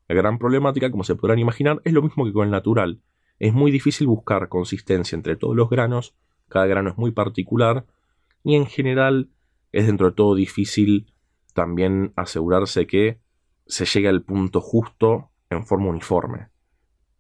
La 0.09 0.15
gran 0.15 0.39
problemática, 0.39 0.91
como 0.91 1.05
se 1.05 1.15
podrán 1.15 1.39
imaginar, 1.39 1.81
es 1.85 1.93
lo 1.93 2.03
mismo 2.03 2.25
que 2.25 2.33
con 2.33 2.47
el 2.47 2.51
natural. 2.51 3.01
Es 3.39 3.53
muy 3.53 3.71
difícil 3.71 4.07
buscar 4.07 4.49
consistencia 4.49 5.15
entre 5.15 5.37
todos 5.37 5.55
los 5.55 5.71
granos, 5.71 6.15
cada 6.49 6.67
grano 6.67 6.91
es 6.91 6.99
muy 6.99 7.13
particular 7.13 7.87
y 8.43 8.57
en 8.57 8.67
general 8.67 9.31
es 9.73 9.87
dentro 9.87 10.11
de 10.11 10.17
todo 10.17 10.35
difícil 10.35 11.13
también 11.55 12.13
asegurarse 12.17 12.87
que 12.87 13.21
se 13.67 13.85
llegue 13.85 14.09
al 14.09 14.23
punto 14.23 14.61
justo 14.61 15.30
en 15.51 15.67
forma 15.67 15.89
uniforme. 15.89 16.49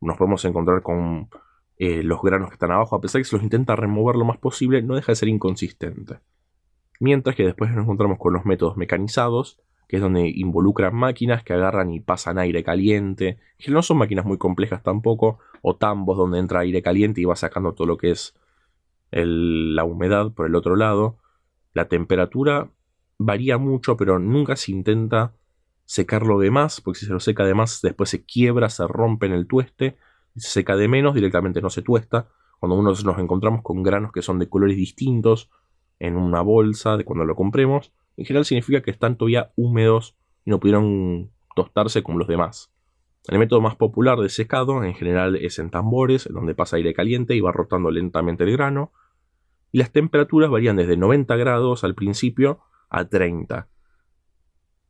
Nos 0.01 0.16
podemos 0.16 0.45
encontrar 0.45 0.83
con 0.83 1.29
eh, 1.77 2.03
los 2.03 2.23
granos 2.23 2.49
que 2.49 2.55
están 2.55 2.71
abajo, 2.71 2.97
a 2.97 3.01
pesar 3.01 3.19
de 3.19 3.25
que 3.25 3.29
se 3.29 3.37
los 3.37 3.43
intenta 3.43 3.77
remover 3.77 4.16
lo 4.16 4.25
más 4.25 4.38
posible, 4.38 4.83
no 4.83 4.95
deja 4.95 5.12
de 5.12 5.16
ser 5.16 5.29
inconsistente. 5.29 6.21
Mientras 7.01 7.37
que 7.37 7.45
después 7.45 7.71
nos 7.71 7.83
encontramos 7.85 8.19
con 8.19 8.33
los 8.33 8.45
métodos 8.45 8.77
mecanizados, 8.77 9.61
que 9.88 9.97
es 9.97 10.03
donde 10.03 10.29
involucran 10.29 10.95
máquinas 10.95 11.43
que 11.43 11.53
agarran 11.53 11.90
y 11.90 11.99
pasan 11.99 12.38
aire 12.38 12.62
caliente, 12.62 13.38
que 13.59 13.73
no 13.73 13.83
son 13.83 13.99
máquinas 13.99 14.25
muy 14.25 14.38
complejas 14.38 14.83
tampoco, 14.83 15.38
o 15.62 15.77
tambos 15.77 16.16
donde 16.16 16.38
entra 16.38 16.61
aire 16.61 16.83
caliente 16.83 17.21
y 17.21 17.25
va 17.25 17.35
sacando 17.35 17.75
todo 17.75 17.87
lo 17.87 17.97
que 17.97 18.12
es 18.12 18.37
la 19.11 19.83
humedad 19.83 20.33
por 20.33 20.47
el 20.47 20.55
otro 20.55 20.77
lado, 20.77 21.19
la 21.73 21.88
temperatura 21.88 22.71
varía 23.19 23.59
mucho, 23.59 23.97
pero 23.97 24.21
nunca 24.21 24.55
se 24.55 24.71
intenta 24.71 25.33
secarlo 25.90 26.38
de 26.38 26.53
más, 26.53 26.81
porque 26.81 27.00
si 27.00 27.07
se 27.07 27.12
lo 27.12 27.18
seca 27.18 27.44
de 27.44 27.53
más, 27.53 27.81
después 27.83 28.11
se 28.11 28.24
quiebra, 28.24 28.68
se 28.70 28.87
rompe 28.87 29.26
en 29.26 29.33
el 29.33 29.48
tueste. 29.48 29.96
Si 30.37 30.42
se 30.42 30.50
seca 30.50 30.76
de 30.76 30.87
menos, 30.87 31.16
directamente 31.16 31.61
no 31.61 31.68
se 31.68 31.83
tuesta. 31.83 32.29
Cuando 32.61 32.76
uno 32.76 32.90
nos 32.92 33.18
encontramos 33.18 33.62
con 33.64 33.83
granos 33.83 34.12
que 34.12 34.22
son 34.22 34.38
de 34.38 34.48
colores 34.48 34.76
distintos 34.76 35.50
en 35.98 36.16
una 36.16 36.42
bolsa 36.42 36.96
de 36.96 37.05
cuando 37.05 37.24
lo 37.24 37.35
compremos, 37.35 37.92
en 38.16 38.24
general 38.24 38.44
significa 38.44 38.83
que 38.83 38.92
están 38.92 39.16
todavía 39.16 39.50
húmedos 39.57 40.16
y 40.44 40.50
no 40.50 40.61
pudieron 40.61 41.33
tostarse 41.57 42.05
como 42.05 42.20
los 42.20 42.29
demás. 42.29 42.72
El 43.26 43.40
método 43.40 43.61
más 43.61 43.74
popular 43.74 44.20
de 44.20 44.29
secado 44.29 44.85
en 44.85 44.94
general 44.94 45.35
es 45.35 45.59
en 45.59 45.70
tambores, 45.70 46.29
donde 46.31 46.55
pasa 46.55 46.76
aire 46.76 46.94
caliente 46.94 47.35
y 47.35 47.40
va 47.40 47.50
rotando 47.50 47.90
lentamente 47.90 48.44
el 48.44 48.53
grano, 48.53 48.92
y 49.72 49.79
las 49.79 49.90
temperaturas 49.90 50.50
varían 50.50 50.76
desde 50.76 50.96
90 50.96 51.35
grados 51.35 51.83
al 51.83 51.96
principio 51.96 52.61
a 52.88 53.07
30. 53.07 53.66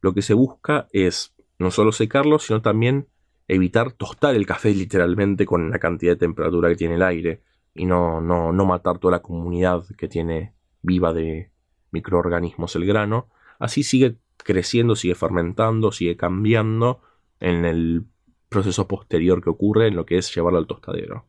Lo 0.01 0.15
que 0.15 0.23
se 0.23 0.35
busca 0.35 0.89
es 0.93 1.35
no 1.59 1.71
solo 1.71 1.93
secarlo, 1.93 2.39
sino 2.39 2.63
también 2.63 3.09
evitar 3.49 3.93
tostar 3.93 4.35
el 4.35 4.47
café 4.47 4.73
literalmente 4.73 5.45
con 5.45 5.71
la 5.71 5.79
cantidad 5.79 6.13
de 6.13 6.19
temperatura 6.19 6.69
que 6.69 6.77
tiene 6.77 6.95
el 6.95 7.03
aire 7.03 7.43
y 7.75 7.85
no, 7.85 8.21
no, 8.21 8.53
no 8.53 8.65
matar 8.65 8.99
toda 8.99 9.13
la 9.13 9.23
comunidad 9.23 9.85
que 9.97 10.09
tiene 10.09 10.55
viva 10.83 11.13
de 11.13 11.51
microorganismos 11.91 12.77
el 12.77 12.87
grano. 12.87 13.29
Así 13.59 13.83
sigue 13.83 14.17
creciendo, 14.37 14.97
sigue 14.97 15.15
fermentando, 15.15 15.93
sigue 15.93 16.17
cambiando 16.17 17.01
en 17.41 17.65
el 17.65 18.07
proceso 18.49 18.89
posterior 18.89 19.43
que 19.43 19.51
ocurre 19.51 19.89
en 19.89 19.97
lo 19.97 20.07
que 20.07 20.19
es 20.19 20.35
llevarlo 20.35 20.59
al 20.59 20.67
tostadero. 20.67 21.27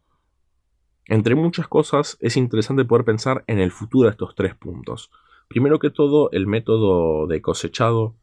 Entre 1.05 1.35
muchas 1.35 1.67
cosas, 1.67 2.17
es 2.21 2.37
interesante 2.37 2.85
poder 2.85 3.03
pensar 3.03 3.43
en 3.47 3.59
el 3.59 3.71
futuro 3.71 4.07
de 4.07 4.11
estos 4.11 4.35
tres 4.35 4.55
puntos. 4.55 5.11
Primero 5.47 5.79
que 5.79 5.89
todo, 5.89 6.31
el 6.31 6.47
método 6.47 7.27
de 7.27 7.41
cosechado 7.41 8.15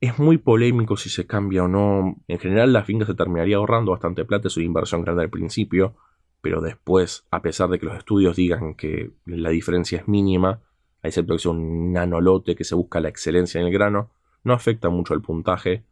es 0.00 0.18
muy 0.18 0.38
polémico 0.38 0.96
si 0.96 1.10
se 1.10 1.26
cambia 1.26 1.64
o 1.64 1.68
no. 1.68 2.16
En 2.26 2.38
general, 2.38 2.72
la 2.72 2.84
finca 2.84 3.04
se 3.04 3.14
terminaría 3.14 3.56
ahorrando 3.56 3.92
bastante 3.92 4.24
plata, 4.24 4.48
es 4.48 4.56
una 4.56 4.66
inversión 4.66 5.02
grande 5.02 5.22
al 5.22 5.30
principio, 5.30 5.96
pero 6.40 6.62
después, 6.62 7.26
a 7.30 7.42
pesar 7.42 7.68
de 7.68 7.78
que 7.78 7.86
los 7.86 7.96
estudios 7.96 8.36
digan 8.36 8.74
que 8.74 9.12
la 9.26 9.50
diferencia 9.50 9.98
es 9.98 10.08
mínima, 10.08 10.62
excepto 11.02 11.34
que 11.34 11.38
sea 11.38 11.52
un 11.52 11.92
nanolote 11.92 12.56
que 12.56 12.64
se 12.64 12.74
busca 12.74 13.00
la 13.00 13.10
excelencia 13.10 13.60
en 13.60 13.66
el 13.66 13.72
grano, 13.72 14.10
no 14.42 14.54
afecta 14.54 14.88
mucho 14.88 15.12
el 15.12 15.20
puntaje, 15.20 15.84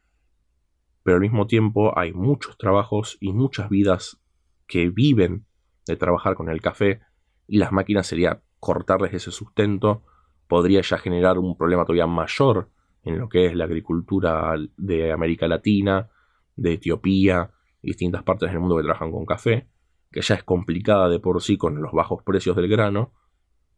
pero 1.02 1.16
al 1.16 1.20
mismo 1.20 1.46
tiempo 1.46 1.98
hay 1.98 2.14
muchos 2.14 2.56
trabajos 2.56 3.18
y 3.20 3.32
muchas 3.32 3.68
vidas 3.68 4.20
que 4.66 4.88
viven 4.88 5.44
de 5.86 5.96
trabajar 5.96 6.34
con 6.34 6.48
el 6.48 6.62
café 6.62 7.00
y 7.46 7.58
las 7.58 7.72
máquinas 7.72 8.06
sería 8.06 8.42
cortarles 8.58 9.12
ese 9.12 9.30
sustento, 9.30 10.02
podría 10.46 10.80
ya 10.80 10.96
generar 10.96 11.38
un 11.38 11.56
problema 11.56 11.84
todavía 11.84 12.06
mayor 12.06 12.70
en 13.04 13.18
lo 13.18 13.28
que 13.28 13.46
es 13.46 13.54
la 13.54 13.64
agricultura 13.64 14.54
de 14.76 15.12
América 15.12 15.48
Latina, 15.48 16.08
de 16.56 16.74
Etiopía 16.74 17.50
distintas 17.80 18.22
partes 18.22 18.50
del 18.50 18.60
mundo 18.60 18.76
que 18.76 18.82
trabajan 18.82 19.12
con 19.12 19.24
café, 19.24 19.68
que 20.10 20.20
ya 20.20 20.34
es 20.34 20.42
complicada 20.42 21.08
de 21.08 21.20
por 21.20 21.40
sí 21.40 21.56
con 21.56 21.80
los 21.80 21.92
bajos 21.92 22.22
precios 22.22 22.56
del 22.56 22.68
grano 22.68 23.12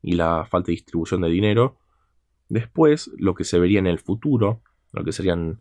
y 0.03 0.15
la 0.15 0.47
falta 0.47 0.69
de 0.69 0.73
distribución 0.73 1.21
de 1.21 1.29
dinero. 1.29 1.79
Después, 2.49 3.11
lo 3.19 3.35
que 3.35 3.45
se 3.45 3.59
vería 3.59 3.79
en 3.79 3.87
el 3.87 3.99
futuro, 3.99 4.63
lo 4.93 5.05
que 5.05 5.13
serían 5.13 5.61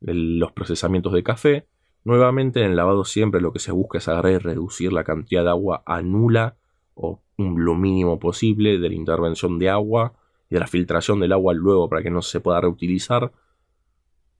los 0.00 0.52
procesamientos 0.52 1.12
de 1.14 1.22
café, 1.22 1.66
Nuevamente 2.04 2.60
en 2.60 2.70
el 2.70 2.76
lavado 2.76 3.04
siempre 3.04 3.40
lo 3.40 3.52
que 3.52 3.58
se 3.58 3.72
busca 3.72 3.96
es 3.96 4.08
agarrar 4.08 4.32
y 4.32 4.38
reducir 4.38 4.92
la 4.92 5.04
cantidad 5.04 5.42
de 5.42 5.48
agua 5.48 5.82
a 5.86 6.02
nula 6.02 6.56
o 6.94 7.22
lo 7.38 7.74
mínimo 7.74 8.18
posible 8.18 8.78
de 8.78 8.88
la 8.90 8.94
intervención 8.94 9.58
de 9.58 9.70
agua 9.70 10.12
de 10.54 10.60
la 10.60 10.68
filtración 10.68 11.18
del 11.18 11.32
agua 11.32 11.52
luego 11.52 11.88
para 11.88 12.00
que 12.00 12.10
no 12.10 12.22
se 12.22 12.38
pueda 12.38 12.60
reutilizar. 12.60 13.32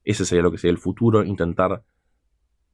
Ese 0.04 0.24
sería 0.24 0.44
lo 0.44 0.52
que 0.52 0.58
sería 0.58 0.70
el 0.70 0.78
futuro, 0.78 1.24
intentar 1.24 1.82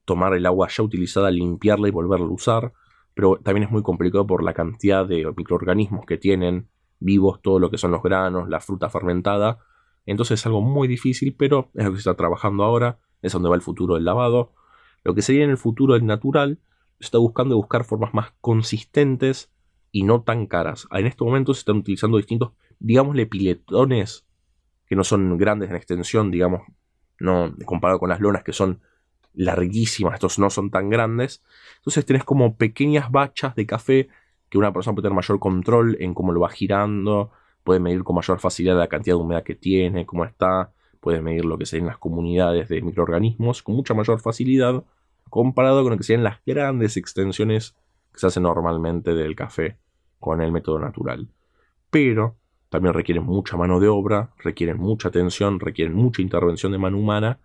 tomar 0.04 0.34
el 0.34 0.44
agua 0.44 0.68
ya 0.68 0.82
utilizada, 0.82 1.30
limpiarla 1.30 1.88
y 1.88 1.90
volverla 1.90 2.26
a 2.26 2.30
usar, 2.30 2.74
pero 3.14 3.40
también 3.42 3.64
es 3.64 3.70
muy 3.70 3.82
complicado 3.82 4.26
por 4.26 4.44
la 4.44 4.52
cantidad 4.52 5.06
de 5.06 5.32
microorganismos 5.34 6.04
que 6.04 6.18
tienen 6.18 6.68
vivos, 6.98 7.40
todo 7.40 7.58
lo 7.58 7.70
que 7.70 7.78
son 7.78 7.92
los 7.92 8.02
granos, 8.02 8.46
la 8.50 8.60
fruta 8.60 8.90
fermentada. 8.90 9.58
Entonces 10.04 10.38
es 10.38 10.46
algo 10.46 10.60
muy 10.60 10.86
difícil, 10.86 11.34
pero 11.34 11.70
es 11.74 11.84
lo 11.84 11.92
que 11.92 11.96
se 11.96 12.10
está 12.10 12.16
trabajando 12.16 12.62
ahora, 12.62 12.98
es 13.22 13.32
donde 13.32 13.48
va 13.48 13.54
el 13.54 13.62
futuro 13.62 13.94
del 13.94 14.04
lavado. 14.04 14.52
Lo 15.02 15.14
que 15.14 15.22
sería 15.22 15.44
en 15.44 15.50
el 15.50 15.56
futuro 15.56 15.96
el 15.96 16.04
natural 16.04 16.58
se 16.98 17.06
está 17.06 17.16
buscando 17.16 17.56
buscar 17.56 17.84
formas 17.84 18.12
más 18.12 18.34
consistentes 18.42 19.50
y 19.92 20.04
no 20.04 20.22
tan 20.22 20.46
caras. 20.46 20.86
En 20.92 21.06
este 21.06 21.24
momento 21.24 21.54
se 21.54 21.60
están 21.60 21.76
utilizando 21.76 22.16
distintos, 22.16 22.52
digámosle, 22.78 23.26
piletones 23.26 24.26
que 24.86 24.96
no 24.96 25.04
son 25.04 25.36
grandes 25.38 25.70
en 25.70 25.76
extensión, 25.76 26.30
digamos, 26.30 26.62
no 27.18 27.54
comparado 27.64 27.98
con 27.98 28.08
las 28.08 28.20
lonas 28.20 28.42
que 28.42 28.52
son 28.52 28.80
larguísimas, 29.34 30.14
estos 30.14 30.38
no 30.38 30.50
son 30.50 30.70
tan 30.70 30.90
grandes. 30.90 31.42
Entonces 31.76 32.04
tenés 32.04 32.24
como 32.24 32.56
pequeñas 32.56 33.10
bachas 33.10 33.54
de 33.54 33.66
café 33.66 34.08
que 34.48 34.58
una 34.58 34.72
persona 34.72 34.94
puede 34.94 35.04
tener 35.04 35.16
mayor 35.16 35.38
control 35.38 35.96
en 36.00 36.14
cómo 36.14 36.32
lo 36.32 36.40
va 36.40 36.48
girando, 36.48 37.30
puede 37.62 37.78
medir 37.78 38.02
con 38.02 38.16
mayor 38.16 38.40
facilidad 38.40 38.76
la 38.76 38.88
cantidad 38.88 39.16
de 39.16 39.22
humedad 39.22 39.44
que 39.44 39.54
tiene, 39.54 40.06
cómo 40.06 40.24
está, 40.24 40.72
puede 41.00 41.20
medir 41.20 41.44
lo 41.44 41.56
que 41.56 41.66
sean 41.66 41.86
las 41.86 41.98
comunidades 41.98 42.68
de 42.68 42.82
microorganismos 42.82 43.62
con 43.62 43.76
mucha 43.76 43.94
mayor 43.94 44.20
facilidad 44.20 44.84
comparado 45.28 45.82
con 45.82 45.92
lo 45.92 45.96
que 45.96 46.04
sean 46.04 46.24
las 46.24 46.38
grandes 46.44 46.96
extensiones 46.96 47.76
que 48.12 48.20
se 48.20 48.26
hacen 48.26 48.42
normalmente 48.42 49.14
del 49.14 49.34
café 49.34 49.78
con 50.18 50.40
el 50.40 50.52
método 50.52 50.78
natural. 50.78 51.28
Pero 51.90 52.36
también 52.68 52.94
requieren 52.94 53.24
mucha 53.24 53.56
mano 53.56 53.80
de 53.80 53.88
obra, 53.88 54.32
requieren 54.38 54.78
mucha 54.78 55.08
atención, 55.08 55.58
requieren 55.58 55.94
mucha 55.94 56.22
intervención 56.22 56.72
de 56.72 56.78
mano 56.78 56.98
humana 56.98 57.40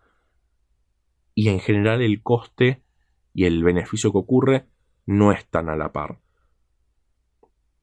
y 1.33 1.49
en 1.49 1.59
general 1.59 2.01
el 2.01 2.21
coste 2.21 2.83
y 3.33 3.45
el 3.45 3.63
beneficio 3.63 4.11
que 4.11 4.19
ocurre 4.19 4.67
no 5.05 5.31
están 5.31 5.69
a 5.69 5.75
la 5.75 5.91
par. 5.91 6.19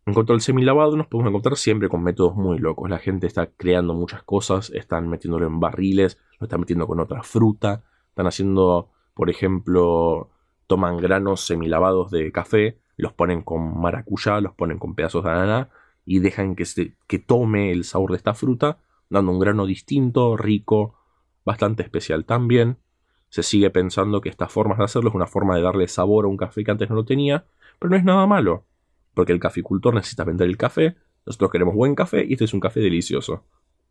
En 0.04 0.14
cuanto 0.14 0.32
al 0.32 0.40
semilavado, 0.40 0.96
nos 0.96 1.06
podemos 1.06 1.30
encontrar 1.30 1.56
siempre 1.56 1.88
con 1.88 2.02
métodos 2.02 2.34
muy 2.34 2.58
locos. 2.58 2.90
La 2.90 2.98
gente 2.98 3.28
está 3.28 3.46
creando 3.46 3.94
muchas 3.94 4.24
cosas, 4.24 4.70
están 4.70 5.08
metiéndolo 5.08 5.46
en 5.46 5.60
barriles, 5.60 6.18
lo 6.40 6.46
están 6.46 6.60
metiendo 6.60 6.88
con 6.88 6.98
otra 6.98 7.22
fruta, 7.22 7.84
están 8.08 8.26
haciendo, 8.26 8.90
por 9.14 9.30
ejemplo, 9.30 10.30
toman 10.66 10.96
granos 10.96 11.42
semilavados 11.42 12.10
de 12.10 12.32
café, 12.32 12.80
los 13.02 13.12
ponen 13.12 13.42
con 13.42 13.80
maracuyá, 13.80 14.40
los 14.40 14.54
ponen 14.54 14.78
con 14.78 14.94
pedazos 14.94 15.24
de 15.24 15.30
ananá 15.30 15.70
y 16.04 16.20
dejan 16.20 16.54
que, 16.54 16.64
se, 16.64 16.94
que 17.06 17.18
tome 17.18 17.70
el 17.70 17.84
sabor 17.84 18.12
de 18.12 18.16
esta 18.16 18.34
fruta, 18.34 18.78
dando 19.10 19.32
un 19.32 19.38
grano 19.38 19.66
distinto, 19.66 20.36
rico, 20.36 20.94
bastante 21.44 21.82
especial 21.82 22.24
también. 22.24 22.78
Se 23.28 23.42
sigue 23.42 23.70
pensando 23.70 24.20
que 24.20 24.28
estas 24.28 24.52
formas 24.52 24.78
de 24.78 24.84
hacerlo 24.84 25.10
es 25.10 25.14
una 25.14 25.26
forma 25.26 25.56
de 25.56 25.62
darle 25.62 25.88
sabor 25.88 26.24
a 26.24 26.28
un 26.28 26.36
café 26.36 26.64
que 26.64 26.70
antes 26.70 26.88
no 26.90 26.96
lo 26.96 27.04
tenía, 27.04 27.44
pero 27.78 27.90
no 27.90 27.96
es 27.96 28.04
nada 28.04 28.26
malo 28.26 28.64
porque 29.14 29.32
el 29.32 29.40
caficultor 29.40 29.94
necesita 29.94 30.24
vender 30.24 30.48
el 30.48 30.56
café, 30.56 30.96
nosotros 31.26 31.50
queremos 31.50 31.74
buen 31.74 31.94
café 31.94 32.24
y 32.24 32.32
este 32.32 32.44
es 32.44 32.54
un 32.54 32.60
café 32.60 32.80
delicioso. 32.80 33.44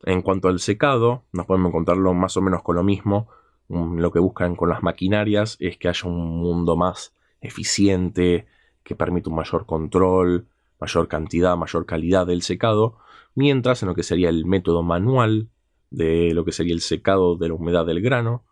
En 0.04 0.22
cuanto 0.22 0.48
al 0.48 0.60
secado, 0.60 1.24
nos 1.32 1.46
podemos 1.46 1.70
encontrarlo 1.70 2.14
más 2.14 2.36
o 2.38 2.42
menos 2.42 2.64
con 2.64 2.76
lo 2.76 2.84
mismo. 2.84 3.28
Mm, 3.68 4.00
lo 4.00 4.12
que 4.12 4.20
buscan 4.20 4.56
con 4.56 4.70
las 4.70 4.82
maquinarias 4.84 5.58
es 5.60 5.78
que 5.78 5.88
haya 5.88 6.10
un 6.10 6.42
mundo 6.42 6.76
más 6.76 7.14
eficiente, 7.40 8.48
que 8.84 8.96
permita 8.96 9.30
un 9.30 9.36
mayor 9.36 9.66
control, 9.66 10.48
mayor 10.80 11.08
cantidad, 11.08 11.58
mayor 11.58 11.86
calidad 11.86 12.26
del 12.26 12.42
secado, 12.42 12.98
mientras 13.36 13.82
en 13.84 13.90
lo 13.90 13.96
que 13.96 14.04
sería 14.04 14.30
el 14.30 14.46
método 14.46 14.84
manual 14.84 15.50
de 15.90 16.34
lo 16.34 16.46
que 16.46 16.52
sería 16.52 16.74
el 16.74 16.82
secado 16.82 17.36
de 17.36 17.50
la 17.50 17.54
humedad 17.54 17.86
del 17.86 18.02
grano, 18.02 18.44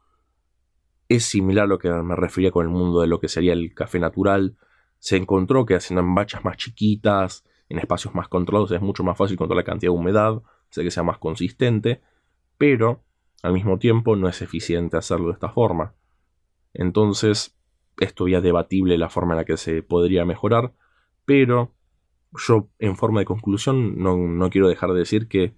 es 1.08 1.26
similar 1.26 1.66
a 1.66 1.68
lo 1.68 1.80
que 1.80 1.90
me 1.90 2.16
refería 2.16 2.52
con 2.52 2.66
el 2.66 2.72
mundo 2.72 3.02
de 3.02 3.08
lo 3.08 3.20
que 3.20 3.28
sería 3.28 3.54
el 3.54 3.74
café 3.74 4.00
natural. 4.00 4.56
Se 5.00 5.18
encontró 5.18 5.66
que 5.66 5.76
haciendo 5.76 6.02
en 6.02 6.14
bachas 6.14 6.46
más 6.46 6.58
chiquitas, 6.58 7.46
en 7.68 7.80
espacios 7.80 8.14
más 8.14 8.28
controlados, 8.28 8.72
es 8.72 8.82
mucho 8.82 9.04
más 9.04 9.18
fácil 9.18 9.36
controlar 9.36 9.64
la 9.64 9.72
cantidad 9.72 9.92
de 9.92 9.98
humedad, 9.98 10.42
sé 10.70 10.84
que 10.84 10.92
sea 10.92 11.04
más 11.04 11.18
consistente, 11.18 12.02
pero 12.58 13.02
al 13.42 13.54
mismo 13.54 13.80
tiempo 13.80 14.16
no 14.16 14.28
es 14.28 14.42
eficiente 14.42 14.98
hacerlo 14.98 15.28
de 15.28 15.34
esta 15.34 15.50
forma. 15.50 15.94
Entonces, 16.74 17.56
es 18.00 18.14
todavía 18.14 18.42
debatible 18.42 18.98
la 18.98 19.10
forma 19.10 19.34
en 19.34 19.38
la 19.38 19.46
que 19.46 19.58
se 19.58 19.84
podría 19.84 20.26
mejorar, 20.26 20.74
pero 21.26 21.74
yo 22.48 22.70
en 22.80 22.96
forma 22.96 23.22
de 23.22 23.26
conclusión 23.26 23.98
no, 23.98 24.18
no 24.18 24.50
quiero 24.50 24.68
dejar 24.68 24.92
de 24.94 25.00
decir 25.00 25.28
que 25.28 25.56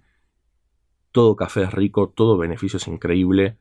todo 1.12 1.36
café 1.36 1.62
es 1.62 1.72
rico, 1.72 2.08
todo 2.08 2.38
beneficio 2.38 2.78
es 2.78 2.88
increíble, 2.88 3.58